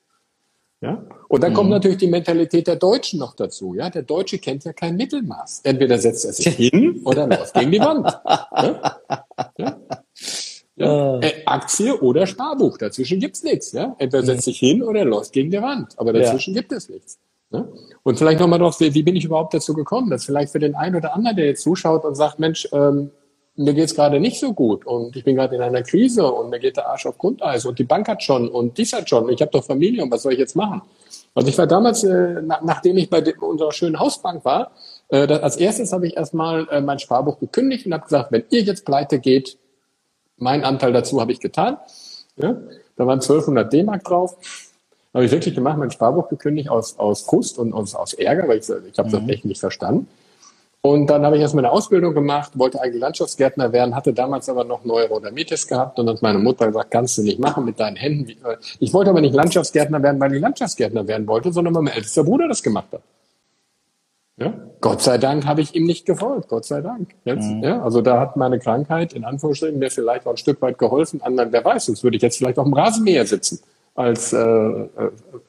Ja? 0.80 1.04
Und 1.28 1.42
dann 1.42 1.52
mhm. 1.52 1.56
kommt 1.56 1.70
natürlich 1.70 1.98
die 1.98 2.06
Mentalität 2.06 2.66
der 2.66 2.76
Deutschen 2.76 3.18
noch 3.18 3.34
dazu. 3.34 3.74
Ja? 3.74 3.90
Der 3.90 4.02
Deutsche 4.02 4.38
kennt 4.38 4.64
ja 4.64 4.72
kein 4.72 4.96
Mittelmaß. 4.96 5.60
Entweder 5.64 5.98
setzt 5.98 6.24
er 6.24 6.32
sich 6.32 6.48
hin 6.48 7.00
oder 7.04 7.26
läuft 7.26 7.54
gegen 7.54 7.70
die 7.70 7.80
Wand. 7.80 8.06
Ja? 8.26 9.00
Ja? 9.58 9.80
Ja. 10.76 11.18
Äh. 11.18 11.28
äh, 11.28 11.32
Aktie 11.44 12.00
oder 12.00 12.26
Sparbuch, 12.26 12.78
dazwischen 12.78 13.20
gibt's 13.20 13.42
nichts. 13.42 13.72
Ja? 13.72 13.94
Entweder 13.98 14.24
setzt 14.24 14.44
sich 14.44 14.58
hin 14.58 14.82
oder 14.82 15.04
läuft 15.04 15.32
gegen 15.32 15.50
die 15.50 15.60
Wand. 15.60 15.98
Aber 15.98 16.12
dazwischen 16.12 16.54
gibt 16.54 16.72
es 16.72 16.88
nichts. 16.88 17.18
Ja? 17.52 17.68
Und 18.02 18.18
vielleicht 18.18 18.40
nochmal 18.40 18.58
drauf, 18.58 18.80
wie 18.80 19.02
bin 19.02 19.16
ich 19.16 19.24
überhaupt 19.24 19.52
dazu 19.52 19.74
gekommen? 19.74 20.08
Das 20.08 20.24
vielleicht 20.24 20.52
für 20.52 20.58
den 20.58 20.74
einen 20.74 20.96
oder 20.96 21.14
anderen, 21.14 21.36
der 21.36 21.46
jetzt 21.46 21.62
zuschaut 21.62 22.04
und 22.04 22.14
sagt, 22.14 22.38
Mensch, 22.38 22.66
ähm, 22.72 23.10
mir 23.60 23.74
geht's 23.74 23.94
gerade 23.94 24.20
nicht 24.20 24.40
so 24.40 24.54
gut 24.54 24.86
und 24.86 25.14
ich 25.16 25.24
bin 25.24 25.36
gerade 25.36 25.54
in 25.54 25.60
einer 25.60 25.82
Krise 25.82 26.32
und 26.32 26.48
mir 26.48 26.58
geht 26.58 26.78
der 26.78 26.88
Arsch 26.88 27.04
auf 27.04 27.18
Grundeis 27.18 27.66
und 27.66 27.78
die 27.78 27.84
Bank 27.84 28.08
hat 28.08 28.22
schon 28.22 28.48
und 28.48 28.78
dies 28.78 28.92
hat 28.92 29.08
schon 29.08 29.24
und 29.24 29.32
ich 29.32 29.42
habe 29.42 29.50
doch 29.50 29.64
Familie 29.64 30.02
und 30.02 30.10
was 30.10 30.22
soll 30.22 30.32
ich 30.32 30.38
jetzt 30.38 30.56
machen? 30.56 30.80
Also 31.34 31.48
ich 31.48 31.58
war 31.58 31.66
damals, 31.66 32.02
äh, 32.02 32.40
na, 32.42 32.58
nachdem 32.64 32.96
ich 32.96 33.10
bei 33.10 33.22
unserer 33.40 33.72
schönen 33.72 34.00
Hausbank 34.00 34.44
war, 34.44 34.72
äh, 35.08 35.26
das, 35.26 35.42
als 35.42 35.56
erstes 35.56 35.92
habe 35.92 36.06
ich 36.06 36.16
erstmal 36.16 36.66
äh, 36.70 36.80
mein 36.80 36.98
Sparbuch 36.98 37.38
gekündigt 37.38 37.84
und 37.84 37.92
habe 37.92 38.04
gesagt, 38.04 38.32
wenn 38.32 38.44
ihr 38.50 38.62
jetzt 38.62 38.86
pleite 38.86 39.18
geht, 39.18 39.58
mein 40.38 40.64
Anteil 40.64 40.92
dazu 40.92 41.20
habe 41.20 41.32
ich 41.32 41.40
getan. 41.40 41.76
Ja? 42.36 42.56
Da 42.96 43.06
waren 43.06 43.20
1200 43.20 43.70
D-Mark 43.70 44.04
drauf. 44.04 44.36
Habe 45.12 45.24
ich 45.24 45.30
wirklich 45.30 45.54
gemacht, 45.54 45.76
mein 45.76 45.90
Sparbuch 45.90 46.28
gekündigt 46.28 46.70
aus, 46.70 46.98
aus 46.98 47.22
Frust 47.22 47.58
und 47.58 47.74
aus, 47.74 47.94
aus 47.94 48.14
Ärger, 48.14 48.48
weil 48.48 48.58
ich, 48.58 48.68
ich 48.68 48.98
habe 48.98 49.10
das 49.10 49.20
mhm. 49.20 49.28
echt 49.28 49.44
nicht 49.44 49.60
verstanden. 49.60 50.08
Und 50.82 51.08
dann 51.08 51.26
habe 51.26 51.36
ich 51.36 51.42
erstmal 51.42 51.66
eine 51.66 51.72
Ausbildung 51.72 52.14
gemacht, 52.14 52.52
wollte 52.58 52.80
eigentlich 52.80 53.02
Landschaftsgärtner 53.02 53.70
werden, 53.72 53.94
hatte 53.94 54.14
damals 54.14 54.48
aber 54.48 54.64
noch 54.64 54.82
Neurodermitis 54.84 55.66
gehabt 55.66 55.98
und 55.98 56.06
dann 56.06 56.16
hat 56.16 56.22
meine 56.22 56.38
Mutter 56.38 56.68
gesagt, 56.68 56.90
kannst 56.90 57.18
du 57.18 57.22
nicht 57.22 57.38
machen 57.38 57.66
mit 57.66 57.78
deinen 57.78 57.96
Händen. 57.96 58.30
Äh, 58.30 58.56
ich 58.78 58.94
wollte 58.94 59.10
aber 59.10 59.20
nicht 59.20 59.34
Landschaftsgärtner 59.34 60.02
werden, 60.02 60.18
weil 60.18 60.34
ich 60.34 60.40
Landschaftsgärtner 60.40 61.06
werden 61.06 61.26
wollte, 61.26 61.52
sondern 61.52 61.74
weil 61.74 61.82
mein 61.82 61.94
ältester 61.94 62.24
Bruder 62.24 62.48
das 62.48 62.62
gemacht 62.62 62.88
hat. 62.92 63.02
Ja? 64.38 64.54
Gott 64.80 65.02
sei 65.02 65.18
Dank 65.18 65.44
habe 65.44 65.60
ich 65.60 65.74
ihm 65.74 65.84
nicht 65.84 66.06
gefolgt, 66.06 66.48
Gott 66.48 66.64
sei 66.64 66.80
Dank. 66.80 67.10
Jetzt, 67.26 67.44
mhm. 67.44 67.62
ja? 67.62 67.82
Also 67.82 68.00
da 68.00 68.18
hat 68.18 68.36
meine 68.36 68.58
Krankheit 68.58 69.12
in 69.12 69.24
Anführungsstrichen 69.24 69.78
mir 69.78 69.90
vielleicht 69.90 70.26
auch 70.26 70.30
ein 70.30 70.38
Stück 70.38 70.62
weit 70.62 70.78
geholfen. 70.78 71.20
Anderen, 71.20 71.52
wer 71.52 71.62
weiß, 71.62 71.86
sonst 71.86 72.02
würde 72.02 72.16
ich 72.16 72.22
jetzt 72.22 72.38
vielleicht 72.38 72.58
auf 72.58 72.64
dem 72.64 72.72
Rasenmäher 72.72 73.26
sitzen 73.26 73.60
als 73.94 74.32
äh, 74.32 74.38
äh 74.38 74.88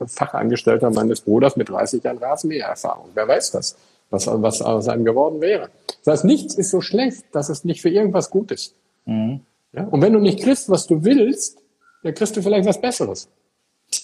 Fachangestellter 0.06 0.90
meines 0.90 1.22
Bruders 1.22 1.56
mit 1.56 1.70
30 1.70 2.04
Jahren 2.04 2.18
Rasenmähererfahrung. 2.18 3.12
Wer 3.14 3.28
weiß 3.30 3.52
das? 3.52 3.78
Was, 4.12 4.28
was 4.28 4.62
aus 4.62 4.88
einem 4.88 5.06
geworden 5.06 5.42
wäre. 5.42 5.70
Das 6.04 6.14
heißt, 6.14 6.26
nichts 6.26 6.54
ist 6.56 6.70
so 6.70 6.82
schlecht, 6.82 7.24
dass 7.32 7.50
es 7.50 7.64
nicht 7.64 7.82
für 7.82 7.90
irgendwas 7.90 8.30
gut 8.30 8.52
ist. 8.52 8.76
Mhm. 9.06 9.42
Ja? 9.74 9.86
Und 9.86 10.02
wenn 10.02 10.14
du 10.14 10.20
nicht 10.20 10.42
kriegst, 10.42 10.70
was 10.70 10.86
du 10.86 11.04
willst, 11.04 11.58
dann 12.04 12.14
kriegst 12.14 12.38
du 12.38 12.42
vielleicht 12.42 12.68
was 12.68 12.80
Besseres. 12.80 13.30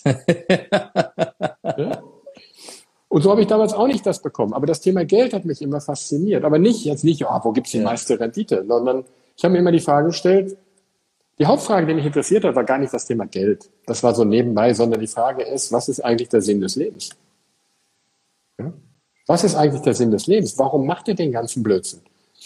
ja? 0.06 2.04
Und 3.10 3.22
so 3.22 3.32
habe 3.32 3.42
ich 3.42 3.48
damals 3.48 3.74
auch 3.74 3.88
nicht 3.88 4.06
das 4.06 4.22
bekommen. 4.22 4.54
Aber 4.54 4.66
das 4.66 4.82
Thema 4.82 5.06
Geld 5.06 5.34
hat 5.34 5.46
mich 5.46 5.62
immer 5.62 5.80
fasziniert. 5.80 6.44
Aber 6.44 6.60
nicht 6.60 6.84
jetzt 6.86 7.04
nicht, 7.04 7.24
oh, 7.26 7.40
wo 7.44 7.52
gibt's 7.52 7.72
die 7.72 7.78
ja. 7.78 7.84
meiste 7.84 8.20
Rendite, 8.20 8.66
sondern 8.68 9.06
ich 9.36 9.44
habe 9.44 9.54
mir 9.54 9.60
immer 9.60 9.72
die 9.72 9.80
Frage 9.80 10.08
gestellt, 10.08 10.58
die 11.40 11.46
Hauptfrage, 11.46 11.86
die 11.86 11.94
mich 11.94 12.06
interessiert 12.06 12.44
hat, 12.44 12.56
war 12.56 12.64
gar 12.64 12.80
nicht 12.80 12.94
das 12.94 13.06
Thema 13.06 13.26
Geld. 13.28 13.70
Das 13.86 14.02
war 14.04 14.16
so 14.16 14.24
nebenbei, 14.24 14.74
sondern 14.74 15.00
die 15.00 15.08
Frage 15.08 15.44
ist, 15.44 15.72
was 15.72 15.88
ist 15.88 16.04
eigentlich 16.04 16.30
der 16.30 16.42
Sinn 16.42 16.62
des 16.62 16.76
Lebens? 16.76 17.12
Ja? 18.60 18.74
Was 19.28 19.44
ist 19.44 19.56
eigentlich 19.56 19.82
der 19.82 19.94
Sinn 19.94 20.10
des 20.10 20.26
Lebens? 20.26 20.58
Warum 20.58 20.86
macht 20.86 21.08
ihr 21.10 21.16
den 21.16 21.32
ganzen 21.32 21.62
Blödsinn? 21.62 22.02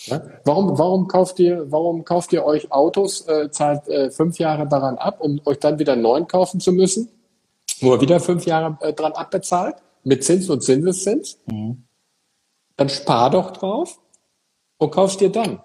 Ja? 0.06 0.22
Warum, 0.46 0.78
warum, 0.78 1.08
kauft 1.08 1.40
ihr, 1.40 1.72
warum 1.72 2.04
kauft 2.04 2.34
ihr 2.34 2.44
euch 2.44 2.72
Autos, 2.72 3.28
äh, 3.28 3.52
zahlt 3.52 3.88
äh, 3.88 4.10
fünf 4.10 4.40
Jahre 4.40 4.68
daran 4.68 4.98
ab, 4.98 5.18
um 5.20 5.40
euch 5.46 5.60
dann 5.60 5.78
wieder 5.78 5.94
einen 5.94 6.02
neuen 6.02 6.28
kaufen 6.28 6.60
zu 6.60 6.72
müssen, 6.72 7.10
wo 7.82 7.94
ihr 7.94 8.02
wieder 8.02 8.20
fünf 8.20 8.46
Jahre 8.46 8.78
äh, 8.82 8.94
dran 8.94 9.14
abbezahlt, 9.14 9.76
mit 10.04 10.24
Zins 10.24 10.50
und 10.50 10.64
Zinseszins? 10.64 11.38
Mhm. 11.46 11.84
Dann 12.78 12.90
spar 12.90 13.30
doch 13.30 13.52
drauf 13.52 14.00
und 14.78 14.92
kaufst 14.92 15.22
dir 15.22 15.30
dann. 15.30 15.62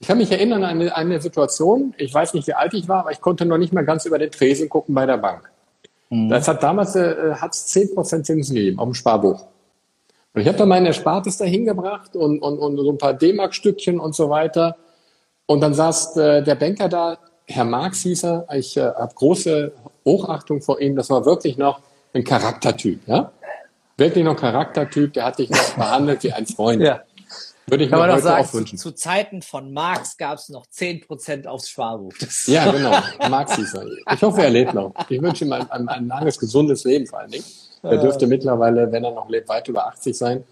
Ich 0.00 0.08
kann 0.08 0.18
mich 0.18 0.32
erinnern 0.32 0.64
an 0.64 0.80
eine, 0.80 0.96
eine 0.96 1.20
Situation, 1.20 1.94
ich 1.96 2.12
weiß 2.12 2.34
nicht, 2.34 2.48
wie 2.48 2.54
alt 2.54 2.74
ich 2.74 2.88
war, 2.88 3.00
aber 3.00 3.12
ich 3.12 3.20
konnte 3.20 3.44
noch 3.44 3.58
nicht 3.58 3.72
mal 3.72 3.84
ganz 3.84 4.04
über 4.04 4.18
den 4.18 4.32
Tresen 4.32 4.68
gucken 4.68 4.96
bei 4.96 5.06
der 5.06 5.18
Bank. 5.18 5.48
Mhm. 6.10 6.28
Das 6.28 6.48
hat 6.48 6.60
damals 6.60 6.96
äh, 6.96 7.34
hat's 7.34 7.72
10% 7.72 8.24
Zinsen 8.24 8.56
gegeben 8.56 8.80
auf 8.80 8.88
dem 8.88 8.94
Sparbuch. 8.94 9.46
Und 10.34 10.40
ich 10.40 10.48
habe 10.48 10.56
da 10.56 10.66
meine 10.66 10.88
Erspartes 10.88 11.36
da 11.36 11.44
hingebracht 11.44 12.16
und, 12.16 12.40
und, 12.40 12.58
und 12.58 12.76
so 12.78 12.90
ein 12.90 12.98
paar 12.98 13.14
D-Mark-Stückchen 13.14 14.00
und 14.00 14.14
so 14.14 14.30
weiter. 14.30 14.76
Und 15.46 15.60
dann 15.60 15.74
saß 15.74 16.16
äh, 16.16 16.42
der 16.42 16.54
Banker 16.54 16.88
da, 16.88 17.18
Herr 17.46 17.64
Marx 17.64 18.00
hieß 18.02 18.24
er, 18.24 18.46
ich 18.54 18.76
äh, 18.76 18.82
habe 18.82 19.14
große 19.14 19.72
Hochachtung 20.04 20.62
vor 20.62 20.80
ihm, 20.80 20.96
das 20.96 21.10
war 21.10 21.24
wirklich 21.26 21.58
noch 21.58 21.80
ein 22.14 22.24
Charaktertyp, 22.24 23.06
ja? 23.06 23.32
Wirklich 23.98 24.24
noch 24.24 24.32
ein 24.32 24.38
Charaktertyp, 24.38 25.12
der 25.12 25.26
hat 25.26 25.38
dich 25.38 25.50
noch 25.50 25.74
behandelt 25.76 26.22
wie 26.22 26.32
ein 26.32 26.46
Freund. 26.46 26.80
Ja. 26.80 27.02
Würde 27.66 27.84
ich 27.84 27.90
Kann 27.90 28.00
mir 28.00 28.06
man 28.06 28.16
heute 28.16 28.24
sagen, 28.24 28.44
auch 28.44 28.54
wünschen. 28.54 28.78
Zu, 28.78 28.90
zu 28.90 28.96
Zeiten 28.96 29.42
von 29.42 29.72
Marx 29.72 30.16
gab 30.16 30.38
es 30.38 30.48
noch 30.48 30.66
10% 30.66 31.46
aufs 31.46 31.68
Sparbuch. 31.68 32.12
Ja, 32.46 32.70
genau. 32.72 32.96
Marx 33.28 33.54
hieß 33.56 33.74
er. 33.74 33.86
Ich 34.12 34.22
hoffe, 34.22 34.42
er 34.42 34.50
lebt 34.50 34.74
noch. 34.74 34.92
Ich 35.08 35.22
wünsche 35.22 35.44
ihm 35.44 35.52
ein, 35.52 35.70
ein, 35.70 35.88
ein 35.88 36.08
langes, 36.08 36.38
gesundes 36.38 36.84
Leben 36.84 37.06
vor 37.06 37.20
allen 37.20 37.30
Dingen. 37.30 37.44
Er 37.82 37.98
dürfte 37.98 38.26
mittlerweile, 38.26 38.92
wenn 38.92 39.04
er 39.04 39.10
noch 39.10 39.28
lebt, 39.28 39.48
weit 39.48 39.68
über 39.68 39.86
80 39.88 40.16
sein. 40.16 40.44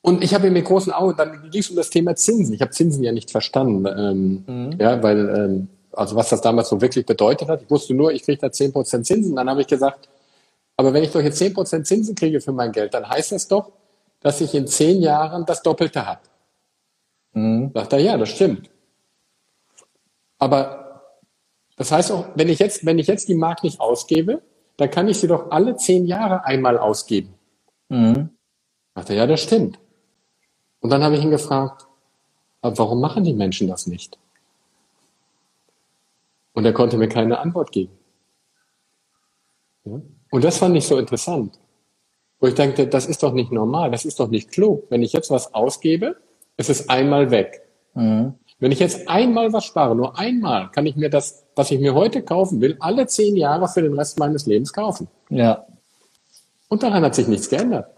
Und 0.00 0.22
ich 0.22 0.34
habe 0.34 0.46
ihn 0.48 0.52
mit 0.52 0.64
großen 0.64 0.92
Augen, 0.92 1.16
dann 1.16 1.50
ging 1.50 1.60
es 1.60 1.70
um 1.70 1.76
das 1.76 1.90
Thema 1.90 2.16
Zinsen. 2.16 2.54
Ich 2.54 2.60
habe 2.60 2.70
Zinsen 2.70 3.02
ja 3.04 3.12
nicht 3.12 3.30
verstanden. 3.30 3.86
Ähm, 3.86 4.44
mhm. 4.46 4.80
Ja, 4.80 5.02
weil, 5.02 5.28
ähm, 5.28 5.68
also 5.92 6.16
was 6.16 6.28
das 6.28 6.40
damals 6.40 6.68
so 6.68 6.80
wirklich 6.80 7.06
bedeutet 7.06 7.48
hat. 7.48 7.62
Ich 7.62 7.70
wusste 7.70 7.94
nur, 7.94 8.12
ich 8.12 8.22
kriege 8.22 8.40
da 8.40 8.48
10% 8.48 9.02
Zinsen. 9.02 9.36
Dann 9.36 9.48
habe 9.48 9.60
ich 9.60 9.66
gesagt, 9.66 10.08
aber 10.76 10.92
wenn 10.92 11.02
ich 11.02 11.10
doch 11.10 11.20
jetzt 11.20 11.40
10% 11.40 11.82
Zinsen 11.84 12.14
kriege 12.14 12.40
für 12.40 12.52
mein 12.52 12.72
Geld, 12.72 12.94
dann 12.94 13.08
heißt 13.08 13.32
das 13.32 13.48
doch, 13.48 13.72
dass 14.20 14.40
ich 14.40 14.54
in 14.54 14.66
zehn 14.66 15.00
Jahren 15.00 15.44
das 15.44 15.62
Doppelte 15.62 16.06
habe. 16.06 16.20
Mhm. 17.32 17.70
Sagt 17.74 17.92
er, 17.92 17.98
ja, 18.00 18.16
das 18.16 18.30
stimmt. 18.30 18.70
Aber 20.38 21.02
das 21.76 21.92
heißt 21.92 22.12
auch, 22.12 22.26
wenn 22.34 22.48
ich 22.48 22.58
jetzt, 22.58 22.86
wenn 22.86 22.98
ich 22.98 23.06
jetzt 23.06 23.28
die 23.28 23.34
Mark 23.34 23.62
nicht 23.62 23.80
ausgebe, 23.80 24.42
dann 24.78 24.90
kann 24.90 25.08
ich 25.08 25.18
sie 25.18 25.26
doch 25.26 25.50
alle 25.50 25.76
zehn 25.76 26.06
Jahre 26.06 26.44
einmal 26.44 26.78
ausgeben. 26.78 27.34
Mhm. 27.88 28.30
Sagt 28.94 29.10
er, 29.10 29.16
ja, 29.16 29.26
das 29.26 29.42
stimmt. 29.42 29.78
Und 30.80 30.90
dann 30.90 31.02
habe 31.02 31.16
ich 31.16 31.22
ihn 31.22 31.30
gefragt, 31.30 31.86
aber 32.62 32.78
warum 32.78 33.00
machen 33.00 33.24
die 33.24 33.34
Menschen 33.34 33.68
das 33.68 33.86
nicht? 33.88 34.18
Und 36.54 36.64
er 36.64 36.72
konnte 36.72 36.96
mir 36.96 37.08
keine 37.08 37.38
Antwort 37.40 37.72
geben. 37.72 37.92
Ja? 39.84 40.00
Und 40.30 40.44
das 40.44 40.58
fand 40.58 40.76
ich 40.76 40.86
so 40.86 40.96
interessant. 40.96 41.58
Wo 42.38 42.46
ich 42.46 42.54
dachte, 42.54 42.86
das 42.86 43.06
ist 43.06 43.24
doch 43.24 43.32
nicht 43.32 43.50
normal, 43.50 43.90
das 43.90 44.04
ist 44.04 44.20
doch 44.20 44.28
nicht 44.28 44.52
klug. 44.52 44.86
Wenn 44.90 45.02
ich 45.02 45.12
jetzt 45.12 45.30
was 45.30 45.54
ausgebe, 45.54 46.16
ist 46.56 46.70
es 46.70 46.88
einmal 46.88 47.32
weg. 47.32 47.62
Mhm. 47.94 48.34
Wenn 48.60 48.72
ich 48.72 48.80
jetzt 48.80 49.08
einmal 49.08 49.52
was 49.52 49.64
spare, 49.64 49.94
nur 49.94 50.18
einmal, 50.18 50.70
kann 50.70 50.84
ich 50.86 50.96
mir 50.96 51.10
das, 51.10 51.44
was 51.54 51.70
ich 51.70 51.78
mir 51.78 51.94
heute 51.94 52.22
kaufen 52.22 52.60
will, 52.60 52.76
alle 52.80 53.06
zehn 53.06 53.36
Jahre 53.36 53.68
für 53.68 53.82
den 53.82 53.94
Rest 53.94 54.18
meines 54.18 54.46
Lebens 54.46 54.72
kaufen. 54.72 55.06
Ja. 55.30 55.64
Und 56.68 56.82
daran 56.82 57.04
hat 57.04 57.14
sich 57.14 57.28
nichts 57.28 57.48
geändert. 57.48 57.88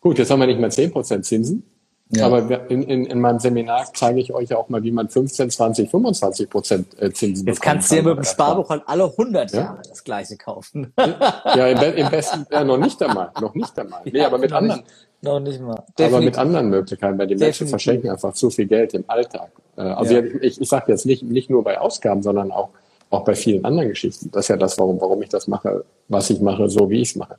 Gut, 0.00 0.18
jetzt 0.18 0.30
haben 0.30 0.40
wir 0.40 0.46
nicht 0.46 0.60
mehr 0.60 0.70
zehn 0.70 0.92
Prozent 0.92 1.24
Zinsen. 1.24 1.64
Ja. 2.10 2.26
Aber 2.26 2.70
in, 2.70 2.84
in, 2.84 3.04
in 3.04 3.20
meinem 3.20 3.40
Seminar 3.40 3.92
zeige 3.92 4.20
ich 4.20 4.32
euch 4.32 4.50
ja 4.50 4.58
auch 4.58 4.68
mal, 4.68 4.82
wie 4.84 4.92
man 4.92 5.08
15, 5.08 5.50
20, 5.50 5.90
25 5.90 6.48
Prozent 6.48 7.02
äh, 7.02 7.12
Zinsen 7.12 7.46
Jetzt 7.46 7.60
kannst 7.60 7.90
du 7.90 7.96
dir 7.96 8.02
mit 8.04 8.18
dem 8.18 8.24
Sparbuch 8.24 8.70
halt 8.70 8.82
alle 8.86 9.04
100 9.04 9.52
ja? 9.52 9.60
Jahre 9.60 9.82
das 9.88 10.04
gleiche 10.04 10.36
kaufen. 10.36 10.92
Ja, 10.96 11.68
im, 11.68 11.94
im 11.96 12.10
besten, 12.10 12.46
ja, 12.50 12.62
noch 12.62 12.76
nicht 12.76 13.02
einmal, 13.02 13.30
noch 13.40 13.54
nicht 13.54 13.76
einmal. 13.78 14.02
Nee, 14.04 14.22
aber 14.22 14.38
mit 14.38 14.52
anderen. 14.52 14.80
Nicht, 14.80 15.22
noch 15.22 15.40
nicht 15.40 15.60
mal. 15.60 15.84
Definitiv. 15.98 16.14
Aber 16.14 16.24
mit 16.24 16.38
anderen 16.38 16.68
Möglichkeiten, 16.70 17.18
weil 17.18 17.26
die 17.26 17.34
Definitiv. 17.34 17.60
Menschen 17.60 17.68
verschenken 17.68 18.10
einfach 18.10 18.32
zu 18.34 18.50
viel 18.50 18.66
Geld 18.66 18.94
im 18.94 19.04
Alltag. 19.08 19.50
Äh, 19.76 19.82
also 19.82 20.14
ja. 20.14 20.22
ich, 20.42 20.60
ich 20.60 20.68
sage 20.68 20.92
jetzt 20.92 21.06
nicht, 21.06 21.24
nicht 21.24 21.50
nur 21.50 21.64
bei 21.64 21.80
Ausgaben, 21.80 22.22
sondern 22.22 22.52
auch, 22.52 22.68
auch 23.10 23.24
bei 23.24 23.34
vielen 23.34 23.64
anderen 23.64 23.88
Geschichten. 23.88 24.30
Das 24.30 24.44
ist 24.44 24.48
ja 24.48 24.56
das, 24.56 24.78
warum, 24.78 25.00
warum 25.00 25.22
ich 25.22 25.28
das 25.28 25.48
mache, 25.48 25.84
was 26.08 26.30
ich 26.30 26.40
mache, 26.40 26.68
so 26.68 26.88
wie 26.88 27.00
ich 27.00 27.10
es 27.10 27.16
mache. 27.16 27.36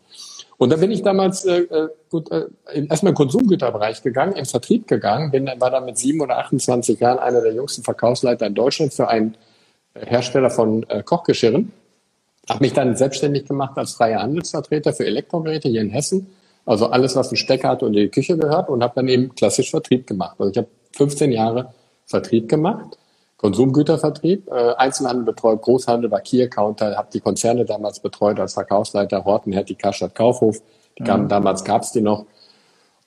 Und 0.58 0.72
da 0.72 0.78
bin 0.78 0.92
ich 0.92 1.04
damals 1.04 1.46
äh, 1.46 1.62
äh 1.62 1.90
gut, 2.10 2.32
äh, 2.32 2.46
erstmal 2.90 3.12
im 3.12 3.16
Konsumgüterbereich 3.16 4.02
gegangen, 4.02 4.34
im 4.34 4.46
Vertrieb 4.46 4.88
gegangen, 4.88 5.30
bin, 5.30 5.50
war 5.60 5.70
dann 5.70 5.86
mit 5.86 5.98
sieben 5.98 6.22
oder 6.22 6.40
28 6.40 7.00
Jahren 7.00 7.20
einer 7.20 7.42
der 7.42 7.54
jüngsten 7.54 7.84
Verkaufsleiter 7.84 8.48
in 8.48 8.56
Deutschland 8.56 8.94
für 8.94 9.08
einen 9.08 9.36
Hersteller 9.94 10.50
von 10.50 10.84
äh, 10.90 11.04
Kochgeschirren. 11.04 11.72
Habe 12.50 12.64
mich 12.64 12.74
dann 12.74 12.96
selbstständig 12.96 13.46
gemacht 13.46 13.78
als 13.78 13.94
freier 13.94 14.22
Handelsvertreter 14.22 14.94
für 14.94 15.06
Elektrogeräte 15.06 15.70
hier 15.70 15.82
in 15.82 15.90
Hessen. 15.90 16.28
Also 16.66 16.88
alles, 16.88 17.16
was 17.16 17.32
ein 17.32 17.38
Stecker 17.38 17.70
hat 17.70 17.84
und 17.84 17.94
in 17.94 18.04
die 18.04 18.10
Küche 18.10 18.38
gehört 18.38 18.70
und 18.70 18.84
habe 18.84 18.94
dann 18.96 19.08
eben 19.08 19.36
klassisch 19.36 19.70
Vertrieb 19.70 20.08
gemacht. 20.08 20.36
Also 20.40 20.52
ich 20.52 20.58
habe 20.58 20.68
15 20.96 21.32
Jahre 21.32 21.74
Vertrieb 22.06 22.50
gemacht 22.50 22.98
Konsumgütervertrieb, 23.38 24.48
äh, 24.50 24.74
Einzelhandel 24.76 25.26
betreut, 25.26 25.62
Großhandel 25.62 26.10
war 26.10 26.22
Key 26.22 26.48
Counter, 26.50 26.98
habe 26.98 27.10
die 27.14 27.20
Konzerne 27.20 27.66
damals 27.66 28.00
betreut 28.00 28.40
als 28.40 28.56
Verkaufsleiter, 28.56 29.26
Horten, 29.26 29.54
Hertie, 29.54 29.76
Karstadt, 29.76 30.16
Kaufhof, 30.16 30.62
die 30.98 31.04
kamen, 31.04 31.26
mhm. 31.26 31.30
damals 31.30 31.64
gab's 31.64 31.92
die 31.92 32.02
noch 32.02 32.26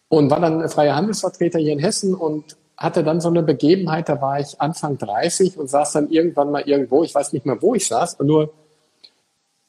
und 0.08 0.30
war 0.30 0.40
dann 0.40 0.68
freier 0.68 0.96
Handelsvertreter 0.96 1.58
hier 1.58 1.72
in 1.72 1.78
Hessen 1.78 2.14
und 2.14 2.56
hatte 2.76 3.04
dann 3.04 3.20
so 3.20 3.28
eine 3.28 3.42
Begebenheit, 3.42 4.08
da 4.08 4.20
war 4.20 4.40
ich 4.40 4.60
Anfang 4.60 4.98
30 4.98 5.58
und 5.58 5.68
saß 5.68 5.92
dann 5.92 6.10
irgendwann 6.10 6.50
mal 6.50 6.62
irgendwo, 6.62 7.02
ich 7.02 7.14
weiß 7.14 7.32
nicht 7.32 7.44
mehr, 7.44 7.60
wo 7.60 7.74
ich 7.74 7.86
saß, 7.86 8.14
und 8.14 8.26
nur 8.26 8.52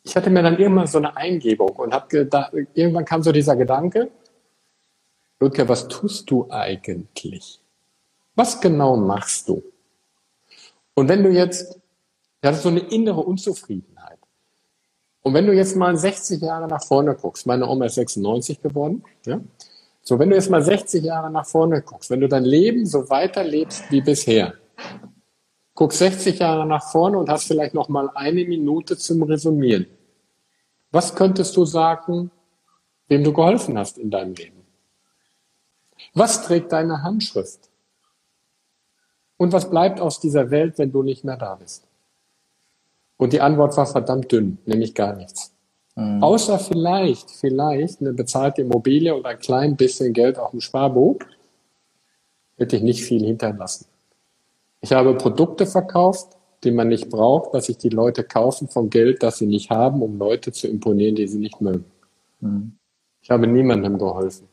ich 0.04 0.16
hatte 0.16 0.30
mir 0.30 0.42
dann 0.42 0.58
irgendwann 0.58 0.88
so 0.88 0.98
eine 0.98 1.16
Eingebung 1.16 1.76
und 1.76 1.94
habe 1.94 2.08
gedacht, 2.08 2.54
irgendwann 2.74 3.06
kam 3.06 3.22
so 3.22 3.32
dieser 3.32 3.56
Gedanke, 3.56 4.10
Ludger, 5.40 5.68
was 5.68 5.88
tust 5.88 6.30
du 6.32 6.48
eigentlich? 6.50 7.60
Was 8.36 8.62
genau 8.62 8.96
machst 8.96 9.50
du? 9.50 9.64
Und 10.96 11.08
wenn 11.10 11.24
du 11.24 11.30
jetzt, 11.30 11.80
das 12.42 12.58
ist 12.58 12.64
so 12.64 12.70
eine 12.70 12.80
innere 12.80 13.22
Unzufriedenheit. 13.22 14.20
Und 15.22 15.34
wenn 15.34 15.46
du 15.46 15.54
jetzt 15.54 15.76
mal 15.76 15.96
60 15.96 16.42
Jahre 16.42 16.68
nach 16.68 16.84
vorne 16.84 17.16
guckst, 17.16 17.46
meine 17.46 17.68
Oma 17.68 17.86
ist 17.86 17.96
96 17.96 18.62
geworden, 18.62 19.04
ja? 19.26 19.40
So, 20.04 20.18
wenn 20.18 20.30
du 20.32 20.36
jetzt 20.36 20.50
mal 20.50 20.64
60 20.64 21.04
Jahre 21.04 21.30
nach 21.30 21.46
vorne 21.46 21.84
guckst, 21.84 22.10
wenn 22.10 22.22
du 22.22 22.28
dein 22.28 22.44
Leben 22.44 22.88
so 22.88 23.08
weiterlebst 23.10 23.92
wie 23.92 24.02
bisher, 24.02 24.56
guck 25.76 25.94
60 25.94 26.40
Jahre 26.40 26.66
nach 26.66 26.92
vorne 26.92 27.20
und 27.20 27.30
hast 27.30 27.46
vielleicht 27.46 27.76
noch 27.76 27.88
mal 27.88 28.10
eine 28.16 28.44
Minute 28.46 28.98
zum 28.98 29.22
Resümieren. 29.22 29.86
Was 30.92 31.16
könntest 31.16 31.56
du 31.56 31.66
sagen, 31.66 32.32
wem 33.08 33.24
du 33.24 33.32
geholfen 33.32 33.78
hast 33.78 34.00
in 34.00 34.10
deinem 34.10 34.34
Leben? 34.34 34.66
Was 36.14 36.44
trägt 36.44 36.72
deine 36.72 37.04
Handschrift? 37.04 37.71
Und 39.42 39.54
was 39.54 39.72
bleibt 39.72 40.00
aus 40.00 40.20
dieser 40.20 40.52
Welt, 40.52 40.78
wenn 40.78 40.92
du 40.92 41.02
nicht 41.02 41.24
mehr 41.24 41.36
da 41.36 41.56
bist? 41.56 41.88
Und 43.18 43.34
die 43.34 43.42
Antwort 43.42 43.76
war 43.76 43.88
verdammt 43.88 44.32
dünn, 44.32 44.60
nämlich 44.68 44.94
gar 44.94 45.16
nichts. 45.16 45.52
Mhm. 45.96 46.22
Außer 46.22 46.60
vielleicht, 46.60 47.32
vielleicht 47.32 48.02
eine 48.02 48.14
bezahlte 48.14 48.62
Immobilie 48.62 49.16
und 49.16 49.26
ein 49.26 49.40
klein 49.40 49.76
bisschen 49.76 50.14
Geld 50.14 50.38
auf 50.38 50.52
dem 50.52 50.62
Sparbuch, 50.62 51.18
hätte 52.58 52.76
ich 52.76 52.84
nicht 52.84 53.04
viel 53.04 53.26
hinterlassen. 53.26 53.88
Ich 54.80 54.94
habe 54.94 55.16
Produkte 55.16 55.66
verkauft, 55.66 56.38
die 56.64 56.70
man 56.70 56.90
nicht 56.90 57.10
braucht, 57.10 57.52
was 57.52 57.66
sich 57.66 57.80
die 57.80 57.90
Leute 57.90 58.24
kaufen 58.24 58.68
vom 58.68 58.92
Geld, 58.92 59.24
das 59.24 59.40
sie 59.40 59.48
nicht 59.48 59.72
haben, 59.72 60.04
um 60.04 60.20
Leute 60.20 60.52
zu 60.52 60.68
imponieren, 60.68 61.16
die 61.16 61.28
sie 61.28 61.40
nicht 61.40 61.60
mögen. 61.62 61.86
Mhm. 62.42 62.74
Ich 63.24 63.32
habe 63.32 63.48
niemandem 63.48 63.98
geholfen. 63.98 64.51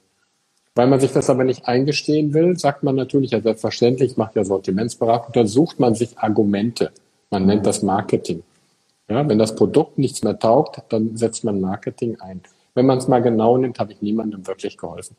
Weil 0.79 0.87
man 0.87 1.01
sich 1.01 1.11
das 1.11 1.29
aber 1.29 1.43
nicht 1.43 1.67
eingestehen 1.67 2.35
will, 2.35 2.57
sagt 2.57 2.85
man 2.85 2.95
natürlich, 2.95 3.33
ja 3.33 3.41
selbstverständlich, 3.41 4.17
macht 4.17 4.37
ja 4.37 4.45
Sortimentsberatung, 4.45 5.33
dann 5.33 5.49
sucht 5.49 5.81
man 5.81 5.97
sich 5.97 6.17
Argumente. 6.17 6.93
Man 7.31 7.47
nennt 7.47 7.67
das 7.67 7.83
Marketing. 7.83 8.45
Ja, 9.09 9.29
wenn 9.29 9.41
das 9.41 9.57
Produkt 9.57 9.99
nichts 9.99 10.23
mehr 10.23 10.39
taugt, 10.39 10.81
dann 10.91 11.17
setzt 11.17 11.43
man 11.43 11.61
Marketing 11.61 12.21
ein. 12.21 12.43
Wenn 12.77 12.87
man 12.87 12.99
es 12.99 13.09
mal 13.09 13.21
genau 13.21 13.57
nimmt, 13.57 13.81
habe 13.81 13.91
ich 13.91 14.03
niemandem 14.03 14.47
wirklich 14.47 14.79
geholfen. 14.79 15.17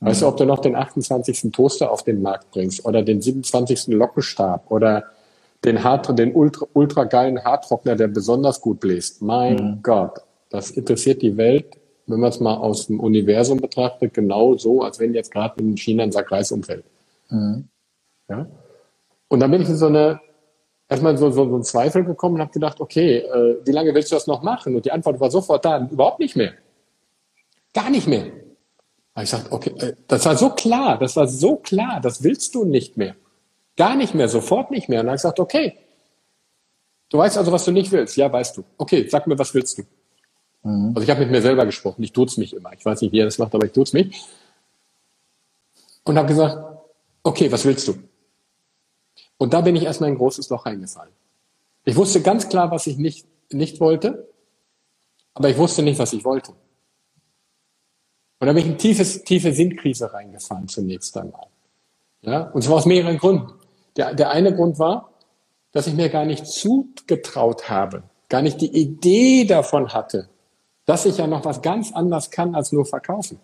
Mhm. 0.00 0.06
Weißt 0.06 0.22
du, 0.22 0.28
ob 0.28 0.38
du 0.38 0.46
noch 0.46 0.60
den 0.60 0.74
28. 0.74 1.52
Toaster 1.52 1.90
auf 1.90 2.04
den 2.04 2.22
Markt 2.22 2.50
bringst 2.50 2.82
oder 2.86 3.02
den 3.02 3.20
27. 3.20 3.88
Lockenstab 3.88 4.70
oder 4.70 5.04
den, 5.62 5.84
Hart, 5.84 6.18
den 6.18 6.34
ultra, 6.34 6.66
ultra 6.72 7.04
geilen 7.04 7.44
Haartrockner, 7.44 7.96
der 7.96 8.08
besonders 8.08 8.62
gut 8.62 8.80
bläst. 8.80 9.20
Mein 9.20 9.56
mhm. 9.56 9.82
Gott, 9.82 10.22
das 10.48 10.70
interessiert 10.70 11.20
die 11.20 11.36
Welt 11.36 11.66
wenn 12.06 12.20
man 12.20 12.30
es 12.30 12.40
mal 12.40 12.56
aus 12.56 12.86
dem 12.86 13.00
Universum 13.00 13.58
betrachtet, 13.60 14.14
genau 14.14 14.56
so, 14.56 14.82
als 14.82 14.98
wenn 14.98 15.14
jetzt 15.14 15.30
gerade 15.30 15.60
in 15.60 15.76
China 15.76 16.02
ein 16.02 16.12
Sack 16.12 16.30
Reis 16.30 16.52
umfällt. 16.52 16.84
Mhm. 17.30 17.68
Ja? 18.28 18.46
Und 19.28 19.40
dann 19.40 19.50
bin 19.50 19.62
ich 19.62 19.68
in 19.68 19.76
so 19.76 19.86
eine, 19.86 20.20
erstmal 20.88 21.16
so, 21.16 21.30
so, 21.30 21.48
so 21.48 21.54
einen 21.54 21.64
Zweifel 21.64 22.04
gekommen 22.04 22.36
und 22.36 22.40
habe 22.42 22.52
gedacht, 22.52 22.80
okay, 22.80 23.18
äh, 23.18 23.58
wie 23.64 23.72
lange 23.72 23.94
willst 23.94 24.10
du 24.10 24.16
das 24.16 24.26
noch 24.26 24.42
machen? 24.42 24.74
Und 24.76 24.84
die 24.84 24.92
Antwort 24.92 25.20
war 25.20 25.30
sofort 25.30 25.64
da, 25.64 25.88
überhaupt 25.90 26.18
nicht 26.18 26.36
mehr. 26.36 26.52
Gar 27.72 27.90
nicht 27.90 28.06
mehr. 28.06 28.26
Aber 29.14 29.24
ich 29.24 29.30
sagte, 29.30 29.52
okay, 29.52 29.72
äh, 29.78 29.94
das 30.08 30.24
war 30.26 30.36
so 30.36 30.50
klar, 30.50 30.98
das 30.98 31.16
war 31.16 31.26
so 31.26 31.56
klar, 31.56 32.00
das 32.00 32.22
willst 32.22 32.54
du 32.54 32.64
nicht 32.64 32.96
mehr. 32.96 33.14
Gar 33.76 33.96
nicht 33.96 34.14
mehr, 34.14 34.28
sofort 34.28 34.70
nicht 34.70 34.88
mehr. 34.88 35.00
Und 35.00 35.06
dann 35.06 35.12
habe 35.12 35.16
ich 35.16 35.22
gesagt, 35.22 35.40
okay, 35.40 35.78
du 37.08 37.18
weißt 37.18 37.38
also, 37.38 37.52
was 37.52 37.64
du 37.64 37.70
nicht 37.70 37.90
willst. 37.92 38.16
Ja, 38.16 38.30
weißt 38.30 38.56
du. 38.56 38.64
Okay, 38.76 39.08
sag 39.08 39.26
mir, 39.26 39.38
was 39.38 39.54
willst 39.54 39.78
du? 39.78 39.82
Mhm. 40.62 40.92
Also 40.94 41.02
ich 41.02 41.10
habe 41.10 41.20
mit 41.20 41.30
mir 41.30 41.42
selber 41.42 41.66
gesprochen, 41.66 42.02
ich 42.02 42.12
tut's 42.12 42.36
mich 42.36 42.54
immer. 42.54 42.72
Ich 42.72 42.84
weiß 42.84 43.00
nicht, 43.00 43.12
wie 43.12 43.20
er 43.20 43.24
das 43.24 43.38
macht, 43.38 43.54
aber 43.54 43.66
ich 43.66 43.72
tut's 43.72 43.92
mich. 43.92 44.22
Und 46.04 46.16
habe 46.16 46.28
gesagt, 46.28 46.58
okay, 47.22 47.50
was 47.50 47.64
willst 47.64 47.88
du? 47.88 47.94
Und 49.38 49.52
da 49.54 49.60
bin 49.60 49.76
ich 49.76 49.84
erstmal 49.84 50.08
in 50.10 50.14
ein 50.14 50.18
großes 50.18 50.48
Loch 50.50 50.66
reingefallen. 50.66 51.12
Ich 51.84 51.96
wusste 51.96 52.22
ganz 52.22 52.48
klar, 52.48 52.70
was 52.70 52.86
ich 52.86 52.96
nicht, 52.96 53.26
nicht 53.52 53.80
wollte, 53.80 54.28
aber 55.34 55.48
ich 55.48 55.58
wusste 55.58 55.82
nicht, 55.82 55.98
was 55.98 56.12
ich 56.12 56.24
wollte. 56.24 56.52
Und 58.38 58.46
da 58.46 58.52
bin 58.52 58.64
ich 58.64 58.70
in 58.70 58.78
tiefes, 58.78 59.22
tiefe 59.24 59.52
Sinnkrise 59.52 60.12
reingefallen 60.12 60.68
zunächst 60.68 61.16
einmal. 61.16 61.46
Ja, 62.22 62.50
und 62.50 62.62
zwar 62.62 62.76
aus 62.76 62.86
mehreren 62.86 63.18
Gründen. 63.18 63.52
Der, 63.96 64.14
der 64.14 64.30
eine 64.30 64.54
Grund 64.54 64.78
war, 64.78 65.12
dass 65.72 65.86
ich 65.86 65.94
mir 65.94 66.08
gar 66.08 66.24
nicht 66.24 66.46
zugetraut 66.46 67.68
habe, 67.68 68.04
gar 68.28 68.42
nicht 68.42 68.60
die 68.60 68.74
Idee 68.76 69.44
davon 69.44 69.92
hatte, 69.92 70.28
dass 70.92 71.06
ich 71.06 71.16
ja 71.16 71.26
noch 71.26 71.42
was 71.46 71.62
ganz 71.62 71.90
anderes 71.90 72.30
kann 72.30 72.54
als 72.54 72.70
nur 72.70 72.84
verkaufen. 72.84 73.38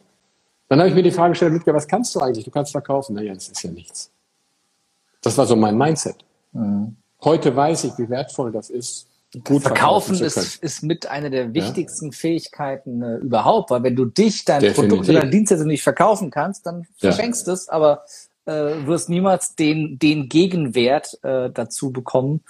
Dann 0.69 0.81
habe 0.81 0.91
ich 0.91 0.95
mir 0.95 1.03
die 1.03 1.11
Frage 1.11 1.31
gestellt, 1.31 1.55
Ludger, 1.55 1.73
was 1.73 1.89
kannst 1.89 2.15
du 2.15 2.21
eigentlich? 2.21 2.45
Du 2.45 2.51
kannst 2.51 2.73
verkaufen. 2.73 3.15
Naja, 3.17 3.33
das 3.33 3.49
ist 3.49 3.63
ja 3.63 3.71
nichts. 3.71 4.11
Das 5.23 5.39
war 5.39 5.47
so 5.47 5.57
mein 5.57 5.79
Mindset. 5.79 6.17
Mhm. 6.53 6.97
Heute 7.25 7.57
weiß 7.57 7.85
ich, 7.85 7.97
wie 7.97 8.11
wertvoll 8.11 8.53
das 8.53 8.69
ist, 8.69 9.07
Gut 9.45 9.63
verkaufen, 9.63 10.17
verkaufen 10.17 10.25
ist, 10.25 10.63
ist 10.63 10.83
mit 10.83 11.07
einer 11.07 11.31
der 11.31 11.55
wichtigsten 11.55 12.07
ja. 12.07 12.13
Fähigkeiten 12.13 13.03
äh, 13.03 13.17
überhaupt, 13.17 13.71
weil 13.71 13.83
wenn 13.83 13.97
du 13.97 14.05
dich, 14.05 14.45
dein 14.45 14.61
Definitiv. 14.61 14.91
Produkt 14.91 15.09
oder 15.09 15.21
dein 15.21 15.31
Dienstleistung 15.31 15.69
nicht 15.69 15.83
verkaufen 15.83 16.31
kannst, 16.31 16.67
dann 16.67 16.87
verschenkst 16.99 17.47
du 17.47 17.53
es, 17.53 17.71
aber 17.71 18.05
äh, 18.45 18.53
wirst 18.87 19.09
niemals 19.09 19.55
den, 19.55 19.99
den 19.99 20.29
Gegenwert 20.29 21.19
äh, 21.23 21.49
dazu 21.51 21.93
bekommen, 21.93 22.43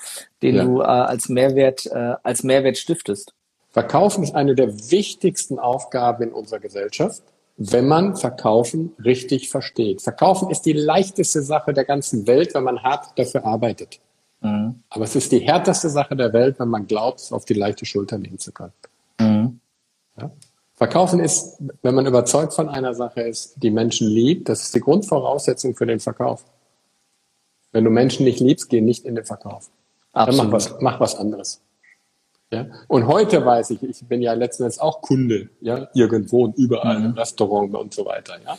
den 0.42 0.56
ja. 0.56 0.64
du 0.64 0.80
äh, 0.80 0.84
als 0.84 1.28
Mehrwert, 1.28 1.86
äh, 1.86 2.14
als 2.24 2.42
Mehrwert 2.42 2.78
stiftest. 2.78 3.32
Verkaufen 3.78 4.24
ist 4.24 4.34
eine 4.34 4.56
der 4.56 4.90
wichtigsten 4.90 5.60
Aufgaben 5.60 6.24
in 6.24 6.32
unserer 6.32 6.58
Gesellschaft, 6.58 7.22
wenn 7.58 7.86
man 7.86 8.16
Verkaufen 8.16 8.92
richtig 9.04 9.50
versteht. 9.50 10.02
Verkaufen 10.02 10.50
ist 10.50 10.62
die 10.62 10.72
leichteste 10.72 11.42
Sache 11.42 11.72
der 11.72 11.84
ganzen 11.84 12.26
Welt, 12.26 12.54
wenn 12.54 12.64
man 12.64 12.82
hart 12.82 13.16
dafür 13.16 13.44
arbeitet. 13.44 14.00
Mhm. 14.40 14.82
Aber 14.90 15.04
es 15.04 15.14
ist 15.14 15.30
die 15.30 15.38
härteste 15.38 15.90
Sache 15.90 16.16
der 16.16 16.32
Welt, 16.32 16.58
wenn 16.58 16.66
man 16.66 16.88
glaubt, 16.88 17.20
es 17.20 17.32
auf 17.32 17.44
die 17.44 17.54
leichte 17.54 17.86
Schulter 17.86 18.18
nehmen 18.18 18.40
zu 18.40 18.50
können. 18.50 18.72
Mhm. 19.20 19.60
Ja? 20.18 20.32
Verkaufen 20.74 21.20
ist, 21.20 21.62
wenn 21.82 21.94
man 21.94 22.06
überzeugt 22.06 22.54
von 22.54 22.68
einer 22.68 22.94
Sache 22.94 23.20
ist, 23.20 23.62
die 23.62 23.70
Menschen 23.70 24.08
liebt, 24.08 24.48
das 24.48 24.64
ist 24.64 24.74
die 24.74 24.80
Grundvoraussetzung 24.80 25.76
für 25.76 25.86
den 25.86 26.00
Verkauf. 26.00 26.44
Wenn 27.70 27.84
du 27.84 27.90
Menschen 27.90 28.24
nicht 28.24 28.40
liebst, 28.40 28.70
geh 28.70 28.80
nicht 28.80 29.04
in 29.04 29.14
den 29.14 29.24
Verkauf. 29.24 29.70
Absolut. 30.14 30.40
Dann 30.40 30.46
mach 30.46 30.52
was, 30.52 30.80
mach 30.80 30.98
was 30.98 31.14
anderes. 31.14 31.60
Ja? 32.50 32.66
Und 32.86 33.06
heute 33.06 33.44
weiß 33.44 33.70
ich, 33.70 33.82
ich 33.82 34.06
bin 34.06 34.22
ja 34.22 34.32
letzten 34.32 34.64
Endes 34.64 34.78
auch 34.78 35.02
Kunde, 35.02 35.50
ja, 35.60 35.88
irgendwo 35.94 36.44
und 36.44 36.56
überall 36.56 36.98
mhm. 36.98 37.06
im 37.06 37.12
Restaurant 37.12 37.74
und 37.74 37.94
so 37.94 38.04
weiter, 38.06 38.34
ja. 38.44 38.56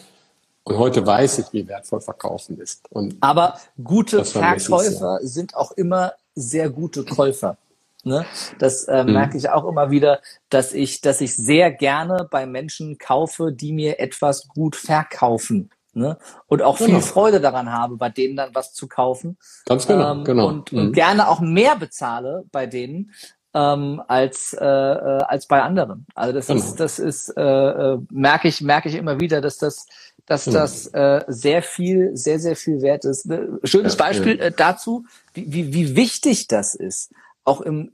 Und 0.63 0.77
heute 0.77 1.05
weiß 1.05 1.39
ich, 1.39 1.45
wie 1.51 1.67
wertvoll 1.67 1.99
Verkaufen 1.99 2.59
ist. 2.59 2.85
Und 2.91 3.17
Aber 3.21 3.59
gute 3.83 4.23
Verkäufer 4.23 5.17
sind 5.23 5.55
auch 5.55 5.71
immer 5.71 6.13
sehr 6.35 6.69
gute 6.69 7.05
Käufer. 7.05 7.57
Ne? 8.03 8.25
Das 8.59 8.83
äh, 8.83 9.03
mhm. 9.03 9.13
merke 9.13 9.37
ich 9.37 9.49
auch 9.49 9.67
immer 9.67 9.89
wieder, 9.89 10.21
dass 10.49 10.73
ich, 10.73 11.01
dass 11.01 11.21
ich 11.21 11.35
sehr 11.35 11.71
gerne 11.71 12.27
bei 12.29 12.45
Menschen 12.45 12.99
kaufe, 12.99 13.51
die 13.51 13.73
mir 13.73 13.99
etwas 13.99 14.47
gut 14.47 14.75
verkaufen. 14.75 15.71
Ne? 15.93 16.17
Und 16.45 16.61
auch 16.61 16.77
genau. 16.77 16.89
viel 16.89 17.01
Freude 17.01 17.41
daran 17.41 17.71
habe, 17.71 17.97
bei 17.97 18.09
denen 18.09 18.35
dann 18.37 18.53
was 18.53 18.73
zu 18.73 18.87
kaufen. 18.87 19.37
Ganz 19.65 19.87
genau, 19.87 20.11
ähm, 20.11 20.23
genau. 20.23 20.47
Und, 20.47 20.71
mhm. 20.71 20.79
und 20.79 20.93
gerne 20.93 21.27
auch 21.27 21.39
mehr 21.39 21.75
bezahle 21.75 22.45
bei 22.51 22.67
denen, 22.67 23.11
ähm, 23.53 24.01
als 24.07 24.53
äh, 24.53 24.65
äh, 24.65 25.23
als 25.23 25.47
bei 25.47 25.61
anderen. 25.61 26.05
Also 26.15 26.33
das 26.33 26.47
genau. 26.47 26.59
ist 26.59 26.79
das 26.79 26.99
ist 26.99 27.29
äh, 27.37 27.41
äh, 27.41 27.97
merke 28.11 28.47
ich 28.47 28.61
merke 28.61 28.89
ich 28.89 28.95
immer 28.95 29.19
wieder, 29.19 29.41
dass 29.41 29.57
das 29.57 29.87
dass 30.25 30.45
hm. 30.45 30.53
das 30.53 30.85
äh, 30.87 31.23
sehr 31.27 31.63
viel, 31.63 32.15
sehr, 32.15 32.39
sehr 32.39 32.55
viel 32.55 32.81
wert 32.81 33.03
ist. 33.03 33.25
Ne? 33.25 33.59
Schönes 33.63 33.97
ja, 33.97 34.05
Beispiel 34.05 34.37
ja. 34.37 34.45
Äh, 34.45 34.51
dazu, 34.51 35.05
wie, 35.33 35.51
wie, 35.51 35.73
wie 35.73 35.95
wichtig 35.95 36.47
das 36.47 36.75
ist, 36.75 37.11
auch 37.43 37.61
im 37.61 37.91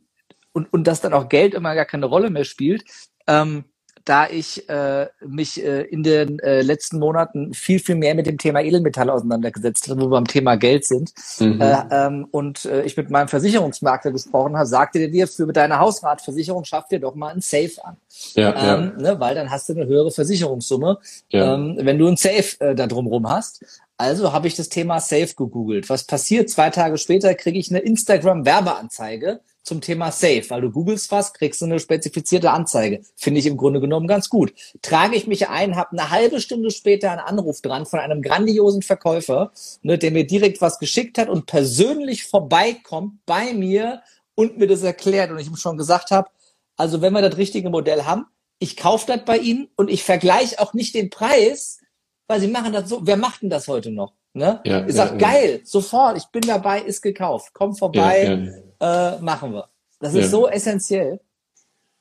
und, 0.52 0.72
und 0.72 0.86
dass 0.86 1.02
dann 1.02 1.14
auch 1.14 1.28
Geld 1.28 1.54
immer 1.54 1.76
gar 1.76 1.86
keine 1.86 2.06
Rolle 2.06 2.30
mehr 2.30 2.46
spielt. 2.46 2.86
Ähm, 3.28 3.66
da 4.06 4.30
ich 4.30 4.70
äh, 4.70 5.08
mich 5.26 5.64
äh, 5.64 5.82
in 5.82 6.04
den 6.04 6.40
äh, 6.40 6.62
letzten 6.62 7.00
Monaten 7.00 7.54
viel, 7.54 7.80
viel 7.80 7.96
mehr 7.96 8.14
mit 8.14 8.28
dem 8.28 8.38
Thema 8.38 8.62
Edelmetalle 8.62 9.12
auseinandergesetzt 9.12 9.90
habe, 9.90 10.02
wo 10.02 10.06
wir 10.06 10.12
beim 10.12 10.28
Thema 10.28 10.56
Geld 10.56 10.86
sind. 10.86 11.12
Mhm. 11.40 11.60
Äh, 11.60 11.84
ähm, 11.90 12.28
und 12.30 12.66
äh, 12.66 12.84
ich 12.84 12.96
mit 12.96 13.10
meinem 13.10 13.28
Versicherungsmakler 13.28 14.12
gesprochen 14.12 14.56
habe, 14.56 14.68
sagte 14.68 15.00
der 15.00 15.08
dir, 15.08 15.28
für 15.28 15.52
deine 15.52 15.80
Hausratversicherung 15.80 16.66
schaff 16.66 16.88
dir 16.88 17.00
doch 17.00 17.16
mal 17.16 17.34
ein 17.34 17.42
Safe 17.42 17.74
an. 17.84 17.98
Ja, 18.36 18.50
ähm, 18.50 18.94
ja. 18.98 19.14
Ne, 19.14 19.20
weil 19.20 19.34
dann 19.34 19.50
hast 19.50 19.70
du 19.70 19.74
eine 19.74 19.88
höhere 19.88 20.12
Versicherungssumme, 20.12 21.00
ja. 21.30 21.56
ähm, 21.56 21.78
wenn 21.82 21.98
du 21.98 22.08
ein 22.08 22.18
Safe 22.18 22.60
äh, 22.60 22.76
da 22.76 22.86
drumrum 22.86 23.28
hast. 23.28 23.66
Also 23.98 24.34
habe 24.34 24.48
ich 24.48 24.56
das 24.56 24.70
Thema 24.70 25.00
Safe 25.00 25.34
gegoogelt. 25.36 25.90
Was 25.90 26.04
passiert? 26.04 26.50
Zwei 26.50 26.70
Tage 26.70 26.98
später 26.98 27.34
kriege 27.34 27.58
ich 27.58 27.72
eine 27.72 27.80
Instagram-Werbeanzeige 27.80 29.40
zum 29.66 29.82
Thema 29.82 30.12
Safe, 30.12 30.44
weil 30.50 30.62
du 30.62 30.72
googelst 30.72 31.12
was, 31.12 31.34
kriegst 31.34 31.60
du 31.60 31.66
eine 31.66 31.80
spezifizierte 31.80 32.52
Anzeige. 32.52 33.02
Finde 33.16 33.40
ich 33.40 33.48
im 33.48 33.58
Grunde 33.58 33.82
genommen 33.82 34.08
ganz 34.08 34.30
gut. 34.30 34.54
Trage 34.82 35.16
ich 35.16 35.26
mich 35.28 35.50
ein, 35.50 35.76
habe 35.76 35.92
eine 35.92 36.12
halbe 36.12 36.40
Stunde 36.40 36.70
später 36.70 37.12
einen 37.12 37.20
Anruf 37.20 37.62
dran 37.62 37.86
von 37.88 38.00
einem 38.00 38.22
grandiosen 38.22 38.84
Verkäufer, 38.84 39.52
ne, 39.82 39.98
der 39.98 40.12
mir 40.12 40.26
direkt 40.26 40.62
was 40.62 40.78
geschickt 40.78 41.18
hat 41.18 41.30
und 41.30 41.48
persönlich 41.48 42.26
vorbeikommt 42.26 43.26
bei 43.26 43.54
mir 43.54 44.04
und 44.36 44.58
mir 44.58 44.68
das 44.68 44.84
erklärt 44.84 45.32
und 45.32 45.40
ich 45.40 45.48
ihm 45.48 45.56
schon 45.56 45.78
gesagt 45.78 46.12
habe, 46.12 46.30
also 46.78 47.02
wenn 47.02 47.14
wir 47.14 47.22
das 47.22 47.38
richtige 47.38 47.70
Modell 47.70 48.04
haben, 48.04 48.28
ich 48.60 48.78
kaufe 48.78 49.08
das 49.08 49.26
bei 49.26 49.38
Ihnen 49.38 49.68
und 49.76 49.90
ich 49.90 50.04
vergleiche 50.04 50.60
auch 50.60 50.74
nicht 50.74 50.94
den 50.94 51.10
Preis, 51.10 51.80
weil 52.28 52.40
Sie 52.40 52.48
machen 52.48 52.72
das 52.72 52.88
so. 52.90 53.02
Wer 53.04 53.18
macht 53.18 53.42
denn 53.42 53.50
das 53.50 53.68
heute 53.68 53.92
noch? 53.92 54.14
Ne? 54.34 54.62
Ja, 54.66 54.86
ich 54.86 54.94
sag, 54.94 55.12
ja, 55.12 55.18
geil, 55.18 55.62
sofort, 55.64 56.18
ich 56.18 56.26
bin 56.26 56.42
dabei, 56.42 56.82
ist 56.82 57.02
gekauft, 57.02 57.52
komm 57.54 57.74
vorbei, 57.74 58.64
äh, 58.80 59.18
machen 59.20 59.54
wir. 59.54 59.70
Das 60.00 60.14
ist 60.14 60.32
so 60.32 60.48
essentiell. 60.48 61.20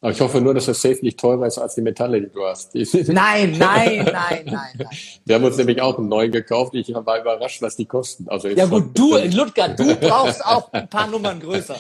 Aber 0.05 0.13
ich 0.13 0.21
hoffe 0.21 0.39
nur, 0.39 0.53
dass 0.53 0.67
das 0.67 0.83
Safe 0.83 0.99
nicht 1.01 1.19
teurer 1.19 1.47
ist 1.47 1.57
als 1.57 1.77
die 1.77 1.81
Metalle, 1.81 2.21
die 2.21 2.29
du 2.29 2.45
hast. 2.45 2.75
nein, 2.75 2.85
nein, 3.09 3.57
nein, 3.59 4.05
nein, 4.05 4.45
nein. 4.45 4.87
Wir 5.25 5.35
haben 5.35 5.45
uns 5.45 5.57
nämlich 5.57 5.81
auch 5.81 5.97
einen 5.97 6.09
neuen 6.09 6.31
gekauft. 6.31 6.75
Ich 6.75 6.93
war 6.93 7.19
überrascht, 7.19 7.63
was 7.63 7.77
die 7.77 7.87
kosten. 7.87 8.29
Also 8.29 8.49
ja 8.49 8.67
gut, 8.67 8.91
du, 8.93 9.17
Ludger, 9.17 9.71
du 9.71 9.97
brauchst 10.01 10.45
auch 10.45 10.71
ein 10.75 10.91
paar 10.91 11.07
Nummern 11.07 11.41
größer. 11.41 11.77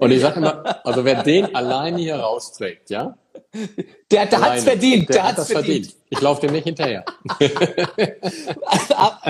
Und 0.00 0.10
ich 0.10 0.20
sage 0.20 0.40
immer, 0.40 0.84
also 0.84 1.04
wer 1.04 1.22
den 1.22 1.54
alleine 1.54 1.98
hier 1.98 2.16
rausträgt, 2.16 2.90
ja, 2.90 3.16
der, 4.10 4.26
der 4.26 4.40
hat's 4.40 4.64
verdient. 4.64 5.08
Der, 5.08 5.16
der 5.16 5.24
hat's 5.24 5.36
das 5.36 5.52
verdient. 5.52 5.86
verdient. 5.86 6.00
Ich 6.12 6.20
laufe 6.20 6.40
dem 6.40 6.52
nicht 6.52 6.64
hinterher. 6.64 7.04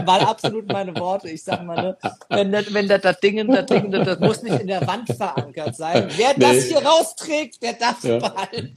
War 0.06 0.28
absolut 0.28 0.66
meine 0.72 0.96
Worte. 0.96 1.28
Ich 1.28 1.44
sag 1.44 1.62
mal, 1.62 1.76
ne, 1.76 1.96
wenn 2.30 2.50
das, 2.50 2.72
wenn 2.72 2.88
das, 2.88 3.02
das 3.02 3.20
Ding, 3.20 3.46
das 3.52 3.66
Ding, 3.66 3.90
das, 3.90 4.06
das 4.06 4.18
muss 4.18 4.42
nicht 4.42 4.61
in 4.61 4.66
der 4.66 4.86
Wand 4.86 5.06
verankert 5.08 5.76
sein. 5.76 6.08
Wer 6.16 6.30
nee. 6.36 6.40
das 6.40 6.64
hier 6.64 6.78
rausträgt, 6.78 7.62
der 7.62 7.74
darf 7.74 8.02
ja. 8.02 8.18
behalten. 8.18 8.72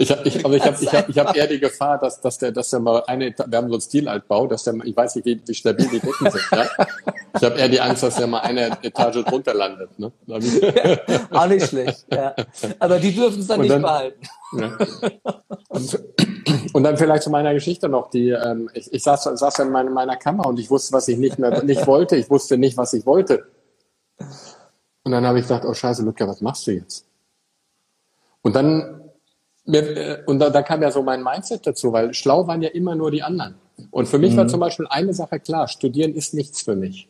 Ich 0.00 0.10
habe 0.10 0.26
ich, 0.26 0.42
aber 0.44 0.54
ich 0.54 0.64
hab, 0.64 0.80
ich 0.80 0.94
hab, 0.94 1.08
ich 1.08 1.18
hab 1.18 1.36
eher 1.36 1.46
die 1.46 1.60
Gefahr, 1.60 1.98
dass, 1.98 2.20
dass 2.20 2.38
der, 2.38 2.52
dass 2.52 2.70
der 2.70 2.80
mal 2.80 3.02
eine, 3.06 3.34
wir 3.36 3.58
haben 3.58 3.68
so 3.68 3.74
einen 3.74 3.82
Stilaltbau, 3.82 4.46
dass 4.46 4.64
der, 4.64 4.74
ich 4.84 4.96
weiß 4.96 5.16
nicht, 5.16 5.26
wie, 5.26 5.40
wie 5.44 5.54
stabil 5.54 5.88
die 5.88 6.00
Decken 6.00 6.30
sind. 6.30 6.44
Ja? 6.52 6.66
Ich 7.36 7.44
habe 7.44 7.58
eher 7.58 7.68
die 7.68 7.80
Angst, 7.80 8.02
dass 8.02 8.16
der 8.16 8.26
mal 8.26 8.40
eine 8.40 8.78
Etage 8.82 9.24
drunter 9.24 9.54
landet. 9.54 9.98
Ne? 9.98 10.10
Ja, 10.30 11.42
auch 11.42 11.46
nicht 11.46 11.66
schlecht. 11.66 12.06
Ja. 12.10 12.34
Aber 12.78 12.98
die 12.98 13.14
dürfen 13.14 13.40
es 13.40 13.46
dann, 13.46 13.58
dann 13.58 13.68
nicht 13.68 13.82
behalten. 13.82 14.20
Ja. 14.52 14.76
Und, 15.68 16.00
und, 16.72 16.82
dann 16.82 16.96
vielleicht 16.96 17.22
zu 17.22 17.30
meiner 17.30 17.54
Geschichte 17.54 17.88
noch. 17.88 18.10
Die, 18.10 18.30
ähm, 18.30 18.68
ich, 18.74 18.92
ich 18.92 19.02
saß, 19.02 19.24
saß 19.24 19.60
in 19.60 19.70
meiner, 19.70 19.90
meiner 19.90 20.16
Kammer 20.16 20.46
und 20.46 20.58
ich 20.58 20.70
wusste, 20.70 20.92
was 20.92 21.08
ich 21.08 21.18
nicht 21.18 21.38
mehr 21.38 21.62
nicht 21.62 21.86
wollte. 21.86 22.16
Ich 22.16 22.28
wusste 22.30 22.58
nicht, 22.58 22.76
was 22.76 22.92
ich 22.92 23.06
wollte. 23.06 23.46
Und 25.04 25.12
dann 25.12 25.24
habe 25.24 25.38
ich 25.38 25.46
gedacht, 25.46 25.64
oh 25.64 25.74
Scheiße, 25.74 26.02
Ludger, 26.02 26.26
was 26.28 26.40
machst 26.40 26.66
du 26.66 26.72
jetzt? 26.72 27.06
Und 28.42 28.56
dann 28.56 29.00
äh, 29.66 30.22
und 30.26 30.38
da, 30.38 30.50
da 30.50 30.62
kam 30.62 30.82
ja 30.82 30.90
so 30.90 31.02
mein 31.02 31.22
Mindset 31.22 31.66
dazu, 31.66 31.92
weil 31.92 32.14
schlau 32.14 32.46
waren 32.46 32.62
ja 32.62 32.70
immer 32.70 32.94
nur 32.94 33.10
die 33.10 33.22
anderen. 33.22 33.56
Und 33.90 34.06
für 34.06 34.18
mich 34.18 34.32
mhm. 34.32 34.38
war 34.38 34.48
zum 34.48 34.60
Beispiel 34.60 34.86
eine 34.88 35.14
Sache 35.14 35.40
klar, 35.40 35.68
studieren 35.68 36.14
ist 36.14 36.34
nichts 36.34 36.62
für 36.62 36.76
mich. 36.76 37.08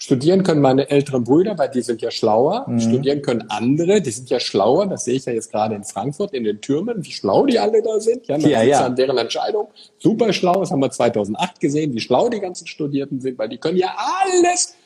Studieren 0.00 0.44
können 0.44 0.60
meine 0.60 0.88
älteren 0.90 1.24
Brüder, 1.24 1.58
weil 1.58 1.70
die 1.70 1.82
sind 1.82 2.00
ja 2.00 2.12
schlauer. 2.12 2.64
Mhm. 2.68 2.78
Studieren 2.78 3.20
können 3.20 3.50
andere, 3.50 4.00
die 4.00 4.12
sind 4.12 4.30
ja 4.30 4.38
schlauer. 4.38 4.86
Das 4.86 5.04
sehe 5.04 5.16
ich 5.16 5.24
ja 5.24 5.32
jetzt 5.32 5.50
gerade 5.50 5.74
in 5.74 5.82
Frankfurt 5.82 6.34
in 6.34 6.44
den 6.44 6.60
Türmen, 6.60 7.04
wie 7.04 7.10
schlau 7.10 7.46
die 7.46 7.58
alle 7.58 7.82
da 7.82 7.98
sind. 7.98 8.28
Ja, 8.28 8.36
ja, 8.36 8.62
ja. 8.62 8.86
an 8.86 8.94
deren 8.94 9.18
Entscheidung. 9.18 9.66
Super 9.98 10.32
schlau, 10.32 10.60
das 10.60 10.70
haben 10.70 10.78
wir 10.78 10.90
2008 10.90 11.58
gesehen, 11.58 11.92
wie 11.94 12.00
schlau 12.00 12.28
die 12.28 12.38
ganzen 12.38 12.68
Studierten 12.68 13.20
sind, 13.20 13.38
weil 13.38 13.48
die 13.48 13.58
können 13.58 13.76
ja 13.76 13.92
alles. 14.22 14.76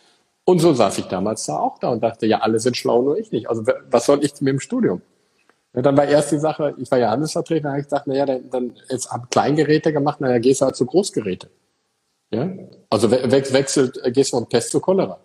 Und 0.46 0.60
so 0.60 0.72
saß 0.72 0.96
ich 0.96 1.04
damals 1.04 1.44
da 1.44 1.58
auch 1.58 1.78
da 1.78 1.90
und 1.90 2.02
dachte, 2.02 2.26
ja, 2.26 2.38
alle 2.38 2.58
sind 2.58 2.78
schlau, 2.78 3.02
nur 3.02 3.18
ich 3.18 3.30
nicht. 3.32 3.50
Also 3.50 3.64
was 3.90 4.06
soll 4.06 4.24
ich 4.24 4.32
mit 4.40 4.54
dem 4.54 4.60
Studium? 4.60 5.02
Ja, 5.74 5.82
dann 5.82 5.96
war 5.96 6.06
erst 6.06 6.32
die 6.32 6.38
Sache, 6.38 6.74
ich 6.78 6.90
war 6.90 6.98
ja 6.98 7.10
Handelsvertreter, 7.10 7.64
da 7.64 7.68
habe 7.70 7.80
ich 7.80 7.86
gedacht, 7.86 8.06
naja, 8.06 8.24
dann, 8.24 8.50
dann 8.50 8.72
jetzt 8.88 9.10
hab 9.10 9.30
Kleingeräte 9.30 9.92
gemacht, 9.92 10.22
naja, 10.22 10.38
gehst 10.38 10.62
du 10.62 10.64
halt 10.64 10.76
zu 10.76 10.86
Großgeräte. 10.86 11.50
Ja? 12.30 12.50
Also 12.92 13.10
we 13.10 13.22
wechselt, 13.32 13.98
gehst 14.12 14.34
du 14.34 14.36
vom 14.36 14.46
Pest 14.46 14.70
zu 14.70 14.78
Cholera. 14.78 15.18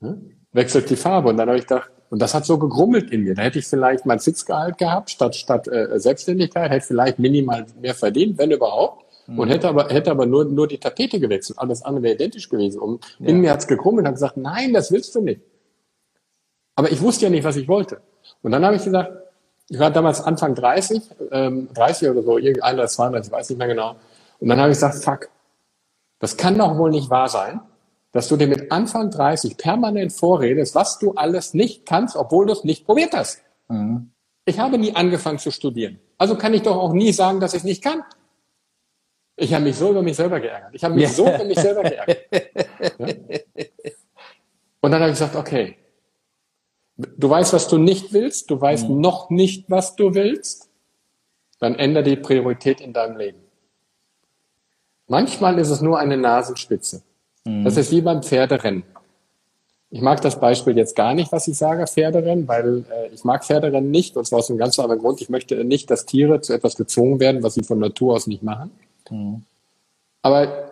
Ja? 0.00 0.16
Wechselt 0.50 0.90
die 0.90 0.96
Farbe. 0.96 1.28
Und 1.28 1.36
dann 1.36 1.48
habe 1.48 1.56
ich 1.56 1.68
gedacht, 1.68 1.88
und 2.10 2.20
das 2.20 2.34
hat 2.34 2.44
so 2.46 2.58
gegrummelt 2.58 3.12
in 3.12 3.22
mir. 3.22 3.36
Da 3.36 3.42
hätte 3.42 3.60
ich 3.60 3.66
vielleicht 3.68 4.06
mein 4.06 4.18
Sitzgehalt 4.18 4.76
gehabt, 4.76 5.10
statt, 5.10 5.36
statt 5.36 5.68
äh, 5.68 6.00
Selbstständigkeit, 6.00 6.72
hätte 6.72 6.84
vielleicht 6.84 7.20
minimal 7.20 7.64
mehr 7.80 7.94
verdient, 7.94 8.38
wenn 8.38 8.50
überhaupt. 8.50 9.04
Mhm. 9.28 9.38
Und 9.38 9.48
hätte 9.50 9.68
aber, 9.68 9.88
hätte 9.88 10.10
aber 10.10 10.26
nur, 10.26 10.46
nur 10.46 10.66
die 10.66 10.78
Tapete 10.78 11.20
gewechselt. 11.20 11.60
Alles 11.60 11.82
andere 11.82 12.02
wäre 12.02 12.14
identisch 12.14 12.48
gewesen. 12.48 12.80
Und 12.80 13.04
ja. 13.20 13.28
in 13.28 13.40
mir 13.40 13.52
hat's 13.52 13.68
gegrummelt 13.68 14.02
und 14.02 14.08
hat 14.08 14.14
gesagt, 14.14 14.36
nein, 14.36 14.72
das 14.72 14.90
willst 14.90 15.14
du 15.14 15.20
nicht. 15.20 15.42
Aber 16.74 16.90
ich 16.90 17.00
wusste 17.00 17.26
ja 17.26 17.30
nicht, 17.30 17.44
was 17.44 17.54
ich 17.54 17.68
wollte. 17.68 18.00
Und 18.42 18.50
dann 18.50 18.64
habe 18.64 18.74
ich 18.74 18.82
gesagt, 18.82 19.12
ich 19.68 19.78
war 19.78 19.92
damals 19.92 20.20
Anfang 20.20 20.56
30, 20.56 21.02
ähm, 21.30 21.68
30 21.72 22.08
oder 22.08 22.24
so, 22.24 22.36
irgendein 22.36 22.74
oder 22.74 22.88
32, 22.88 23.30
ich 23.30 23.32
weiß 23.32 23.50
nicht 23.50 23.58
mehr 23.58 23.68
genau. 23.68 23.94
Und 24.40 24.48
dann 24.48 24.58
habe 24.58 24.72
ich 24.72 24.76
gesagt, 24.76 24.96
fuck, 24.96 25.28
das 26.24 26.38
kann 26.38 26.56
doch 26.56 26.78
wohl 26.78 26.90
nicht 26.90 27.10
wahr 27.10 27.28
sein, 27.28 27.60
dass 28.12 28.28
du 28.28 28.38
dir 28.38 28.46
mit 28.46 28.72
Anfang 28.72 29.10
30 29.10 29.58
permanent 29.58 30.10
vorredest, 30.10 30.74
was 30.74 30.98
du 30.98 31.12
alles 31.12 31.52
nicht 31.52 31.84
kannst, 31.84 32.16
obwohl 32.16 32.46
du 32.46 32.54
es 32.54 32.64
nicht 32.64 32.86
probiert 32.86 33.12
hast. 33.12 33.42
Mhm. 33.68 34.10
Ich 34.46 34.58
habe 34.58 34.78
nie 34.78 34.96
angefangen 34.96 35.38
zu 35.38 35.50
studieren. 35.50 36.00
Also 36.16 36.38
kann 36.38 36.54
ich 36.54 36.62
doch 36.62 36.76
auch 36.76 36.94
nie 36.94 37.12
sagen, 37.12 37.40
dass 37.40 37.52
ich 37.52 37.58
es 37.58 37.64
nicht 37.64 37.84
kann. 37.84 38.04
Ich 39.36 39.52
habe 39.52 39.64
mich 39.64 39.76
so 39.76 39.90
über 39.90 40.00
mich 40.00 40.16
selber 40.16 40.40
geärgert. 40.40 40.70
Ich 40.72 40.82
habe 40.82 40.94
mich 40.94 41.12
so 41.12 41.26
über 41.34 41.44
mich 41.44 41.58
selber 41.58 41.82
geärgert. 41.82 42.18
Ja? 42.32 43.08
Und 44.80 44.90
dann 44.90 45.02
habe 45.02 45.10
ich 45.10 45.18
gesagt, 45.18 45.36
okay, 45.36 45.76
du 46.96 47.28
weißt, 47.28 47.52
was 47.52 47.68
du 47.68 47.76
nicht 47.76 48.14
willst, 48.14 48.50
du 48.50 48.58
weißt 48.58 48.88
mhm. 48.88 48.98
noch 48.98 49.28
nicht, 49.28 49.68
was 49.68 49.94
du 49.94 50.14
willst, 50.14 50.70
dann 51.58 51.74
ändere 51.74 52.04
die 52.04 52.16
Priorität 52.16 52.80
in 52.80 52.94
deinem 52.94 53.18
Leben. 53.18 53.43
Manchmal 55.06 55.58
ist 55.58 55.70
es 55.70 55.80
nur 55.80 55.98
eine 55.98 56.16
Nasenspitze. 56.16 57.02
Mhm. 57.44 57.64
Das 57.64 57.76
ist 57.76 57.90
wie 57.90 58.00
beim 58.00 58.22
Pferderennen. 58.22 58.82
Ich 59.90 60.00
mag 60.00 60.20
das 60.22 60.40
Beispiel 60.40 60.76
jetzt 60.76 60.96
gar 60.96 61.14
nicht, 61.14 61.30
was 61.30 61.46
ich 61.46 61.56
sage, 61.56 61.86
Pferderennen, 61.86 62.48
weil 62.48 62.84
äh, 62.90 63.14
ich 63.14 63.22
mag 63.22 63.44
Pferderennen 63.44 63.90
nicht, 63.90 64.16
und 64.16 64.26
zwar 64.26 64.40
aus 64.40 64.50
einem 64.50 64.58
ganz 64.58 64.78
anderen 64.78 65.00
Grund. 65.00 65.20
Ich 65.20 65.28
möchte 65.28 65.62
nicht, 65.64 65.88
dass 65.90 66.04
Tiere 66.04 66.40
zu 66.40 66.52
etwas 66.52 66.74
gezwungen 66.74 67.20
werden, 67.20 67.42
was 67.42 67.54
sie 67.54 67.62
von 67.62 67.78
Natur 67.78 68.14
aus 68.14 68.26
nicht 68.26 68.42
machen. 68.42 68.72
Mhm. 69.10 69.42
Aber 70.22 70.70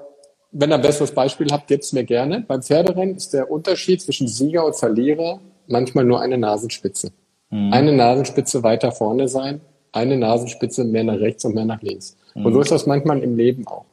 wenn 0.51 0.70
ihr 0.70 0.74
ein 0.74 0.83
besseres 0.83 1.12
Beispiel 1.12 1.47
habt, 1.53 1.68
gebt 1.68 1.85
es 1.85 1.93
mir 1.93 2.05
gerne. 2.05 2.45
Beim 2.47 2.62
Pferderennen 2.62 3.16
ist 3.16 3.33
der 3.33 3.51
Unterschied 3.51 4.03
zwischen 4.03 4.26
Sieger 4.26 4.66
und 4.66 4.76
Verlierer 4.76 5.41
manchmal 5.68 6.05
nur 6.05 6.20
eine 6.20 6.37
Nasenspitze. 6.37 7.12
Mhm. 7.51 7.72
Eine 7.72 7.93
Nasenspitze 7.93 8.62
weiter 8.62 8.93
vorne 8.93 9.28
sein, 9.28 9.61
eine 9.93 10.16
Nasenspitze 10.16 10.85
mehr 10.85 11.05
nach 11.05 11.20
rechts 11.20 11.45
und 11.45 11.55
mehr 11.55 11.64
nach 11.64 11.80
links. 11.83 12.16
Mhm. 12.35 12.47
Und 12.47 12.55
so 12.55 12.61
ist 12.61 12.72
das 12.72 12.87
manchmal 12.87 13.22
im 13.22 13.37
Leben 13.37 13.66
auch. 13.66 13.85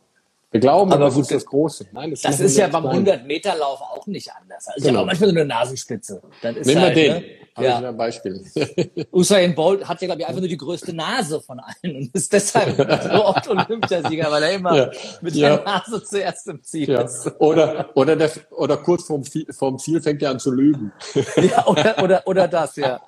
Wir 0.51 0.59
glauben, 0.59 0.91
aber 0.91 1.05
das 1.05 1.13
gut, 1.13 1.23
ist 1.23 1.31
das 1.31 1.45
Große. 1.45 1.85
Nein, 1.91 2.09
das, 2.09 2.21
das 2.21 2.39
ist 2.39 2.57
ja 2.57 2.67
beim 2.67 2.85
100-Meter-Lauf 2.85 3.81
auch 3.81 4.07
nicht 4.07 4.31
anders. 4.31 4.67
Also 4.67 4.87
genau. 4.87 4.99
ja 4.99 5.03
auch 5.03 5.05
manchmal 5.05 5.29
so 5.29 5.35
eine 5.35 5.45
Nasenspitze. 5.45 6.21
Das 6.41 6.55
ist 6.55 6.65
Nehmen 6.65 6.81
halt, 6.81 6.95
wir 6.95 7.13
den. 7.13 7.21
Ne? 7.21 7.39
Ja. 7.59 7.77
ein 7.77 7.97
Beispiel. 7.97 8.41
Usain 9.11 9.53
Bolt 9.53 9.87
hat 9.87 10.01
ja, 10.01 10.07
glaube 10.07 10.21
ich, 10.21 10.27
einfach 10.27 10.39
nur 10.39 10.49
die 10.49 10.57
größte 10.57 10.93
Nase 10.93 11.41
von 11.41 11.59
allen 11.59 11.95
und 11.95 12.15
ist 12.15 12.31
deshalb 12.31 12.75
so 13.03 13.25
oft 13.25 13.47
Olympiasieger, 13.47 14.31
weil 14.31 14.43
er 14.43 14.51
immer 14.53 14.75
ja. 14.75 14.91
mit 15.21 15.35
ja. 15.35 15.57
der 15.57 15.65
Nase 15.65 16.03
zuerst 16.03 16.47
im 16.47 16.63
Ziel 16.63 16.89
ja. 16.89 17.01
ist. 17.01 17.31
Oder, 17.39 17.89
oder, 17.95 18.15
der, 18.15 18.31
oder 18.51 18.77
kurz 18.77 19.03
vorm, 19.03 19.23
vorm 19.51 19.77
Ziel 19.77 20.01
fängt 20.01 20.21
er 20.21 20.31
an 20.31 20.39
zu 20.39 20.51
lügen. 20.51 20.91
Ja, 21.39 21.65
oder, 21.67 22.03
oder, 22.03 22.21
oder 22.25 22.47
das, 22.47 22.75
ja. 22.75 22.99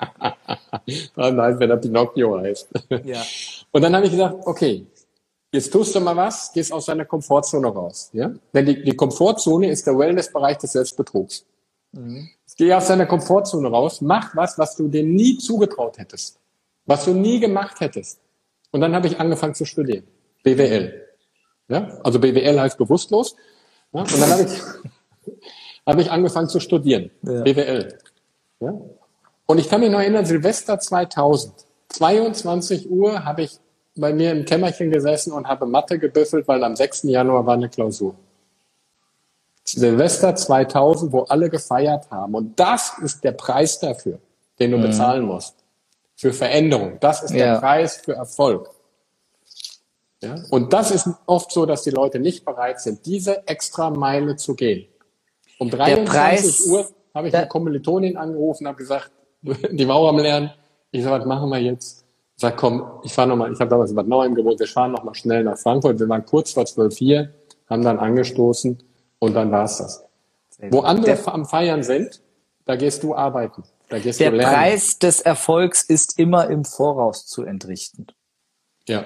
Ah, 1.15 1.31
nein, 1.31 1.59
wenn 1.59 1.69
er 1.69 1.77
Pinocchio 1.77 2.39
heißt. 2.39 2.69
Ja. 3.03 3.21
Und 3.71 3.81
dann 3.81 3.95
habe 3.95 4.05
ich 4.05 4.11
gesagt, 4.11 4.35
okay, 4.45 4.85
Jetzt 5.51 5.71
tust 5.71 5.93
du 5.93 5.99
mal 5.99 6.15
was, 6.15 6.53
gehst 6.53 6.71
aus 6.71 6.85
deiner 6.85 7.05
Komfortzone 7.05 7.67
raus. 7.67 8.09
Ja? 8.13 8.31
Denn 8.53 8.65
die, 8.65 8.83
die 8.83 8.95
Komfortzone 8.95 9.69
ist 9.69 9.85
der 9.85 9.97
Wellnessbereich 9.97 10.57
des 10.57 10.71
Selbstbetrugs. 10.71 11.45
Mhm. 11.91 12.29
Geh 12.57 12.73
aus 12.73 12.87
deiner 12.87 13.05
Komfortzone 13.05 13.67
raus, 13.67 14.01
mach 14.01 14.35
was, 14.35 14.57
was 14.57 14.75
du 14.75 14.87
dir 14.87 15.03
nie 15.03 15.37
zugetraut 15.37 15.97
hättest, 15.97 16.39
was 16.85 17.05
du 17.05 17.13
nie 17.13 17.39
gemacht 17.39 17.79
hättest. 17.79 18.19
Und 18.71 18.81
dann 18.81 18.95
habe 18.95 19.07
ich 19.07 19.19
angefangen 19.19 19.53
zu 19.53 19.65
studieren. 19.65 20.05
BWL. 20.43 21.07
Ja? 21.67 21.99
Also 22.03 22.19
BWL 22.19 22.59
heißt 22.59 22.77
bewusstlos. 22.77 23.35
Ja? 23.93 24.01
Und 24.01 24.21
dann 24.21 24.29
habe 24.29 24.43
ich, 24.43 24.61
hab 25.85 25.99
ich 25.99 26.11
angefangen 26.11 26.47
zu 26.47 26.59
studieren. 26.59 27.11
Ja. 27.23 27.41
BWL. 27.41 27.97
Ja? 28.61 28.73
Und 29.45 29.57
ich 29.57 29.69
kann 29.69 29.81
mich 29.81 29.89
noch 29.89 29.99
erinnern, 29.99 30.25
Silvester 30.25 30.79
2000. 30.79 31.53
22 31.89 32.89
Uhr 32.89 33.25
habe 33.25 33.41
ich 33.41 33.59
bei 33.95 34.13
mir 34.13 34.31
im 34.31 34.45
Kämmerchen 34.45 34.89
gesessen 34.91 35.33
und 35.33 35.47
habe 35.47 35.65
Mathe 35.65 35.99
gebüffelt, 35.99 36.47
weil 36.47 36.63
am 36.63 36.75
6. 36.75 37.03
Januar 37.03 37.45
war 37.45 37.55
eine 37.55 37.69
Klausur. 37.69 38.15
Silvester 39.63 40.35
2000, 40.35 41.11
wo 41.11 41.21
alle 41.23 41.49
gefeiert 41.49 42.09
haben. 42.09 42.33
Und 42.35 42.59
das 42.59 42.97
ist 42.99 43.23
der 43.23 43.33
Preis 43.33 43.79
dafür, 43.79 44.19
den 44.59 44.71
du 44.71 44.77
mhm. 44.77 44.83
bezahlen 44.83 45.25
musst. 45.25 45.55
Für 46.15 46.33
Veränderung. 46.33 46.97
Das 46.99 47.23
ist 47.23 47.31
ja. 47.31 47.53
der 47.53 47.59
Preis 47.59 47.97
für 47.97 48.13
Erfolg. 48.13 48.69
Ja? 50.21 50.35
Und 50.51 50.71
das 50.73 50.91
ist 50.91 51.09
oft 51.25 51.51
so, 51.51 51.65
dass 51.65 51.83
die 51.83 51.89
Leute 51.89 52.19
nicht 52.19 52.45
bereit 52.45 52.79
sind, 52.79 53.05
diese 53.05 53.47
extra 53.47 53.89
Meile 53.89 54.35
zu 54.35 54.55
gehen. 54.55 54.87
Um 55.57 55.69
23 55.69 56.71
Uhr 56.71 56.89
habe 57.13 57.27
ich 57.27 57.35
eine 57.35 57.47
Kommilitonin 57.47 58.17
angerufen, 58.17 58.67
habe 58.67 58.77
gesagt, 58.77 59.11
die 59.43 59.85
Mauer 59.85 60.09
am 60.09 60.17
Lernen. 60.17 60.51
Ich 60.91 61.03
sage, 61.03 61.21
was 61.21 61.27
machen 61.27 61.49
wir 61.49 61.59
jetzt? 61.59 62.00
Sag, 62.41 62.57
komm, 62.57 62.83
ich 63.03 63.13
fahre 63.13 63.29
nochmal, 63.29 63.51
ich 63.53 63.59
habe 63.59 63.69
damals 63.69 63.91
in 63.91 63.95
Bad 63.95 64.07
Nauheim 64.07 64.35
gewohnt, 64.35 64.59
wir 64.59 64.67
fahren 64.67 64.91
nochmal 64.91 65.15
schnell 65.15 65.43
nach 65.43 65.57
Frankfurt. 65.57 65.99
Wir 65.99 66.09
waren 66.09 66.25
kurz 66.25 66.51
vor 66.51 66.65
zwölf 66.65 66.97
hier, 66.97 67.33
haben 67.69 67.83
dann 67.83 67.99
angestoßen 67.99 68.77
und 69.19 69.33
dann 69.33 69.51
war's 69.51 69.77
das. 69.77 70.03
Wo 70.69 70.81
andere 70.81 71.15
der, 71.15 71.33
am 71.33 71.45
Feiern 71.45 71.83
sind, 71.83 72.21
da 72.65 72.75
gehst 72.75 73.03
du 73.03 73.15
arbeiten. 73.15 73.63
Da 73.89 73.99
gehst 73.99 74.19
der 74.19 74.31
du 74.31 74.37
lernen. 74.37 74.53
Preis 74.53 74.99
des 74.99 75.21
Erfolgs 75.21 75.81
ist 75.81 76.19
immer 76.19 76.49
im 76.49 76.65
Voraus 76.65 77.25
zu 77.25 77.43
entrichten. 77.43 78.07
Ja. 78.87 79.05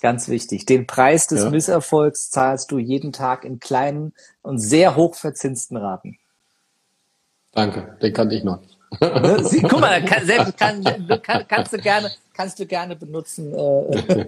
Ganz 0.00 0.28
wichtig. 0.28 0.66
Den 0.66 0.86
Preis 0.86 1.28
des 1.28 1.44
ja. 1.44 1.50
Misserfolgs 1.50 2.30
zahlst 2.30 2.72
du 2.72 2.78
jeden 2.78 3.12
Tag 3.12 3.44
in 3.44 3.60
kleinen 3.60 4.12
und 4.42 4.58
sehr 4.58 4.96
hoch 4.96 5.14
verzinsten 5.14 5.76
Raten. 5.76 6.18
Danke, 7.52 7.96
den 8.02 8.12
kannte 8.12 8.34
ich 8.34 8.42
noch 8.42 8.60
nicht. 8.60 8.76
Ne? 9.00 9.44
Sie, 9.44 9.62
guck 9.62 9.80
mal, 9.80 10.04
kann, 10.04 10.26
selbst, 10.26 10.56
kann, 10.58 10.84
kann, 11.22 11.44
kannst 11.48 11.72
du 11.72 11.78
gerne, 11.78 12.10
kannst 12.34 12.58
du 12.58 12.66
gerne 12.66 12.96
benutzen. 12.96 13.54
Äh. 13.54 14.24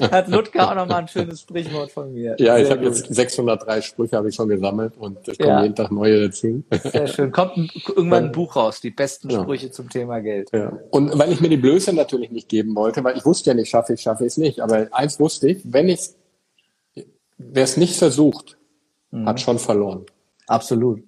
Hat 0.10 0.28
Ludger 0.28 0.70
auch 0.70 0.74
nochmal 0.74 1.02
ein 1.02 1.08
schönes 1.08 1.40
Sprichwort 1.40 1.90
von 1.90 2.12
mir. 2.12 2.36
Ja, 2.38 2.56
Sehr 2.56 2.64
ich 2.64 2.70
habe 2.70 2.84
jetzt 2.84 3.14
603 3.14 3.82
Sprüche 3.82 4.16
habe 4.16 4.28
ich 4.28 4.34
schon 4.34 4.48
gesammelt 4.48 4.94
und 4.98 5.26
es 5.28 5.38
kommen 5.38 5.50
ja. 5.50 5.62
jeden 5.62 5.74
Tag 5.74 5.90
neue 5.90 6.28
dazu. 6.28 6.62
Sehr 6.70 7.06
schön. 7.06 7.32
Kommt 7.32 7.56
ein, 7.56 7.70
irgendwann 7.88 8.26
ein 8.26 8.32
Buch 8.32 8.56
raus, 8.56 8.80
die 8.80 8.90
besten 8.90 9.30
ja. 9.30 9.42
Sprüche 9.42 9.70
zum 9.70 9.88
Thema 9.88 10.20
Geld. 10.20 10.50
Ja. 10.52 10.72
Und 10.90 11.18
weil 11.18 11.32
ich 11.32 11.40
mir 11.40 11.48
die 11.48 11.56
Blöße 11.56 11.92
natürlich 11.92 12.30
nicht 12.30 12.48
geben 12.48 12.74
wollte, 12.74 13.02
weil 13.04 13.16
ich 13.16 13.24
wusste 13.24 13.50
ja 13.50 13.54
nicht, 13.54 13.70
schaffe 13.70 13.94
ich, 13.94 14.00
schaffe 14.02 14.24
ich 14.24 14.32
es 14.32 14.36
nicht. 14.36 14.60
Aber 14.60 14.88
eins 14.92 15.20
wusste 15.20 15.48
ich, 15.48 15.60
wenn 15.64 15.88
ich 15.88 16.10
wer 17.50 17.64
es 17.64 17.76
nicht 17.76 17.96
versucht, 17.96 18.58
mhm. 19.10 19.26
hat 19.26 19.40
schon 19.40 19.58
verloren. 19.58 20.06
Absolut. 20.46 21.02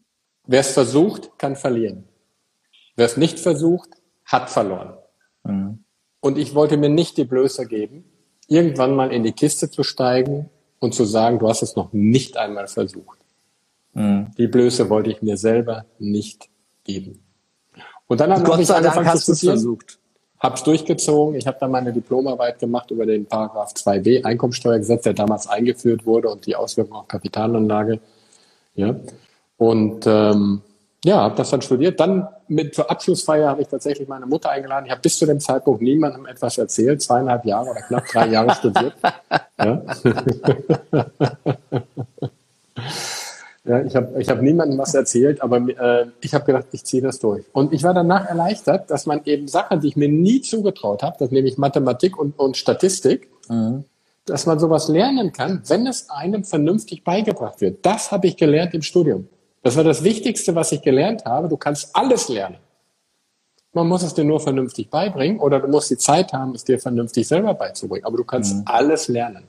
Wer 0.47 0.61
es 0.61 0.73
versucht, 0.73 1.39
kann 1.39 1.57
verlieren. 1.57 2.05
Wer 2.97 3.07
es 3.07 3.17
nicht 3.17 3.41
versucht, 3.41 3.91
hat 4.25 4.51
verloren. 4.51 4.95
Mhm. 5.45 5.85
Und 6.21 6.39
ich 6.39 6.55
wollte 6.55 6.77
mir 6.77 6.89
nicht 6.89 7.17
die 7.17 7.25
Blöße 7.25 7.67
geben, 7.67 8.05
irgendwann 8.49 8.95
mal 8.95 9.13
in 9.13 9.23
die 9.23 9.33
Kiste 9.33 9.71
zu 9.71 9.83
steigen 9.83 10.51
und 10.79 10.95
zu 10.95 11.05
sagen, 11.05 11.39
du 11.39 11.49
hast 11.49 11.63
es 11.63 11.77
noch 11.77 11.93
nicht 11.93 12.37
einmal 12.37 12.67
versucht. 12.69 13.19
Mhm. 13.95 14.31
Die 14.37 14.47
Blöße 14.47 14.89
wollte 14.91 15.11
ich 15.11 15.23
mir 15.23 15.37
selber 15.37 15.87
nicht 15.99 16.49
geben. 16.85 17.25
Und 18.07 18.21
dann 18.21 18.33
habe 18.33 18.63
ich 18.63 18.71
angefangen 18.71 19.17
zu 19.17 19.35
studieren. 19.35 19.57
Versucht. 19.57 19.99
Hab's 20.39 20.63
durchgezogen. 20.63 21.37
Ich 21.37 21.47
habe 21.47 21.57
dann 21.59 21.71
meine 21.71 21.91
Diplomarbeit 21.91 22.59
gemacht 22.59 22.91
über 22.91 23.07
den 23.07 23.25
Paragraph 23.25 23.73
2b 23.73 24.25
Einkommensteuergesetz, 24.25 25.05
der 25.05 25.15
damals 25.15 25.47
eingeführt 25.47 26.05
wurde 26.05 26.29
und 26.29 26.45
die 26.45 26.55
Auswirkungen 26.55 27.01
auf 27.01 27.09
Kapitalanlage. 27.09 27.99
Ja. 28.75 28.95
Und 29.65 30.07
ähm, 30.07 30.61
ja, 31.07 31.23
habe 31.23 31.37
das 31.37 31.49
dann 31.49 31.63
studiert. 31.63 31.99
Dann 31.99 32.29
mit 32.49 32.75
zur 32.75 32.91
Abschlussfeier 32.91 33.49
habe 33.49 33.63
ich 33.63 33.69
tatsächlich 33.69 34.07
meine 34.09 34.27
Mutter 34.27 34.51
eingeladen. 34.51 34.85
Ich 34.85 34.93
habe 34.93 35.01
bis 35.01 35.17
zu 35.17 35.25
dem 35.25 35.41
Zeitpunkt 35.41 35.81
niemandem 35.81 36.27
etwas 36.27 36.59
erzählt, 36.59 37.01
zweieinhalb 37.01 37.47
Jahre 37.47 37.71
oder 37.71 37.81
knapp 37.81 38.07
drei 38.07 38.27
Jahre 38.29 38.55
studiert. 38.55 38.93
Ja, 39.59 39.83
ja 43.65 43.83
ich 43.85 43.97
habe 43.97 44.21
ich 44.21 44.29
hab 44.29 44.43
niemandem 44.43 44.79
was 44.79 44.93
erzählt, 44.93 45.41
aber 45.41 45.57
äh, 45.67 46.09
ich 46.21 46.35
habe 46.35 46.45
gedacht, 46.45 46.67
ich 46.73 46.85
ziehe 46.85 47.03
das 47.03 47.19
durch. 47.21 47.47
Und 47.55 47.73
ich 47.73 47.83
war 47.83 47.95
danach 47.95 48.27
erleichtert, 48.27 48.91
dass 48.91 49.07
man 49.07 49.23
eben 49.25 49.49
Sachen, 49.49 49.81
die 49.81 49.89
ich 49.89 49.97
mir 49.97 50.11
nie 50.11 50.43
zugetraut 50.43 51.03
habe, 51.03 51.17
das 51.19 51.31
nämlich 51.31 51.57
Mathematik 51.57 52.19
und, 52.19 52.39
und 52.39 52.59
Statistik, 52.59 53.31
mhm. 53.49 53.85
dass 54.27 54.45
man 54.45 54.59
sowas 54.59 54.89
lernen 54.89 55.33
kann, 55.33 55.63
wenn 55.69 55.87
es 55.87 56.11
einem 56.11 56.45
vernünftig 56.45 57.03
beigebracht 57.03 57.63
wird. 57.63 57.87
Das 57.87 58.13
habe 58.13 58.27
ich 58.27 58.37
gelernt 58.37 58.75
im 58.75 58.83
Studium. 58.83 59.29
Das 59.65 59.77
war 59.77 59.83
das 59.83 60.05
Wichtigste, 60.05 60.55
was 60.55 60.73
ich 60.73 60.83
gelernt 60.83 61.25
habe. 61.25 61.49
Du 61.49 61.57
kannst 61.57 61.97
alles 61.97 62.29
lernen. 62.29 62.59
Man 63.73 63.89
muss 63.89 64.03
es 64.03 64.13
dir 64.13 64.23
nur 64.23 64.39
vernünftig 64.39 64.91
beibringen 64.91 65.41
oder 65.41 65.59
du 65.59 65.69
musst 65.69 65.91
die 65.91 65.97
Zeit 65.97 66.35
haben, 66.35 66.55
es 66.55 66.65
dir 66.65 66.79
vernünftig 66.79 67.27
selber 67.27 67.55
beizubringen. 67.55 68.05
Aber 68.05 68.19
du 68.19 68.25
kannst 68.25 68.57
mhm. 68.57 68.63
alles 68.67 69.09
lernen. 69.09 69.49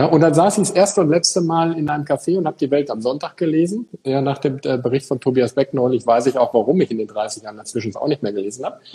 Ja, 0.00 0.06
und 0.06 0.22
dann 0.22 0.32
saß 0.32 0.56
ich 0.56 0.68
das 0.68 0.70
erste 0.70 1.02
und 1.02 1.10
letzte 1.10 1.42
Mal 1.42 1.76
in 1.76 1.90
einem 1.90 2.04
Café 2.04 2.38
und 2.38 2.46
habe 2.46 2.56
die 2.58 2.70
Welt 2.70 2.90
am 2.90 3.02
Sonntag 3.02 3.36
gelesen. 3.36 3.86
Ja, 4.02 4.22
nach 4.22 4.38
dem 4.38 4.58
äh, 4.64 4.78
Bericht 4.78 5.04
von 5.04 5.20
Tobias 5.20 5.52
Beck 5.52 5.74
neulich 5.74 6.06
weiß 6.06 6.24
ich 6.24 6.38
auch, 6.38 6.54
warum 6.54 6.80
ich 6.80 6.90
in 6.90 6.96
den 6.96 7.06
30 7.06 7.42
Jahren 7.42 7.58
dazwischen 7.58 7.94
auch 7.96 8.08
nicht 8.08 8.22
mehr 8.22 8.32
gelesen 8.32 8.64
habe. 8.64 8.80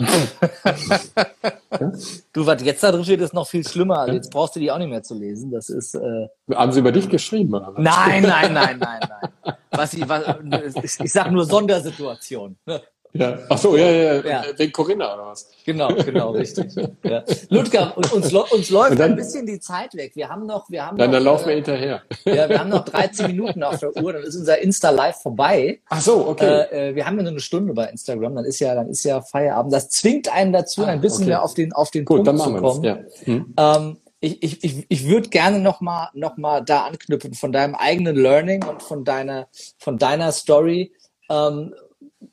ja? 1.80 1.92
Du, 2.32 2.44
was 2.44 2.60
jetzt 2.64 2.82
da 2.82 2.90
drin 2.90 3.04
steht, 3.04 3.20
ist 3.20 3.34
noch 3.34 3.46
viel 3.46 3.64
schlimmer. 3.64 4.00
Also 4.00 4.14
jetzt 4.14 4.32
brauchst 4.32 4.56
du 4.56 4.58
die 4.58 4.68
auch 4.68 4.78
nicht 4.78 4.90
mehr 4.90 5.04
zu 5.04 5.14
lesen. 5.14 5.52
Das 5.52 5.68
ist. 5.68 5.94
Äh... 5.94 6.26
Haben 6.52 6.72
sie 6.72 6.80
über 6.80 6.90
dich 6.90 7.08
geschrieben, 7.08 7.54
oder? 7.54 7.74
Nein, 7.78 8.24
nein, 8.24 8.52
nein, 8.52 8.78
nein, 8.80 9.00
nein. 9.08 9.54
Was 9.70 9.94
ich, 9.94 10.08
was, 10.08 10.24
ich, 10.82 11.04
ich 11.04 11.12
sag 11.12 11.30
nur 11.30 11.44
Sondersituation. 11.44 12.56
Ja. 13.18 13.38
Ach 13.48 13.58
so, 13.58 13.76
ja, 13.76 13.90
ja, 13.90 14.14
ja. 14.26 14.44
Wegen 14.56 14.72
Corinna 14.72 15.14
oder 15.14 15.26
was? 15.26 15.48
Genau, 15.64 15.88
genau, 15.94 16.30
richtig. 16.30 16.74
Ja. 17.02 17.22
Ludger, 17.50 17.96
uns, 17.96 18.32
uns 18.32 18.70
läuft 18.70 18.98
dann, 18.98 19.12
ein 19.12 19.16
bisschen 19.16 19.46
die 19.46 19.60
Zeit 19.60 19.94
weg. 19.94 20.12
Wir 20.14 20.28
haben 20.28 20.46
noch, 20.46 20.68
wir 20.70 20.84
haben 20.84 20.96
dann, 20.98 21.10
noch, 21.10 21.16
dann 21.16 21.24
laufen 21.24 21.46
wir 21.46 21.52
äh, 21.52 21.56
hinterher. 21.56 22.02
Ja, 22.24 22.48
wir 22.48 22.58
haben 22.58 22.70
noch 22.70 22.84
13 22.84 23.28
Minuten 23.28 23.62
auf 23.62 23.78
der 23.78 23.96
Uhr, 23.96 24.12
dann 24.12 24.22
ist 24.22 24.34
unser 24.34 24.58
Insta 24.58 24.90
Live 24.90 25.22
vorbei. 25.22 25.80
Ach 25.88 26.00
so, 26.00 26.26
okay. 26.26 26.64
Äh, 26.72 26.90
äh, 26.90 26.94
wir 26.94 27.06
haben 27.06 27.16
ja 27.16 27.22
nur 27.22 27.32
eine 27.32 27.40
Stunde 27.40 27.74
bei 27.74 27.86
Instagram, 27.86 28.34
dann 28.34 28.44
ist 28.44 28.58
ja, 28.58 28.74
dann 28.74 28.88
ist 28.88 29.04
ja 29.04 29.20
Feierabend. 29.20 29.72
Das 29.72 29.88
zwingt 29.90 30.32
einen 30.32 30.52
dazu, 30.52 30.84
ah, 30.84 30.88
ein 30.88 31.00
bisschen 31.00 31.24
okay. 31.24 31.28
mehr 31.28 31.42
auf 31.42 31.54
den, 31.54 31.72
auf 31.72 31.90
den 31.90 32.04
Gut, 32.04 32.24
Punkt 32.24 32.28
dann 32.28 32.36
machen 32.36 32.56
zu 32.56 32.60
kommen. 32.60 32.84
Ja. 32.84 32.98
Hm. 33.24 33.54
Ähm, 33.56 33.96
ich, 34.20 34.42
ich, 34.42 34.64
ich, 34.64 34.86
ich 34.88 35.08
würde 35.08 35.28
gerne 35.28 35.60
noch 35.60 35.80
mal, 35.80 36.10
noch 36.14 36.36
mal 36.36 36.60
da 36.60 36.86
anknüpfen 36.86 37.34
von 37.34 37.52
deinem 37.52 37.74
eigenen 37.74 38.16
Learning 38.16 38.64
und 38.64 38.82
von 38.82 39.04
deiner, 39.04 39.48
von 39.78 39.98
deiner 39.98 40.32
Story. 40.32 40.92
Ähm, 41.28 41.74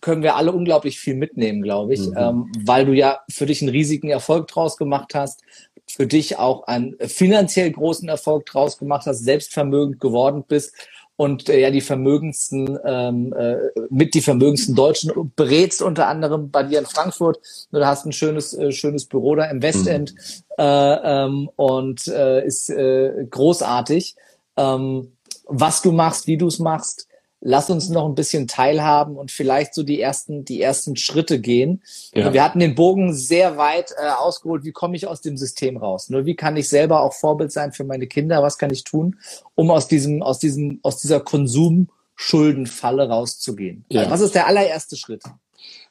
können 0.02 0.24
wir 0.24 0.36
alle 0.36 0.52
unglaublich 0.52 1.00
viel 1.00 1.16
mitnehmen, 1.16 1.62
glaube 1.62 1.94
ich, 1.94 2.02
mhm. 2.02 2.16
ähm, 2.18 2.52
weil 2.66 2.86
du 2.86 2.94
ja 2.94 3.20
für 3.30 3.46
dich 3.46 3.62
einen 3.62 3.70
riesigen 3.70 4.10
Erfolg 4.10 4.48
draus 4.48 4.78
gemacht 4.78 5.16
hast, 5.16 5.42
für 5.86 6.08
dich 6.08 6.38
auch 6.38 6.68
einen 6.68 6.96
finanziell 7.00 7.72
großen 7.72 8.08
Erfolg 8.10 8.46
draus 8.46 8.78
gemacht 8.78 9.06
hast, 9.06 9.24
selbstvermögend 9.24 10.00
geworden 10.00 10.44
bist 10.48 10.74
und 11.16 11.50
äh, 11.50 11.60
ja 11.60 11.70
die 11.70 11.82
vermögendsten 11.82 12.80
ähm, 12.86 13.34
äh, 13.34 13.58
mit 13.90 14.14
die 14.14 14.22
vermögendsten 14.22 14.76
Deutschen 14.76 15.32
berätst 15.36 15.82
unter 15.82 16.08
anderem 16.08 16.50
bei 16.50 16.64
dir 16.64 16.80
in 16.80 16.86
Frankfurt. 16.86 17.40
Du 17.72 17.86
hast 17.86 18.06
ein 18.06 18.12
schönes 18.12 18.54
äh, 18.54 18.72
schönes 18.72 19.06
Büro 19.06 19.36
da 19.36 19.46
im 19.46 19.62
Westend 19.62 20.14
mhm. 20.14 20.44
äh, 20.58 21.26
ähm, 21.26 21.50
und 21.56 22.08
äh, 22.08 22.46
ist 22.46 22.70
äh, 22.70 23.26
großartig. 23.30 24.16
Ähm, 24.58 25.14
was 25.46 25.82
du 25.82 25.92
machst, 25.92 26.28
wie 26.28 26.38
du 26.38 26.48
es 26.48 26.60
machst, 26.60 27.08
lass 27.46 27.70
uns 27.70 27.90
noch 27.90 28.06
ein 28.06 28.16
bisschen 28.16 28.48
teilhaben 28.48 29.18
und 29.18 29.30
vielleicht 29.30 29.74
so 29.74 29.84
die 29.84 30.00
ersten, 30.00 30.46
die 30.46 30.62
ersten 30.62 30.96
Schritte 30.96 31.40
gehen. 31.40 31.84
Ja. 32.14 32.32
Wir 32.34 32.44
hatten 32.44 32.60
den 32.60 32.74
Bogen 32.74 33.14
sehr 33.14 33.58
weit 33.58 33.92
äh, 33.92 34.10
ausgeholt. 34.10 34.64
Wie 34.64 34.72
komme 34.72 34.96
ich 34.96 35.08
aus 35.08 35.22
dem 35.22 35.38
System 35.38 35.78
raus? 35.78 36.10
Nur 36.10 36.26
wie 36.26 36.36
kann 36.36 36.56
ich 36.56 36.70
selber 36.70 37.02
auch 37.02 37.14
Vorbild 37.14 37.52
sein 37.52 37.74
für 37.74 37.84
meine 37.84 38.08
Kinder? 38.08 38.42
Was 38.42 38.58
kann 38.58 38.72
ich 38.72 38.86
tun, 38.86 39.18
um 39.56 39.72
aus 39.72 39.88
diesem, 39.88 40.24
aus 40.24 40.40
diesem, 40.40 40.80
aus 40.84 41.02
dieser 41.02 41.20
Konsumschuldenfalle 41.20 43.10
rauszugehen? 43.10 43.84
Ja. 43.90 44.10
Was 44.10 44.22
ist 44.22 44.36
der 44.36 44.48
allererste 44.48 44.96
Schritt? 44.96 45.24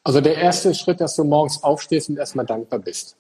Also 0.03 0.21
der 0.21 0.37
erste 0.37 0.75
Schritt, 0.75 1.01
dass 1.01 1.17
du 1.17 1.25
morgens 1.25 1.63
aufstehst 1.63 2.09
und 2.09 2.17
erstmal 2.17 2.47
dankbar 2.47 2.79
bist. 2.79 3.17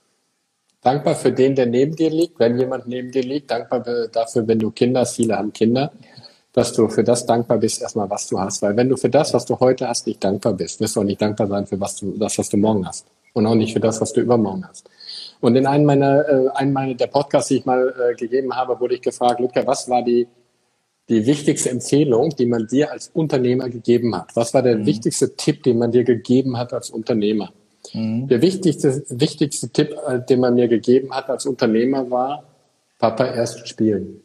Dankbar 0.80 1.14
für 1.14 1.30
den, 1.32 1.54
der 1.54 1.66
neben 1.66 1.94
dir 1.94 2.10
liegt, 2.10 2.40
wenn 2.40 2.58
jemand 2.58 2.88
neben 2.88 3.12
dir 3.12 3.22
liegt. 3.22 3.50
Dankbar 3.50 3.80
dafür, 4.08 4.48
wenn 4.48 4.58
du 4.58 4.70
Kinder 4.72 5.00
hast. 5.00 5.14
Viele 5.16 5.36
haben 5.36 5.52
Kinder 5.52 5.92
dass 6.52 6.72
du 6.72 6.88
für 6.88 7.02
das 7.02 7.24
dankbar 7.24 7.58
bist, 7.58 7.80
erstmal, 7.80 8.08
was 8.10 8.28
du 8.28 8.38
hast. 8.38 8.62
Weil 8.62 8.76
wenn 8.76 8.88
du 8.88 8.96
für 8.96 9.08
das, 9.08 9.32
was 9.32 9.46
du 9.46 9.58
heute 9.58 9.88
hast, 9.88 10.06
nicht 10.06 10.22
dankbar 10.22 10.52
bist, 10.52 10.80
wirst 10.80 10.96
du 10.96 11.00
auch 11.00 11.04
nicht 11.04 11.20
dankbar 11.20 11.46
sein 11.46 11.66
für 11.66 11.80
was 11.80 11.96
du, 11.96 12.16
das, 12.18 12.38
was 12.38 12.48
du 12.48 12.56
morgen 12.56 12.86
hast. 12.86 13.06
Und 13.32 13.46
auch 13.46 13.54
nicht 13.54 13.72
für 13.72 13.80
das, 13.80 14.00
was 14.00 14.12
du 14.12 14.20
übermorgen 14.20 14.66
hast. 14.68 14.88
Und 15.40 15.56
in 15.56 15.66
einem 15.66 15.86
meiner, 15.86 16.28
äh, 16.28 16.48
einem 16.54 16.72
meiner 16.72 16.94
der 16.94 17.06
Podcasts, 17.06 17.48
die 17.48 17.56
ich 17.56 17.64
mal 17.64 17.94
äh, 17.98 18.14
gegeben 18.14 18.54
habe, 18.54 18.78
wurde 18.78 18.94
ich 18.94 19.00
gefragt, 19.00 19.40
Luca, 19.40 19.66
was 19.66 19.88
war 19.88 20.02
die, 20.02 20.28
die 21.08 21.24
wichtigste 21.26 21.70
Empfehlung, 21.70 22.30
die 22.36 22.46
man 22.46 22.66
dir 22.66 22.92
als 22.92 23.10
Unternehmer 23.12 23.70
gegeben 23.70 24.14
hat? 24.14 24.36
Was 24.36 24.52
war 24.52 24.62
der 24.62 24.76
mhm. 24.76 24.86
wichtigste 24.86 25.34
Tipp, 25.34 25.62
den 25.62 25.78
man 25.78 25.90
dir 25.90 26.04
gegeben 26.04 26.58
hat 26.58 26.74
als 26.74 26.90
Unternehmer? 26.90 27.52
Mhm. 27.92 28.28
Der 28.28 28.42
wichtigste, 28.42 29.02
wichtigste 29.08 29.70
Tipp, 29.70 29.96
äh, 30.06 30.20
den 30.20 30.40
man 30.40 30.54
mir 30.54 30.68
gegeben 30.68 31.12
hat 31.12 31.30
als 31.30 31.46
Unternehmer 31.46 32.10
war, 32.10 32.44
Papa 32.98 33.24
erst 33.24 33.66
spielen. 33.66 34.21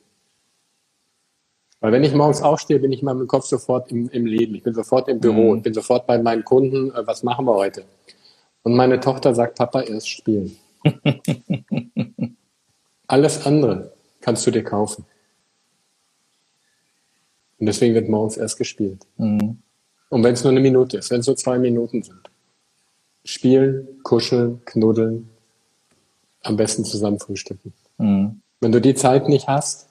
Weil 1.79 1.91
wenn 1.91 2.03
ich 2.03 2.13
morgens 2.13 2.41
aufstehe, 2.41 2.79
bin 2.79 2.91
ich 2.91 3.03
mal 3.03 3.13
mit 3.13 3.21
dem 3.21 3.27
Kopf 3.27 3.45
sofort 3.45 3.91
im, 3.91 4.09
im 4.09 4.25
Leben. 4.25 4.55
Ich 4.55 4.63
bin 4.63 4.73
sofort 4.73 5.07
im 5.07 5.19
Büro 5.19 5.51
und 5.51 5.59
mhm. 5.59 5.63
bin 5.63 5.73
sofort 5.73 6.07
bei 6.07 6.17
meinen 6.17 6.43
Kunden. 6.43 6.91
Äh, 6.91 7.05
was 7.05 7.23
machen 7.23 7.45
wir 7.45 7.53
heute? 7.53 7.85
Und 8.63 8.75
meine 8.75 8.99
Tochter 8.99 9.35
sagt, 9.35 9.57
Papa, 9.57 9.81
erst 9.81 10.09
spielen. 10.09 10.57
Alles 13.07 13.45
andere 13.45 13.93
kannst 14.21 14.45
du 14.47 14.51
dir 14.51 14.63
kaufen. 14.63 15.05
Und 17.59 17.65
deswegen 17.65 17.93
wird 17.93 18.09
morgens 18.09 18.37
erst 18.37 18.57
gespielt. 18.57 19.05
Mhm. 19.17 19.59
Und 20.09 20.23
wenn 20.23 20.33
es 20.33 20.43
nur 20.43 20.51
eine 20.51 20.59
Minute 20.59 20.97
ist, 20.97 21.11
wenn 21.11 21.19
es 21.19 21.27
nur 21.27 21.35
zwei 21.35 21.59
Minuten 21.59 22.03
sind. 22.03 22.29
Spielen, 23.23 24.01
kuscheln, 24.03 24.61
knuddeln, 24.65 25.29
am 26.43 26.55
besten 26.55 26.85
zusammen 26.85 27.19
frühstücken. 27.19 27.73
Mhm. 27.97 28.41
Wenn 28.59 28.71
du 28.71 28.81
die 28.81 28.95
Zeit 28.95 29.29
nicht 29.29 29.47
hast, 29.47 29.86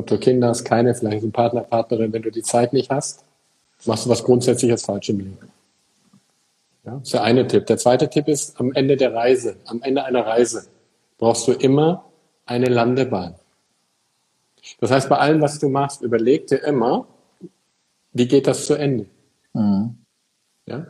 ob 0.00 0.06
du 0.06 0.18
Kinder 0.18 0.48
hast, 0.48 0.64
keine, 0.64 0.94
vielleicht 0.94 1.22
ein 1.22 1.32
Partner, 1.32 1.60
Partnerin, 1.60 2.12
wenn 2.12 2.22
du 2.22 2.30
die 2.30 2.42
Zeit 2.42 2.72
nicht 2.72 2.90
hast, 2.90 3.24
machst 3.84 4.06
du 4.06 4.10
was 4.10 4.24
Grundsätzliches 4.24 4.84
falsch 4.84 5.10
im 5.10 5.18
Leben. 5.18 5.38
Ja, 6.84 6.92
das 6.92 7.02
ist 7.02 7.12
der 7.12 7.22
eine 7.22 7.46
Tipp. 7.46 7.66
Der 7.66 7.76
zweite 7.76 8.08
Tipp 8.08 8.26
ist, 8.26 8.58
am 8.58 8.72
Ende 8.72 8.96
der 8.96 9.14
Reise, 9.14 9.56
am 9.66 9.82
Ende 9.82 10.02
einer 10.04 10.26
Reise, 10.26 10.66
brauchst 11.18 11.46
du 11.46 11.52
immer 11.52 12.06
eine 12.46 12.66
Landebahn. 12.66 13.34
Das 14.80 14.90
heißt, 14.90 15.08
bei 15.08 15.18
allem, 15.18 15.42
was 15.42 15.58
du 15.58 15.68
machst, 15.68 16.00
überleg 16.00 16.46
dir 16.46 16.62
immer, 16.64 17.06
wie 18.12 18.26
geht 18.26 18.46
das 18.46 18.66
zu 18.66 18.74
Ende? 18.74 19.06
Mhm. 19.52 19.96
Ja? 20.66 20.86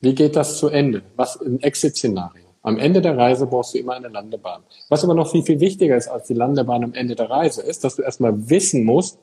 Wie 0.00 0.14
geht 0.14 0.36
das 0.36 0.58
zu 0.58 0.68
Ende? 0.68 1.02
Was 1.16 1.40
ein 1.40 1.60
Exit-Szenario? 1.60 2.49
Am 2.62 2.78
Ende 2.78 3.00
der 3.00 3.16
Reise 3.16 3.46
brauchst 3.46 3.74
du 3.74 3.78
immer 3.78 3.94
eine 3.94 4.08
Landebahn. 4.08 4.62
Was 4.88 5.02
aber 5.02 5.14
noch 5.14 5.30
viel, 5.30 5.42
viel 5.42 5.60
wichtiger 5.60 5.96
ist 5.96 6.08
als 6.08 6.26
die 6.26 6.34
Landebahn 6.34 6.84
am 6.84 6.94
Ende 6.94 7.14
der 7.14 7.30
Reise, 7.30 7.62
ist, 7.62 7.84
dass 7.84 7.96
du 7.96 8.02
erstmal 8.02 8.50
wissen 8.50 8.84
musst, 8.84 9.18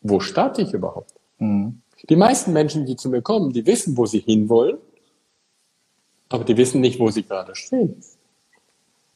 wo 0.00 0.18
starte 0.18 0.62
ich 0.62 0.72
überhaupt? 0.72 1.14
Mhm. 1.38 1.82
Die 2.08 2.16
meisten 2.16 2.52
Menschen, 2.52 2.86
die 2.86 2.96
zu 2.96 3.10
mir 3.10 3.22
kommen, 3.22 3.52
die 3.52 3.66
wissen, 3.66 3.96
wo 3.96 4.06
sie 4.06 4.20
hinwollen, 4.20 4.78
aber 6.28 6.44
die 6.44 6.56
wissen 6.56 6.80
nicht, 6.80 6.98
wo 6.98 7.10
sie 7.10 7.22
gerade 7.22 7.54
stehen. 7.54 8.02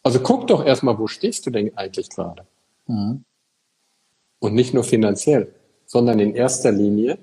Also 0.03 0.21
guck 0.21 0.47
doch 0.47 0.65
erstmal, 0.65 0.99
wo 0.99 1.07
stehst 1.07 1.47
du 1.47 1.51
denn 1.51 1.77
eigentlich 1.77 2.11
gerade? 2.11 2.45
Mhm. 2.87 3.25
Und 4.39 4.55
nicht 4.55 4.75
nur 4.75 4.85
finanziell, 4.85 5.53
sondern 5.87 6.21
in 6.21 6.35
erster 6.35 6.71
Linie 6.71 7.19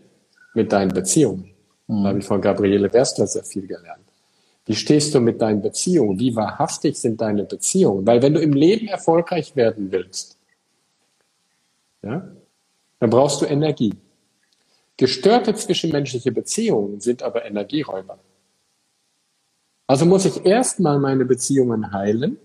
mit 0.53 0.71
deinen 0.71 0.91
Beziehungen. 0.91 1.51
Mhm. 1.87 2.03
Da 2.03 2.09
habe 2.09 2.19
ich 2.19 2.25
von 2.25 2.41
Gabriele 2.41 2.91
Werstler 2.91 3.27
sehr 3.27 3.43
viel 3.43 3.67
gelernt. 3.67 4.10
Wie 4.65 4.75
stehst 4.75 5.15
du 5.15 5.19
mit 5.19 5.41
deinen 5.41 5.61
Beziehungen? 5.61 6.19
Wie 6.19 6.35
wahrhaftig 6.35 6.97
sind 6.97 7.19
deine 7.19 7.43
Beziehungen? 7.43 8.05
Weil 8.05 8.21
wenn 8.21 8.33
du 8.33 8.41
im 8.41 8.53
Leben 8.53 8.87
erfolgreich 8.87 9.55
werden 9.55 9.91
willst, 9.91 10.37
ja, 12.03 12.31
dann 12.99 13.09
brauchst 13.09 13.41
du 13.41 13.45
Energie. 13.45 13.93
Gestörte 14.97 15.55
zwischenmenschliche 15.55 16.31
Beziehungen 16.31 16.99
sind 16.99 17.23
aber 17.23 17.45
Energieräuber. 17.45 18.19
Also 19.87 20.05
muss 20.05 20.25
ich 20.25 20.45
erstmal 20.45 20.99
meine 20.99 21.25
Beziehungen 21.25 21.91
heilen, 21.91 22.37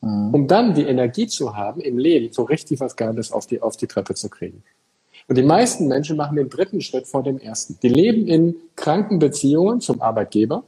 mhm. 0.00 0.34
um 0.34 0.48
dann 0.48 0.74
die 0.74 0.82
Energie 0.82 1.28
zu 1.28 1.56
haben, 1.56 1.80
im 1.80 1.98
Leben 1.98 2.32
so 2.32 2.42
richtig 2.42 2.80
was 2.80 2.96
Geiles 2.96 3.30
auf 3.30 3.46
die, 3.46 3.62
auf 3.62 3.76
die 3.76 3.86
Treppe 3.86 4.14
zu 4.14 4.28
kriegen. 4.28 4.64
Und 5.28 5.38
die 5.38 5.42
meisten 5.42 5.86
Menschen 5.86 6.16
machen 6.16 6.36
den 6.36 6.48
dritten 6.48 6.80
Schritt 6.80 7.06
vor 7.06 7.22
dem 7.22 7.38
ersten. 7.38 7.78
Die 7.82 7.88
leben 7.88 8.26
in 8.26 8.56
kranken 8.74 9.20
Beziehungen 9.20 9.80
zum 9.80 10.02
Arbeitgeber, 10.02 10.64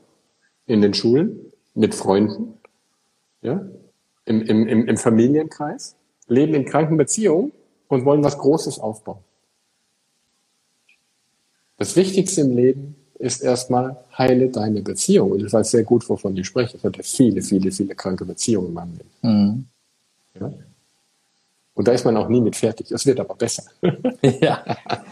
in 0.66 0.80
den 0.80 0.94
Schulen, 0.94 1.52
mit 1.74 1.94
Freunden, 1.94 2.54
ja, 3.42 3.64
im, 4.24 4.42
im, 4.42 4.66
im, 4.66 4.88
im 4.88 4.96
Familienkreis, 4.96 5.96
leben 6.28 6.54
in 6.54 6.64
kranken 6.64 6.96
Beziehungen 6.96 7.52
und 7.88 8.04
wollen 8.04 8.24
was 8.24 8.38
Großes 8.38 8.78
aufbauen. 8.78 9.18
Das 11.76 11.96
Wichtigste 11.96 12.42
im 12.42 12.56
Leben 12.56 12.96
ist 13.18 13.42
erstmal, 13.42 13.96
heile 14.16 14.48
deine 14.48 14.80
Beziehung. 14.80 15.32
Und 15.32 15.44
ich 15.44 15.52
weiß 15.52 15.70
sehr 15.70 15.82
gut, 15.82 16.08
wovon 16.08 16.36
ich 16.36 16.46
spreche. 16.46 16.76
Ich 16.76 16.84
hatte 16.84 17.02
viele, 17.02 17.42
viele, 17.42 17.70
viele 17.70 17.94
kranke 17.94 18.24
Beziehungen 18.24 18.68
in 18.68 18.74
meinem 18.74 18.92
Leben. 18.92 19.10
Mhm. 19.22 19.64
Ja? 20.40 20.52
Und 21.74 21.88
da 21.88 21.92
ist 21.92 22.04
man 22.04 22.16
auch 22.16 22.28
nie 22.28 22.40
mit 22.40 22.54
fertig. 22.54 22.90
Es 22.92 23.04
wird 23.04 23.18
aber 23.18 23.34
besser. 23.34 23.64
ja. 24.40 24.64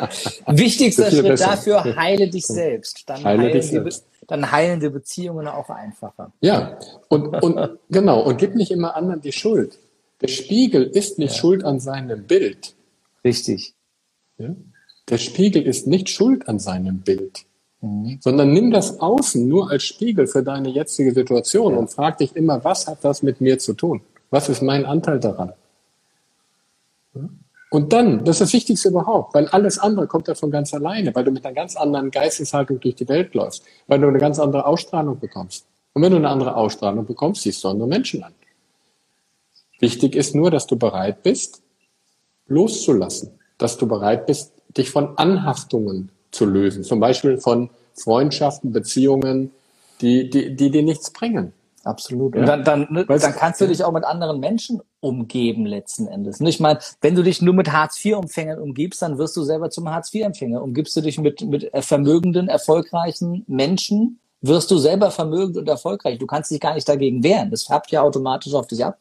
Wichtigster 0.46 1.10
Schritt 1.10 1.26
besser. 1.26 1.46
dafür, 1.46 1.96
heile 1.96 2.28
dich 2.28 2.46
selbst. 2.46 3.02
Dann 3.06 3.24
heile 3.24 3.50
dich 3.50 3.66
selbst 3.66 4.04
dann 4.26 4.52
heilen 4.52 4.80
die 4.80 4.88
Beziehungen 4.88 5.48
auch 5.48 5.68
einfacher. 5.70 6.32
Ja, 6.40 6.78
und, 7.08 7.28
und 7.42 7.78
genau, 7.90 8.22
und 8.22 8.38
gib 8.38 8.54
nicht 8.54 8.70
immer 8.70 8.96
anderen 8.96 9.20
die 9.20 9.32
Schuld. 9.32 9.78
Der 10.20 10.28
Spiegel 10.28 10.84
ist 10.84 11.18
nicht 11.18 11.34
ja. 11.34 11.38
schuld 11.38 11.64
an 11.64 11.80
seinem 11.80 12.24
Bild. 12.24 12.74
Richtig. 13.24 13.74
Ja? 14.38 14.54
Der 15.08 15.18
Spiegel 15.18 15.62
ist 15.62 15.86
nicht 15.86 16.08
schuld 16.08 16.48
an 16.48 16.58
seinem 16.58 17.00
Bild. 17.00 17.44
Mhm. 17.80 18.18
Sondern 18.20 18.52
nimm 18.52 18.70
das 18.70 19.00
Außen 19.00 19.46
nur 19.46 19.70
als 19.70 19.82
Spiegel 19.82 20.28
für 20.28 20.42
deine 20.44 20.68
jetzige 20.68 21.12
Situation 21.12 21.72
ja. 21.72 21.78
und 21.78 21.90
frag 21.90 22.18
dich 22.18 22.36
immer, 22.36 22.62
was 22.64 22.86
hat 22.86 23.04
das 23.04 23.22
mit 23.22 23.40
mir 23.40 23.58
zu 23.58 23.74
tun? 23.74 24.02
Was 24.30 24.48
ist 24.48 24.62
mein 24.62 24.86
Anteil 24.86 25.18
daran? 25.18 25.52
Und 27.72 27.94
dann, 27.94 28.22
das 28.22 28.36
ist 28.36 28.40
das 28.42 28.52
Wichtigste 28.52 28.90
überhaupt, 28.90 29.32
weil 29.32 29.48
alles 29.48 29.78
andere 29.78 30.06
kommt 30.06 30.28
ja 30.28 30.34
von 30.34 30.50
ganz 30.50 30.74
alleine, 30.74 31.14
weil 31.14 31.24
du 31.24 31.30
mit 31.30 31.42
einer 31.42 31.54
ganz 31.54 31.74
anderen 31.74 32.10
Geisteshaltung 32.10 32.78
durch 32.80 32.96
die 32.96 33.08
Welt 33.08 33.32
läufst, 33.32 33.64
weil 33.86 33.98
du 33.98 34.08
eine 34.08 34.18
ganz 34.18 34.38
andere 34.38 34.66
Ausstrahlung 34.66 35.18
bekommst. 35.18 35.64
Und 35.94 36.02
wenn 36.02 36.10
du 36.10 36.18
eine 36.18 36.28
andere 36.28 36.54
Ausstrahlung 36.54 37.06
bekommst, 37.06 37.42
siehst 37.42 37.64
du 37.64 37.68
andere 37.68 37.88
Menschen 37.88 38.22
an. 38.24 38.34
Wichtig 39.80 40.14
ist 40.16 40.34
nur, 40.34 40.50
dass 40.50 40.66
du 40.66 40.76
bereit 40.76 41.22
bist, 41.22 41.62
loszulassen, 42.46 43.30
dass 43.56 43.78
du 43.78 43.88
bereit 43.88 44.26
bist, 44.26 44.52
dich 44.76 44.90
von 44.90 45.16
Anhaftungen 45.16 46.10
zu 46.30 46.44
lösen, 46.44 46.84
zum 46.84 47.00
Beispiel 47.00 47.38
von 47.38 47.70
Freundschaften, 47.94 48.72
Beziehungen, 48.72 49.50
die, 50.02 50.28
die, 50.28 50.54
die 50.54 50.70
dir 50.70 50.82
nichts 50.82 51.10
bringen. 51.10 51.54
Absolut. 51.84 52.36
Und 52.36 52.46
dann, 52.46 52.62
dann, 52.62 52.86
ne, 52.90 53.04
dann 53.04 53.34
kannst 53.34 53.60
du 53.60 53.66
dich 53.66 53.82
auch 53.82 53.92
mit 53.92 54.04
anderen 54.04 54.38
Menschen 54.38 54.80
umgeben 55.00 55.66
letzten 55.66 56.06
Endes. 56.06 56.40
Und 56.40 56.46
ich 56.46 56.60
meine, 56.60 56.78
wenn 57.00 57.16
du 57.16 57.22
dich 57.22 57.42
nur 57.42 57.54
mit 57.54 57.72
Hartz-IV-Empfängern 57.72 58.60
umgibst, 58.60 59.02
dann 59.02 59.18
wirst 59.18 59.36
du 59.36 59.42
selber 59.42 59.68
zum 59.70 59.90
Hartz-IV-Empfänger. 59.90 60.62
Umgibst 60.62 60.96
du 60.96 61.00
dich 61.00 61.18
mit, 61.18 61.40
mit 61.42 61.70
vermögenden, 61.80 62.48
erfolgreichen 62.48 63.44
Menschen, 63.48 64.20
wirst 64.42 64.70
du 64.70 64.78
selber 64.78 65.10
vermögend 65.10 65.56
und 65.56 65.68
erfolgreich. 65.68 66.18
Du 66.18 66.26
kannst 66.26 66.50
dich 66.50 66.60
gar 66.60 66.74
nicht 66.74 66.88
dagegen 66.88 67.22
wehren. 67.22 67.50
Das 67.50 67.64
färbt 67.64 67.90
ja 67.90 68.02
automatisch 68.02 68.54
auf 68.54 68.66
dich 68.66 68.84
ab. 68.84 68.98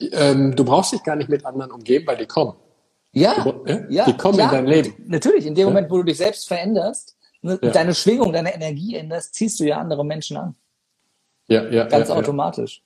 Ähm, 0.00 0.56
du 0.56 0.64
brauchst 0.64 0.92
dich 0.92 1.02
gar 1.02 1.16
nicht 1.16 1.28
mit 1.28 1.44
anderen 1.44 1.70
umgeben, 1.70 2.06
weil 2.06 2.16
die 2.16 2.26
kommen. 2.26 2.54
Ja, 3.12 3.44
du, 3.44 3.64
äh? 3.66 3.84
ja 3.90 4.04
die 4.04 4.16
kommen 4.16 4.34
klar. 4.34 4.50
in 4.50 4.64
dein 4.64 4.66
Leben. 4.66 4.94
Natürlich, 5.06 5.46
in 5.46 5.54
dem 5.54 5.66
Moment, 5.66 5.90
wo 5.90 5.98
du 5.98 6.04
dich 6.04 6.16
selbst 6.16 6.48
veränderst, 6.48 7.16
ne, 7.42 7.58
ja. 7.62 7.70
deine 7.70 7.94
Schwingung, 7.94 8.32
deine 8.32 8.54
Energie 8.54 8.96
änderst, 8.96 9.34
ziehst 9.34 9.60
du 9.60 9.64
ja 9.64 9.78
andere 9.78 10.04
Menschen 10.04 10.36
an. 10.36 10.54
Ja, 11.48 11.68
ja. 11.68 11.84
Ganz 11.84 12.08
ja, 12.08 12.14
automatisch. 12.14 12.82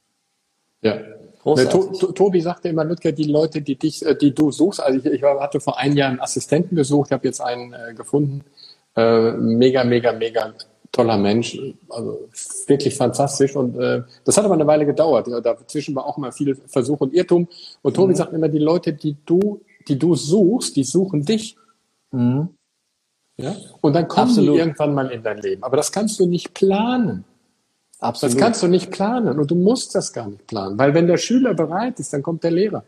Ja. 0.83 0.97
Ne, 1.45 1.69
to, 1.69 1.93
to, 1.93 2.11
Tobi 2.11 2.41
sagte 2.41 2.69
immer, 2.69 2.85
Lütke, 2.85 3.13
die 3.13 3.25
Leute, 3.25 3.63
die 3.63 3.77
dich, 3.77 4.05
äh, 4.05 4.17
die 4.17 4.35
du 4.35 4.51
suchst, 4.51 4.81
also 4.81 4.99
ich, 4.99 5.07
ich 5.07 5.23
hatte 5.23 5.61
vor 5.61 5.79
einem 5.79 5.97
Jahr 5.97 6.11
einen 6.11 6.21
Assistenten 6.21 6.75
gesucht, 6.75 7.13
habe 7.13 7.27
jetzt 7.27 7.41
einen 7.41 7.73
äh, 7.73 7.95
gefunden, 7.95 8.45
äh, 8.97 9.31
mega, 9.33 9.85
mega, 9.85 10.13
mega 10.13 10.55
toller 10.91 11.19
Mensch, 11.19 11.59
also 11.89 12.29
wirklich 12.67 12.97
fantastisch 12.97 13.55
und 13.55 13.79
äh, 13.79 14.03
das 14.25 14.37
hat 14.37 14.45
aber 14.45 14.55
eine 14.55 14.67
Weile 14.67 14.87
gedauert. 14.87 15.29
Dazwischen 15.29 15.95
war 15.95 16.07
auch 16.07 16.17
mal 16.17 16.33
viel 16.33 16.57
Versuch 16.67 17.01
und 17.01 17.13
Irrtum. 17.13 17.49
Und 17.83 17.95
Tobi 17.95 18.13
mhm. 18.13 18.17
sagt 18.17 18.33
immer, 18.33 18.49
die 18.49 18.59
Leute, 18.59 18.93
die 18.93 19.17
du, 19.27 19.61
die 19.87 19.99
du 19.99 20.15
suchst, 20.15 20.75
die 20.75 20.85
suchen 20.85 21.23
dich. 21.23 21.57
Mhm. 22.13 22.49
Ja? 23.37 23.55
Und 23.83 23.93
dann 23.93 24.09
kommen 24.09 24.31
Absolut. 24.31 24.55
die 24.55 24.59
irgendwann 24.59 24.95
mal 24.95 25.11
in 25.11 25.23
dein 25.23 25.39
Leben. 25.39 25.63
Aber 25.63 25.77
das 25.77 25.93
kannst 25.93 26.19
du 26.19 26.27
nicht 26.27 26.55
planen. 26.55 27.25
Absolut. 27.99 28.35
Das 28.35 28.41
kannst 28.41 28.63
du 28.63 28.67
nicht 28.67 28.91
planen 28.91 29.39
und 29.39 29.51
du 29.51 29.55
musst 29.55 29.95
das 29.95 30.13
gar 30.13 30.29
nicht 30.29 30.47
planen, 30.47 30.79
weil 30.79 30.93
wenn 30.95 31.07
der 31.07 31.17
Schüler 31.17 31.55
bereit 31.55 31.99
ist, 31.99 32.13
dann 32.13 32.23
kommt 32.23 32.45
der 32.45 32.51
Lehrer. 32.51 32.85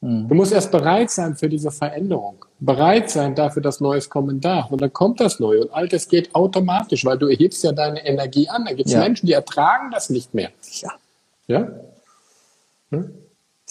Mhm. 0.00 0.28
Du 0.28 0.34
musst 0.34 0.52
erst 0.52 0.70
bereit 0.70 1.10
sein 1.10 1.36
für 1.36 1.48
diese 1.48 1.70
Veränderung, 1.70 2.44
bereit 2.58 3.10
sein 3.10 3.34
dafür, 3.34 3.62
dass 3.62 3.80
Neues 3.80 4.08
kommen 4.08 4.40
darf 4.40 4.70
und 4.70 4.80
dann 4.80 4.92
kommt 4.92 5.20
das 5.20 5.38
Neue 5.38 5.62
und 5.62 5.72
Altes 5.72 6.08
geht 6.08 6.34
automatisch, 6.34 7.04
weil 7.04 7.18
du 7.18 7.28
erhebst 7.28 7.62
ja 7.62 7.72
deine 7.72 8.04
Energie 8.06 8.48
an. 8.48 8.64
Da 8.64 8.72
gibt 8.72 8.86
es 8.86 8.94
ja. 8.94 9.00
Menschen, 9.00 9.26
die 9.26 9.32
ertragen 9.32 9.90
das 9.90 10.10
nicht 10.10 10.34
mehr. 10.34 10.50
Ja. 10.80 10.90
Ja? 11.46 11.68
Hm? 12.90 13.10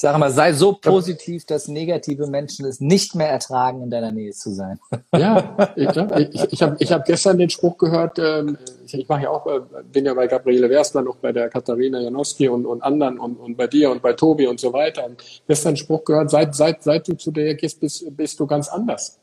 Sage 0.02 0.18
mal, 0.18 0.32
sei 0.32 0.52
so 0.54 0.74
positiv, 0.74 1.46
dass 1.46 1.68
negative 1.68 2.26
Menschen 2.26 2.66
es 2.66 2.80
nicht 2.80 3.14
mehr 3.14 3.30
ertragen, 3.30 3.84
in 3.84 3.92
deiner 3.92 4.12
Nähe 4.12 4.32
zu 4.32 4.50
sein. 4.50 4.80
Ja, 5.16 5.56
ich, 5.76 5.88
ich, 6.34 6.54
ich 6.54 6.64
habe 6.64 6.76
ich 6.80 6.92
hab 6.92 7.06
gestern 7.06 7.38
den 7.38 7.52
Spruch 7.52 7.78
gehört, 7.78 8.18
ähm, 8.18 8.58
ich, 8.84 8.96
ich 8.96 9.08
mache 9.08 9.22
ja 9.22 9.30
auch, 9.30 9.46
äh, 9.46 9.60
bin 9.92 10.08
ja 10.08 10.16
bei 10.16 10.26
Gabriele 10.26 10.68
Werstmann, 10.72 11.08
auch 11.08 11.18
bei 11.18 11.32
der 11.32 11.50
Katharina 11.50 12.00
Janowski 12.00 12.48
und, 12.48 12.66
und 12.66 12.82
anderen 12.82 13.20
und, 13.20 13.36
und 13.36 13.56
bei 13.56 13.68
dir 13.68 13.92
und 13.92 14.02
bei 14.02 14.14
Tobi 14.14 14.48
und 14.48 14.60
so 14.60 14.74
weiter. 14.74 15.06
Und 15.06 15.24
gestern 15.48 15.74
den 15.74 15.78
Spruch 15.78 16.04
gehört, 16.04 16.32
seit, 16.32 16.56
seit, 16.56 16.82
seit 16.82 17.08
du 17.08 17.14
zu 17.14 17.30
der 17.30 17.54
gehst, 17.54 17.80
bist, 17.80 18.04
bist 18.18 18.40
du 18.40 18.48
ganz 18.48 18.70
anders. 18.70 19.20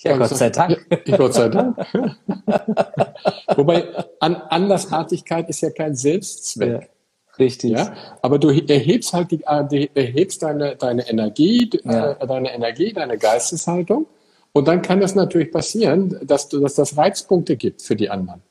Ja, 0.00 0.18
Gott 0.18 0.28
sei 0.28 0.50
Dank. 0.50 0.86
Ja, 1.06 1.16
Gott 1.16 1.32
sei 1.32 1.48
Dank. 1.48 1.74
Wobei 3.56 3.88
an, 4.20 4.36
Andersartigkeit 4.36 5.48
ist 5.48 5.62
ja 5.62 5.70
kein 5.70 5.94
Selbstzweck. 5.94 6.82
Ja. 6.82 6.97
Richtig. 7.38 7.72
Ja? 7.72 7.92
Aber 8.22 8.38
du 8.38 8.48
erhebst 8.48 9.12
halt 9.12 9.30
die, 9.30 9.44
äh, 9.44 9.88
erhebst 9.94 10.42
deine, 10.42 10.76
deine 10.76 11.08
Energie, 11.08 11.70
ja. 11.84 12.12
Äh, 12.12 12.26
deine 12.26 12.52
Energie, 12.54 12.92
deine 12.92 13.18
Geisteshaltung. 13.18 14.06
Und 14.52 14.66
dann 14.66 14.82
kann 14.82 15.02
es 15.02 15.14
natürlich 15.14 15.52
passieren, 15.52 16.18
dass, 16.22 16.48
du, 16.48 16.60
dass 16.60 16.74
das 16.74 16.96
Reizpunkte 16.96 17.56
gibt 17.56 17.82
für 17.82 17.96
die 17.96 18.10
anderen. 18.10 18.42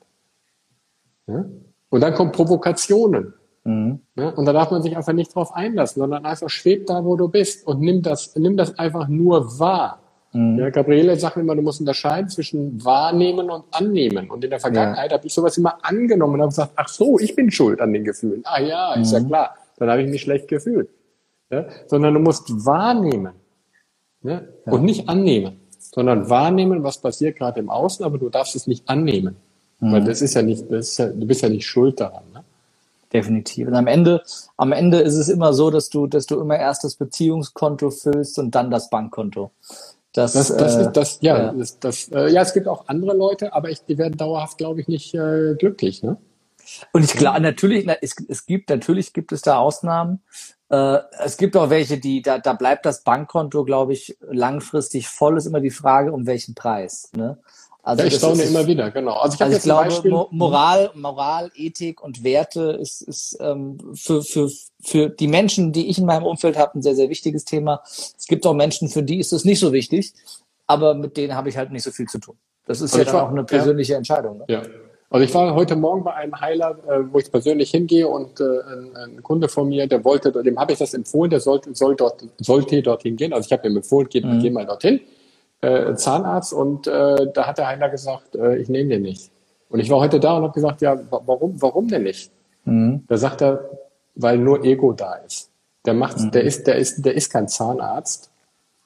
Ja? 1.27 1.45
Und 1.89 2.01
dann 2.01 2.13
kommen 2.13 2.31
Provokationen. 2.31 3.33
Mhm. 3.63 3.99
Ja? 4.15 4.29
Und 4.29 4.45
da 4.45 4.53
darf 4.53 4.71
man 4.71 4.81
sich 4.81 4.95
einfach 4.95 5.13
nicht 5.13 5.35
drauf 5.35 5.53
einlassen, 5.53 5.99
sondern 5.99 6.25
einfach 6.25 6.49
schwebt 6.49 6.89
da, 6.89 7.03
wo 7.03 7.15
du 7.15 7.27
bist 7.27 7.67
und 7.67 7.81
nimm 7.81 8.01
das, 8.01 8.35
nimm 8.35 8.55
das 8.55 8.77
einfach 8.79 9.07
nur 9.07 9.59
wahr. 9.59 10.01
Mhm. 10.37 10.59
Ja, 10.59 10.69
Gabriele 10.69 11.17
sagt 11.17 11.37
immer, 11.37 11.55
du 11.55 11.63
musst 11.63 11.79
unterscheiden 11.79 12.29
zwischen 12.29 12.83
wahrnehmen 12.85 13.49
und 13.49 13.63
annehmen. 13.71 14.29
Und 14.29 14.43
in 14.43 14.51
der 14.51 14.59
Vergangenheit 14.59 15.09
ja. 15.09 15.17
habe 15.17 15.25
ich 15.25 15.33
sowas 15.33 15.57
immer 15.57 15.83
angenommen 15.83 16.35
und 16.35 16.41
habe 16.41 16.49
gesagt, 16.49 16.73
ach 16.75 16.87
so, 16.87 17.17
ich 17.17 17.35
bin 17.35 17.49
schuld 17.49 17.81
an 17.81 17.91
den 17.91 18.03
Gefühlen. 18.03 18.41
Ah 18.43 18.61
ja, 18.61 18.93
ist 18.93 19.13
mhm. 19.13 19.17
ja 19.17 19.23
klar. 19.23 19.55
Dann 19.77 19.89
habe 19.89 20.03
ich 20.03 20.09
mich 20.09 20.21
schlecht 20.21 20.47
gefühlt. 20.47 20.89
Ja? 21.49 21.65
Sondern 21.87 22.13
du 22.13 22.19
musst 22.19 22.65
wahrnehmen 22.65 23.33
ja? 24.21 24.41
ja? 24.65 24.71
und 24.71 24.83
nicht 24.83 25.09
annehmen, 25.09 25.59
sondern 25.79 26.29
wahrnehmen, 26.29 26.83
was 26.83 26.99
passiert 26.99 27.37
gerade 27.37 27.59
im 27.59 27.71
Außen, 27.71 28.05
aber 28.05 28.19
du 28.19 28.29
darfst 28.29 28.55
es 28.55 28.67
nicht 28.67 28.87
annehmen. 28.87 29.37
Mhm. 29.79 29.91
Weil 29.91 30.03
das 30.03 30.21
ist 30.21 30.35
ja 30.35 30.43
nicht, 30.43 30.69
das 30.69 30.89
ist 30.89 30.97
ja, 30.99 31.07
du 31.07 31.25
bist 31.25 31.41
ja 31.41 31.49
nicht 31.49 31.65
schuld 31.65 31.99
daran. 31.99 32.25
Ne? 32.31 32.43
Definitiv. 33.11 33.69
Und 33.69 33.73
am 33.73 33.87
Ende, 33.87 34.21
am 34.55 34.71
Ende 34.71 34.99
ist 34.99 35.15
es 35.15 35.29
immer 35.29 35.53
so, 35.53 35.71
dass 35.71 35.89
du, 35.89 36.05
dass 36.05 36.27
du 36.27 36.39
immer 36.39 36.59
erst 36.59 36.83
das 36.83 36.93
Beziehungskonto 36.93 37.89
füllst 37.89 38.37
und 38.37 38.53
dann 38.53 38.69
das 38.69 38.91
Bankkonto. 38.91 39.49
Das, 40.17 40.33
das, 40.33 40.55
das, 40.55 40.75
äh, 40.75 40.91
das 40.91 41.19
ja, 41.21 41.37
ja. 41.37 41.53
Das, 41.53 41.79
das, 41.79 42.07
äh, 42.09 42.29
ja, 42.29 42.41
es 42.41 42.53
gibt 42.53 42.67
auch 42.67 42.87
andere 42.87 43.15
Leute, 43.15 43.53
aber 43.53 43.69
ich, 43.69 43.85
die 43.85 43.99
werden 43.99 44.17
dauerhaft, 44.17 44.57
glaube 44.57 44.81
ich, 44.81 44.87
nicht 44.87 45.13
äh, 45.13 45.53
glücklich. 45.59 46.01
Ne? 46.01 46.17
Und 46.91 47.03
ich 47.03 47.13
glaube 47.13 47.39
natürlich, 47.39 47.85
na, 47.85 47.95
es, 48.01 48.15
es 48.27 48.47
gibt 48.47 48.69
natürlich 48.69 49.13
gibt 49.13 49.31
es 49.31 49.43
da 49.43 49.59
Ausnahmen. 49.59 50.23
Äh, 50.69 50.97
es 51.23 51.37
gibt 51.37 51.55
auch 51.55 51.69
welche, 51.69 51.99
die 51.99 52.23
da, 52.23 52.39
da 52.39 52.53
bleibt 52.53 52.87
das 52.87 53.03
Bankkonto, 53.03 53.63
glaube 53.63 53.93
ich, 53.93 54.17
langfristig 54.21 55.07
voll. 55.07 55.37
Ist 55.37 55.45
immer 55.45 55.61
die 55.61 55.69
Frage, 55.69 56.11
um 56.11 56.25
welchen 56.25 56.55
Preis. 56.55 57.11
Ne? 57.15 57.37
Also 57.87 58.01
ja, 58.01 58.07
ich 58.09 58.15
staune 58.15 58.43
ist, 58.43 58.49
immer 58.49 58.67
wieder, 58.67 58.91
genau. 58.91 59.13
Also 59.13 59.35
ich, 59.35 59.41
also 59.41 59.55
ich 59.55 59.63
glaube, 59.63 59.85
Beispiel, 59.85 60.11
Moral, 60.31 60.91
Moral, 60.93 61.51
Ethik 61.55 62.03
und 62.03 62.21
Werte 62.21 62.77
ist, 62.81 63.01
ist 63.01 63.37
ähm, 63.39 63.77
für, 63.93 64.23
für, 64.23 64.49
für 64.83 65.07
die 65.07 65.29
Menschen, 65.29 65.71
die 65.71 65.87
ich 65.87 65.97
in 65.97 66.05
meinem 66.05 66.25
Umfeld 66.25 66.57
habe, 66.57 66.77
ein 66.77 66.81
sehr, 66.81 66.95
sehr 66.95 67.07
wichtiges 67.07 67.45
Thema. 67.45 67.81
Es 67.85 68.25
gibt 68.27 68.45
auch 68.45 68.53
Menschen, 68.53 68.89
für 68.89 69.03
die 69.03 69.19
ist 69.19 69.31
es 69.31 69.45
nicht 69.45 69.61
so 69.61 69.71
wichtig, 69.71 70.13
aber 70.65 70.95
mit 70.95 71.15
denen 71.15 71.33
habe 71.33 71.47
ich 71.47 71.55
halt 71.55 71.71
nicht 71.71 71.83
so 71.83 71.91
viel 71.91 72.07
zu 72.07 72.19
tun. 72.19 72.35
Das 72.65 72.81
ist 72.81 72.91
also 72.91 72.97
ja 72.97 73.05
dann 73.05 73.13
war, 73.13 73.23
auch 73.23 73.31
eine 73.31 73.45
persönliche 73.45 73.93
ja, 73.93 73.99
Entscheidung. 73.99 74.39
Ne? 74.39 74.45
Ja. 74.49 74.63
Also 75.09 75.23
ich 75.23 75.33
war 75.33 75.55
heute 75.55 75.77
Morgen 75.77 76.03
bei 76.03 76.13
einem 76.13 76.37
Heiler, 76.41 76.77
äh, 76.89 76.99
wo 77.09 77.19
ich 77.19 77.31
persönlich 77.31 77.71
hingehe 77.71 78.05
und 78.05 78.41
äh, 78.41 78.43
ein, 78.43 78.97
ein 78.97 79.23
Kunde 79.23 79.47
von 79.47 79.69
mir, 79.69 79.87
der 79.87 80.03
wollte, 80.03 80.33
dem 80.33 80.59
habe 80.59 80.73
ich 80.73 80.79
das 80.79 80.93
empfohlen, 80.93 81.29
der 81.29 81.39
sollte, 81.39 81.73
soll 81.73 81.95
dort, 81.95 82.21
sollte 82.39 82.81
dorthin 82.81 83.15
gehen. 83.15 83.31
Also 83.31 83.45
ich 83.45 83.53
habe 83.53 83.65
ihm 83.65 83.77
empfohlen, 83.77 84.09
geh, 84.11 84.19
mhm. 84.19 84.41
geh 84.41 84.49
mal 84.49 84.65
dorthin 84.65 84.99
äh, 85.61 85.95
Zahnarzt 85.95 86.53
und 86.53 86.87
äh, 86.87 87.27
da 87.33 87.47
hat 87.47 87.57
der 87.57 87.67
Heiler 87.67 87.89
gesagt, 87.89 88.35
äh, 88.35 88.57
ich 88.57 88.69
nehme 88.69 88.89
den 88.89 89.01
nicht. 89.01 89.31
Und 89.69 89.79
ich 89.79 89.89
war 89.89 89.99
heute 89.99 90.19
da 90.19 90.37
und 90.37 90.43
habe 90.43 90.53
gesagt, 90.53 90.81
ja, 90.81 90.97
warum, 91.09 91.61
warum 91.61 91.87
denn 91.87 92.03
nicht? 92.03 92.31
Mhm. 92.65 93.03
Da 93.07 93.17
sagt 93.17 93.41
er, 93.41 93.69
weil 94.15 94.37
nur 94.37 94.63
Ego 94.63 94.93
da 94.93 95.15
ist. 95.15 95.49
Der 95.85 95.93
macht, 95.93 96.19
mhm. 96.19 96.31
der 96.31 96.43
ist, 96.43 96.67
der 96.67 96.75
ist, 96.75 97.05
der 97.05 97.15
ist 97.15 97.31
kein 97.31 97.47
Zahnarzt. 97.47 98.31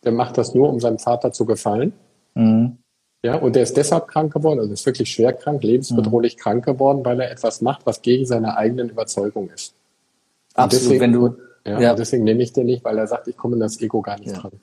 Der 0.04 0.12
macht 0.12 0.38
das 0.38 0.56
nur, 0.56 0.70
um 0.70 0.80
seinem 0.80 0.98
Vater 0.98 1.32
zu 1.32 1.46
gefallen. 1.46 1.94
Mhm. 2.34 2.78
Ja, 3.24 3.36
und 3.36 3.56
der 3.56 3.64
ist 3.64 3.78
deshalb 3.78 4.08
krank 4.08 4.34
geworden, 4.34 4.60
also 4.60 4.74
ist 4.74 4.86
wirklich 4.86 5.12
schwer 5.12 5.34
krank, 5.34 5.64
lebensbedrohlich 5.64 6.38
mhm. 6.38 6.40
krank 6.40 6.66
geworden, 6.66 7.06
weil 7.06 7.20
er 7.20 7.30
etwas 7.32 7.62
macht, 7.62 7.86
was 7.86 8.02
gegen 8.02 8.26
seine 8.26 8.58
eigenen 8.58 8.90
Überzeugung 8.90 9.50
ist. 9.50 9.76
Absolut, 10.56 10.84
deswegen, 10.84 11.02
wenn 11.02 11.14
du, 11.14 11.38
ja, 11.66 11.80
ja. 11.80 11.94
deswegen 11.94 12.24
nehme 12.24 12.42
ich 12.42 12.52
den 12.52 12.66
nicht, 12.66 12.84
weil 12.84 12.98
er 12.98 13.06
sagt, 13.06 13.28
ich 13.28 13.38
komme 13.38 13.56
in 13.56 13.60
das 13.60 13.80
Ego 13.80 14.02
gar 14.02 14.18
nicht 14.18 14.32
ja. 14.32 14.40
dran. 14.40 14.54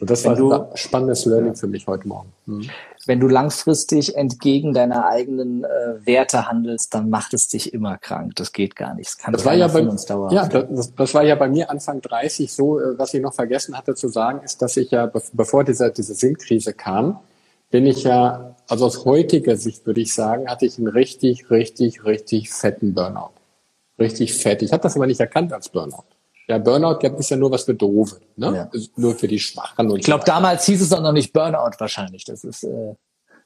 Und 0.00 0.08
das 0.08 0.24
Wenn 0.24 0.38
war 0.48 0.70
ein 0.70 0.76
spannendes 0.76 1.26
Learning 1.26 1.54
für 1.54 1.66
mich 1.66 1.86
heute 1.86 2.08
Morgen. 2.08 2.32
Mhm. 2.46 2.70
Wenn 3.04 3.20
du 3.20 3.28
langfristig 3.28 4.16
entgegen 4.16 4.72
deiner 4.72 5.06
eigenen 5.06 5.64
äh, 5.64 6.06
Werte 6.06 6.48
handelst, 6.48 6.94
dann 6.94 7.10
macht 7.10 7.34
es 7.34 7.48
dich 7.48 7.74
immer 7.74 7.98
krank. 7.98 8.34
Das 8.36 8.52
geht 8.52 8.76
gar 8.76 8.94
nicht. 8.94 9.08
Das 9.08 9.18
kann 9.18 9.32
das 9.32 9.44
war 9.44 9.54
ja 9.54 9.68
bei, 9.68 9.82
uns 9.82 10.06
dauern. 10.06 10.32
Ja, 10.32 10.48
das, 10.48 10.94
das, 10.94 11.14
war 11.14 11.22
ja 11.22 11.34
bei 11.34 11.48
mir 11.48 11.70
Anfang 11.70 12.00
30 12.00 12.50
so, 12.50 12.80
äh, 12.80 12.98
was 12.98 13.12
ich 13.12 13.20
noch 13.20 13.34
vergessen 13.34 13.76
hatte 13.76 13.94
zu 13.94 14.08
sagen, 14.08 14.40
ist, 14.42 14.62
dass 14.62 14.78
ich 14.78 14.90
ja, 14.90 15.10
bevor 15.34 15.64
diese, 15.64 15.90
diese 15.90 16.14
Sinnkrise 16.14 16.72
kam, 16.72 17.20
bin 17.70 17.86
ich 17.86 18.02
ja, 18.02 18.56
also 18.68 18.86
aus 18.86 19.04
heutiger 19.04 19.56
Sicht 19.56 19.86
würde 19.86 20.00
ich 20.00 20.14
sagen, 20.14 20.48
hatte 20.48 20.64
ich 20.64 20.78
einen 20.78 20.88
richtig, 20.88 21.50
richtig, 21.50 22.04
richtig 22.04 22.50
fetten 22.50 22.94
Burnout. 22.94 23.30
Richtig 23.98 24.32
fett. 24.34 24.62
Ich 24.62 24.72
habe 24.72 24.82
das 24.82 24.96
aber 24.96 25.06
nicht 25.06 25.20
erkannt 25.20 25.52
als 25.52 25.68
Burnout. 25.68 26.04
Ja, 26.50 26.58
Burnout 26.58 26.98
ist 27.16 27.30
ja 27.30 27.36
nur 27.36 27.52
was 27.52 27.62
für 27.62 27.74
Doofe, 27.74 28.16
ne? 28.34 28.68
Ja. 28.72 28.80
Nur 28.96 29.14
für 29.14 29.28
die 29.28 29.38
Schwachen. 29.38 29.88
Und 29.88 30.00
ich 30.00 30.04
glaube, 30.04 30.24
so 30.26 30.32
damals 30.32 30.66
hieß 30.66 30.82
es 30.82 30.92
auch 30.92 31.00
noch 31.00 31.12
nicht 31.12 31.32
Burnout 31.32 31.76
wahrscheinlich. 31.78 32.24
Das 32.24 32.42
ist 32.42 32.64
äh 32.64 32.94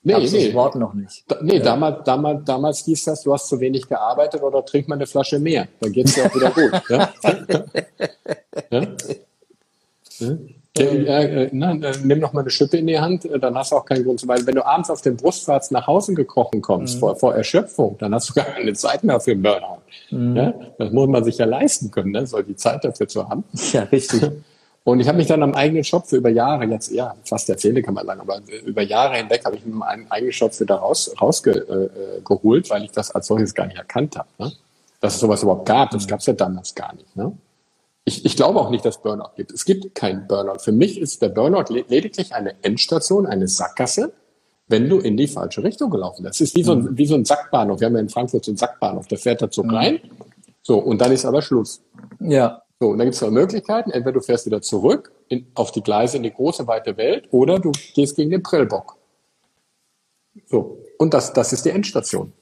nee, 0.02 0.16
nee. 0.16 0.46
das 0.46 0.54
Wort 0.54 0.76
noch 0.76 0.94
nicht. 0.94 1.22
Da, 1.28 1.36
nee, 1.42 1.58
ja. 1.58 1.62
damals, 1.62 2.02
damals, 2.04 2.44
damals 2.46 2.78
hieß 2.86 3.04
das, 3.04 3.22
du 3.22 3.34
hast 3.34 3.48
zu 3.48 3.60
wenig 3.60 3.86
gearbeitet 3.86 4.42
oder 4.42 4.64
trink 4.64 4.88
mal 4.88 4.94
eine 4.94 5.06
Flasche 5.06 5.38
mehr. 5.38 5.68
Dann 5.80 5.92
geht's 5.92 6.14
dir 6.14 6.24
auch 6.24 6.34
wieder 6.34 6.50
gut. 6.50 6.72
ja? 6.88 7.12
ja? 8.70 8.86
ja? 10.20 10.36
Äh, 10.76 11.50
na, 11.52 11.74
nimm 12.02 12.18
noch 12.18 12.32
mal 12.32 12.40
eine 12.40 12.50
Schippe 12.50 12.78
in 12.78 12.88
die 12.88 12.98
Hand, 12.98 13.24
äh, 13.26 13.38
dann 13.38 13.54
hast 13.54 13.70
du 13.70 13.76
auch 13.76 13.84
keinen 13.84 14.04
Grund 14.04 14.18
zu 14.18 14.26
weinen. 14.26 14.44
Wenn 14.44 14.56
du 14.56 14.66
abends 14.66 14.90
auf 14.90 15.02
dem 15.02 15.16
Brustwarz 15.16 15.70
nach 15.70 15.86
Hause 15.86 16.14
gekrochen 16.14 16.62
kommst, 16.62 16.96
mhm. 16.96 17.00
vor, 17.00 17.16
vor 17.16 17.34
Erschöpfung, 17.34 17.96
dann 17.98 18.12
hast 18.12 18.30
du 18.30 18.34
gar 18.34 18.46
keine 18.46 18.72
Zeit 18.72 19.04
mehr 19.04 19.20
für 19.20 19.30
einen 19.30 19.42
Burnout. 19.42 19.78
Mhm. 20.10 20.36
Ja? 20.36 20.54
Das 20.78 20.90
muss 20.90 21.06
man 21.08 21.22
sich 21.22 21.38
ja 21.38 21.46
leisten 21.46 21.92
können, 21.92 22.10
ne? 22.10 22.26
soll 22.26 22.42
die 22.42 22.56
Zeit 22.56 22.84
dafür 22.84 23.06
zu 23.06 23.28
haben. 23.28 23.44
Ja, 23.72 23.82
richtig. 23.84 24.22
Und 24.84 25.00
ich 25.00 25.08
habe 25.08 25.16
mich 25.16 25.26
dann 25.26 25.42
am 25.42 25.54
eigenen 25.54 25.82
Shop 25.82 26.06
für 26.06 26.16
über 26.16 26.28
Jahre, 26.28 26.66
jetzt 26.66 26.92
ja, 26.92 27.14
fast 27.24 27.48
Jahrzehnte 27.48 27.82
kann 27.82 27.94
man 27.94 28.04
sagen, 28.04 28.20
aber 28.20 28.40
über 28.66 28.82
Jahre 28.82 29.16
hinweg 29.16 29.42
habe 29.46 29.56
ich 29.56 29.64
mir 29.64 29.74
meinen 29.74 30.10
eigenen 30.10 30.32
Shop 30.32 30.60
wieder 30.60 30.74
raus, 30.74 31.10
rausgeholt, 31.18 32.66
äh, 32.66 32.70
weil 32.70 32.84
ich 32.84 32.90
das 32.90 33.10
als 33.10 33.28
solches 33.28 33.54
gar 33.54 33.66
nicht 33.66 33.78
erkannt 33.78 34.16
habe. 34.16 34.28
Ne? 34.38 34.52
Dass 35.00 35.14
es 35.14 35.20
sowas 35.20 35.42
überhaupt 35.42 35.66
gab, 35.66 35.90
das 35.92 36.04
mhm. 36.04 36.10
gab 36.10 36.20
es 36.20 36.26
ja 36.26 36.34
damals 36.34 36.74
gar 36.74 36.94
nicht. 36.94 37.16
Ne? 37.16 37.32
Ich, 38.04 38.24
ich 38.24 38.36
glaube 38.36 38.60
auch 38.60 38.70
nicht, 38.70 38.84
dass 38.84 39.00
Burnout 39.00 39.30
gibt. 39.36 39.50
Es 39.50 39.64
gibt 39.64 39.94
keinen 39.94 40.26
Burnout. 40.26 40.58
Für 40.58 40.72
mich 40.72 41.00
ist 41.00 41.22
der 41.22 41.30
Burnout 41.30 41.72
lediglich 41.72 42.34
eine 42.34 42.62
Endstation, 42.62 43.26
eine 43.26 43.48
Sackgasse, 43.48 44.12
wenn 44.68 44.88
du 44.88 44.98
in 44.98 45.16
die 45.16 45.26
falsche 45.26 45.64
Richtung 45.64 45.90
gelaufen 45.90 46.22
bist. 46.22 46.40
Es 46.40 46.48
ist 46.48 46.56
wie 46.56 46.64
so, 46.64 46.72
ein, 46.72 46.82
mhm. 46.82 46.98
wie 46.98 47.06
so 47.06 47.14
ein 47.14 47.24
Sackbahnhof. 47.24 47.80
Wir 47.80 47.86
haben 47.86 47.94
ja 47.94 48.00
in 48.00 48.10
Frankfurt 48.10 48.44
so 48.44 48.50
einen 48.50 48.58
Sackbahnhof. 48.58 49.06
Da 49.08 49.16
fährt 49.16 49.40
der 49.40 49.50
Zug 49.50 49.66
mhm. 49.66 49.74
rein. 49.74 50.00
So, 50.62 50.78
und 50.78 51.00
dann 51.00 51.12
ist 51.12 51.24
aber 51.24 51.40
Schluss. 51.40 51.82
Ja. 52.20 52.62
So, 52.78 52.88
und 52.88 52.98
dann 52.98 53.06
gibt 53.06 53.14
es 53.14 53.20
zwei 53.20 53.30
Möglichkeiten. 53.30 53.90
Entweder 53.90 54.12
du 54.12 54.20
fährst 54.20 54.44
wieder 54.44 54.60
zurück 54.60 55.12
in, 55.28 55.46
auf 55.54 55.72
die 55.72 55.82
Gleise 55.82 56.18
in 56.18 56.24
die 56.24 56.32
große, 56.32 56.66
weite 56.66 56.98
Welt 56.98 57.28
oder 57.30 57.58
du 57.58 57.72
gehst 57.94 58.16
gegen 58.16 58.30
den 58.30 58.42
Prellbock. 58.42 58.96
So, 60.46 60.78
und 60.98 61.14
das, 61.14 61.32
das 61.32 61.54
ist 61.54 61.64
die 61.64 61.70
Endstation. 61.70 62.32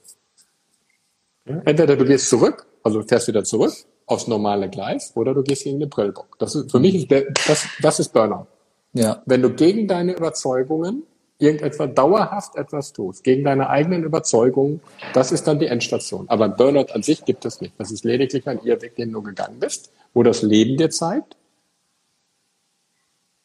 Entweder 1.45 1.95
du 1.95 2.05
gehst 2.05 2.29
zurück, 2.29 2.65
also 2.83 3.01
fährst 3.03 3.27
wieder 3.27 3.43
zurück 3.43 3.73
aufs 4.05 4.27
normale 4.27 4.69
Gleis 4.69 5.11
oder 5.15 5.33
du 5.33 5.43
gehst 5.43 5.63
gegen 5.63 5.79
den 5.79 5.89
Prellbock. 5.89 6.37
Das 6.39 6.55
ist, 6.55 6.71
für 6.71 6.79
mich 6.79 6.95
ist 6.95 7.11
der, 7.11 7.25
das, 7.47 7.65
das 7.81 7.99
ist 7.99 8.13
Burnout. 8.13 8.47
Ja. 8.93 9.21
Wenn 9.25 9.41
du 9.41 9.49
gegen 9.49 9.87
deine 9.87 10.13
Überzeugungen 10.13 11.03
irgendetwas 11.39 11.93
dauerhaft 11.93 12.55
etwas 12.55 12.93
tust, 12.93 13.23
gegen 13.23 13.43
deine 13.43 13.69
eigenen 13.69 14.03
Überzeugungen, 14.03 14.81
das 15.13 15.31
ist 15.31 15.47
dann 15.47 15.59
die 15.59 15.67
Endstation. 15.67 16.25
Aber 16.29 16.47
Burnout 16.49 16.91
an 16.93 17.03
sich 17.03 17.25
gibt 17.25 17.45
es 17.45 17.59
nicht. 17.59 17.73
Das 17.77 17.91
ist 17.91 18.05
lediglich 18.05 18.47
ein 18.47 18.59
Irrweg, 18.63 18.95
den 18.95 19.11
du 19.11 19.21
gegangen 19.21 19.59
bist, 19.59 19.91
wo 20.13 20.23
das 20.23 20.41
Leben 20.41 20.77
dir 20.77 20.89
zeigt. 20.89 21.35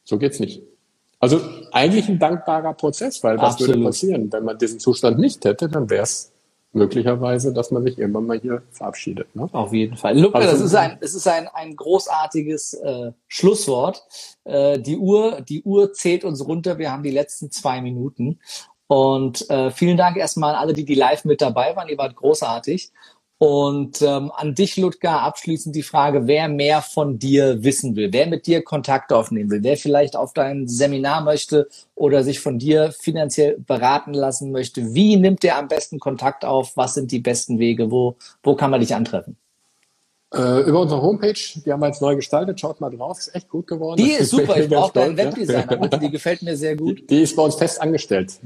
So 0.05 0.19
geht's 0.19 0.41
nicht. 0.41 0.63
Also 1.21 1.41
eigentlich 1.73 2.09
ein 2.09 2.19
dankbarer 2.19 2.75
Prozess, 2.75 3.23
weil 3.25 3.39
was 3.39 3.55
Absolut. 3.55 3.77
würde 3.77 3.87
passieren, 3.87 4.33
wenn 4.33 4.45
man 4.45 4.57
diesen 4.57 4.79
Zustand 4.79 5.19
nicht 5.19 5.45
hätte, 5.45 5.69
dann 5.69 5.91
wäre 5.91 6.05
es 6.05 6.33
möglicherweise, 6.73 7.53
dass 7.53 7.71
man 7.71 7.83
sich 7.83 7.99
irgendwann 7.99 8.27
mal 8.27 8.39
hier 8.39 8.63
verabschiedet. 8.71 9.35
Ne? 9.35 9.49
Auf 9.53 9.73
jeden 9.73 9.97
Fall. 9.97 10.19
Luca, 10.19 10.39
also, 10.39 10.51
das 10.51 10.61
ist 10.61 10.75
ein, 10.75 10.99
das 11.01 11.15
ist 11.15 11.27
ein, 11.27 11.49
ein 11.49 11.77
großartiges 11.77 12.75
äh, 12.75 13.13
Schlusswort. 13.27 14.03
Äh, 14.45 14.79
die 14.79 14.99
Uhr, 14.99 15.41
die 15.41 15.63
Uhr 15.63 15.93
zählt 15.93 16.25
uns 16.25 16.47
runter. 16.47 16.79
Wir 16.79 16.93
haben 16.93 17.03
die 17.03 17.11
letzten 17.11 17.51
zwei 17.51 17.81
Minuten. 17.81 18.39
Und 18.87 19.49
äh, 19.51 19.71
vielen 19.71 19.97
Dank 19.97 20.17
erstmal 20.17 20.55
an 20.55 20.61
alle, 20.61 20.73
die, 20.73 20.85
die 20.85 20.95
live 20.95 21.25
mit 21.25 21.41
dabei 21.41 21.77
waren. 21.77 21.89
Ihr 21.89 21.99
wart 21.99 22.17
großartig. 22.17 22.91
Und 23.39 24.03
ähm, 24.03 24.33
an 24.35 24.57
dich, 24.57 24.77
Ludger, 24.77 25.23
abschließend 25.23 25.75
die 25.77 25.85
Frage, 25.85 26.27
wer 26.27 26.49
mehr 26.49 26.83
von 26.83 27.21
dir 27.21 27.63
wissen 27.63 27.95
will, 27.95 28.13
wer 28.13 28.27
mit 28.27 28.49
dir 28.49 28.65
Kontakt 28.65 29.13
aufnehmen 29.13 29.49
will, 29.49 29.63
wer 29.63 29.77
vielleicht 29.77 30.17
auf 30.17 30.33
dein 30.33 30.67
Seminar 30.67 31.23
möchte 31.23 31.69
oder 31.95 32.25
sich 32.25 32.41
von 32.41 32.59
dir 32.59 32.91
finanziell 32.91 33.57
beraten 33.61 34.13
lassen 34.13 34.51
möchte. 34.51 34.93
Wie 34.93 35.17
nimmt 35.17 35.45
der 35.45 35.57
am 35.57 35.69
besten 35.69 36.01
Kontakt 36.01 36.45
auf? 36.45 36.77
Was 36.77 36.95
sind 36.95 37.13
die 37.13 37.21
besten 37.21 37.61
Wege? 37.61 37.93
Wo, 37.93 38.17
wo 38.43 38.57
kann 38.57 38.73
man 38.73 38.81
dich 38.81 38.93
antreffen? 38.93 39.37
Äh, 40.35 40.63
über 40.63 40.81
unsere 40.81 41.01
Homepage, 41.01 41.39
die 41.65 41.73
haben 41.73 41.81
wir 41.81 41.87
jetzt 41.87 42.03
neu 42.03 42.17
gestaltet, 42.17 42.59
schaut 42.59 42.81
mal 42.81 42.91
drauf, 42.91 43.19
ist 43.19 43.35
echt 43.37 43.49
gut 43.49 43.69
geworden. 43.69 44.03
Die 44.03 44.11
ist 44.11 44.31
super, 44.31 44.57
ich 44.57 44.69
brauche 44.69 44.93
deinen 44.93 45.17
Webdesigner, 45.17 45.77
die 45.77 46.11
gefällt 46.11 46.43
mir 46.43 46.57
sehr 46.57 46.75
gut. 46.75 47.09
Die 47.09 47.23
ist 47.23 47.37
bei 47.37 47.45
uns 47.45 47.55
fest 47.55 47.81
angestellt 47.81 48.41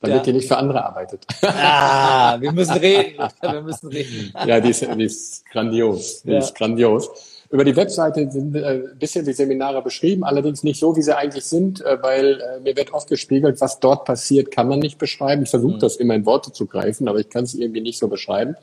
damit 0.00 0.26
ja. 0.26 0.26
ihr 0.28 0.32
nicht 0.34 0.48
für 0.48 0.56
andere 0.56 0.84
arbeitet. 0.84 1.26
Ah, 1.42 2.40
wir 2.40 2.52
müssen 2.52 2.72
reden. 2.78 3.22
Wir 3.40 3.62
müssen 3.62 3.88
reden. 3.88 4.32
ja, 4.46 4.60
die 4.60 4.70
ist, 4.70 4.80
die 4.82 5.04
ist 5.04 5.46
grandios. 5.46 6.22
Die 6.22 6.32
ja. 6.32 6.38
ist 6.38 6.54
grandios. 6.54 7.10
Über 7.50 7.64
die 7.64 7.74
Webseite 7.74 8.30
sind 8.30 8.54
äh, 8.54 8.82
ein 8.92 8.98
bisschen 8.98 9.24
die 9.24 9.32
Seminare 9.32 9.82
beschrieben, 9.82 10.22
allerdings 10.22 10.62
nicht 10.62 10.78
so, 10.78 10.96
wie 10.96 11.02
sie 11.02 11.16
eigentlich 11.16 11.44
sind, 11.44 11.84
äh, 11.84 12.00
weil 12.00 12.40
äh, 12.40 12.60
mir 12.60 12.76
wird 12.76 12.92
oft 12.92 13.08
gespiegelt, 13.08 13.60
was 13.60 13.80
dort 13.80 14.04
passiert, 14.04 14.52
kann 14.52 14.68
man 14.68 14.78
nicht 14.78 14.98
beschreiben. 14.98 15.42
Ich 15.42 15.50
versuche 15.50 15.74
mhm. 15.74 15.80
das 15.80 15.96
immer 15.96 16.14
in 16.14 16.24
Worte 16.26 16.52
zu 16.52 16.66
greifen, 16.66 17.08
aber 17.08 17.18
ich 17.18 17.28
kann 17.28 17.42
es 17.42 17.54
irgendwie 17.54 17.80
nicht 17.80 17.98
so 17.98 18.06
beschreiben. 18.06 18.54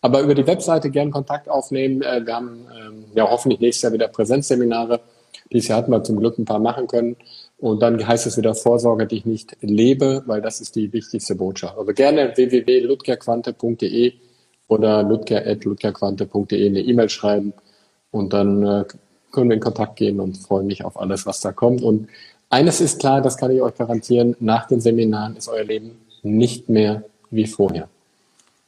Aber 0.00 0.20
über 0.20 0.34
die 0.34 0.46
Webseite 0.46 0.90
gern 0.90 1.12
Kontakt 1.12 1.48
aufnehmen. 1.48 2.02
Äh, 2.02 2.26
wir 2.26 2.34
haben 2.34 2.66
ähm, 2.76 3.04
ja 3.14 3.30
hoffentlich 3.30 3.60
nächstes 3.60 3.82
Jahr 3.82 3.92
wieder 3.92 4.08
Präsenzseminare. 4.08 5.00
Dieses 5.52 5.68
Jahr 5.68 5.78
hatten 5.78 5.92
wir 5.92 6.02
zum 6.02 6.18
Glück 6.18 6.36
ein 6.36 6.44
paar 6.44 6.58
machen 6.58 6.88
können. 6.88 7.16
Und 7.58 7.80
dann 7.80 8.06
heißt 8.06 8.26
es 8.26 8.36
wieder 8.36 8.54
Vorsorge, 8.54 9.06
die 9.06 9.16
ich 9.18 9.26
nicht 9.26 9.56
lebe, 9.60 10.22
weil 10.26 10.42
das 10.42 10.60
ist 10.60 10.76
die 10.76 10.92
wichtigste 10.92 11.34
Botschaft. 11.34 11.78
Also 11.78 11.92
gerne 11.92 12.36
www.ludgerquante.de 12.36 14.12
oder 14.68 15.02
ludger.ludgerquante.de 15.02 16.66
eine 16.66 16.80
E-Mail 16.80 17.08
schreiben 17.08 17.52
und 18.10 18.32
dann 18.32 18.66
äh, 18.66 18.84
können 19.32 19.50
wir 19.50 19.54
in 19.54 19.62
Kontakt 19.62 19.96
gehen 19.96 20.20
und 20.20 20.36
freuen 20.36 20.66
mich 20.66 20.84
auf 20.84 21.00
alles, 21.00 21.26
was 21.26 21.40
da 21.40 21.52
kommt. 21.52 21.82
Und 21.82 22.08
eines 22.50 22.80
ist 22.80 23.00
klar, 23.00 23.20
das 23.20 23.36
kann 23.36 23.50
ich 23.50 23.60
euch 23.60 23.74
garantieren, 23.74 24.36
nach 24.40 24.66
den 24.66 24.80
Seminaren 24.80 25.36
ist 25.36 25.48
euer 25.48 25.64
Leben 25.64 25.98
nicht 26.22 26.68
mehr 26.68 27.04
wie 27.30 27.46
vorher. 27.46 27.88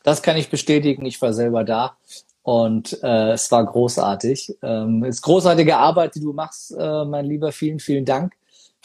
Das 0.02 0.22
kann 0.22 0.36
ich 0.36 0.50
bestätigen. 0.50 1.04
Ich 1.06 1.20
war 1.20 1.32
selber 1.32 1.64
da 1.64 1.96
und 2.42 3.02
äh, 3.02 3.32
es 3.32 3.50
war 3.50 3.64
großartig. 3.64 4.56
Ähm, 4.62 5.02
es 5.04 5.16
ist 5.16 5.22
großartige 5.22 5.76
Arbeit, 5.76 6.14
die 6.14 6.20
du 6.20 6.32
machst, 6.32 6.74
äh, 6.78 7.04
mein 7.04 7.26
Lieber. 7.26 7.52
Vielen, 7.52 7.80
vielen 7.80 8.04
Dank 8.04 8.32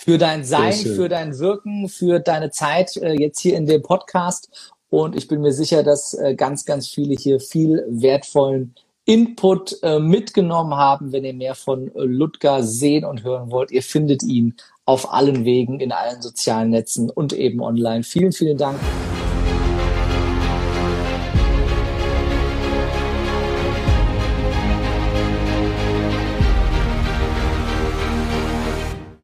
für 0.04 0.18
dein 0.18 0.43
Sein, 0.43 0.74
für 0.74 1.10
dein 1.10 1.38
Wirken, 1.38 1.88
für 1.88 2.20
deine 2.20 2.49
Zeit 2.49 2.97
äh, 2.97 3.14
jetzt 3.14 3.39
hier 3.39 3.56
in 3.56 3.68
dem 3.68 3.84
Podcast. 3.84 4.49
Und 4.89 5.16
ich 5.16 5.28
bin 5.28 5.41
mir 5.41 5.54
sicher, 5.54 5.84
dass 5.84 6.16
äh, 6.16 6.34
ganz, 6.34 6.66
ganz 6.66 6.88
viele 6.88 7.16
hier 7.16 7.39
viel 7.39 7.86
wertvollen 7.88 8.74
Input 9.06 9.78
äh, 9.84 9.99
mitgenommen 9.99 10.76
haben. 10.76 11.12
Wenn 11.12 11.24
ihr 11.24 11.34
mehr 11.34 11.54
von 11.54 11.93
äh, 11.95 12.02
Ludger 12.04 12.64
sehen 12.64 13.06
und 13.06 13.24
hören 13.24 13.52
wollt, 13.52 13.72
ihr 13.72 13.84
findet 13.84 14.24
ihn 14.24 14.56
auf 14.86 15.14
allen 15.14 15.45
Wegen, 15.45 15.80
in 15.80 15.91
allen 15.91 16.22
sozialen 16.22 16.72
Netzen 16.72 17.12
und 17.12 17.34
eben 17.34 17.62
online. 17.62 18.04
Vielen, 18.04 18.32
vielen 18.32 18.58
Dank 18.58 18.80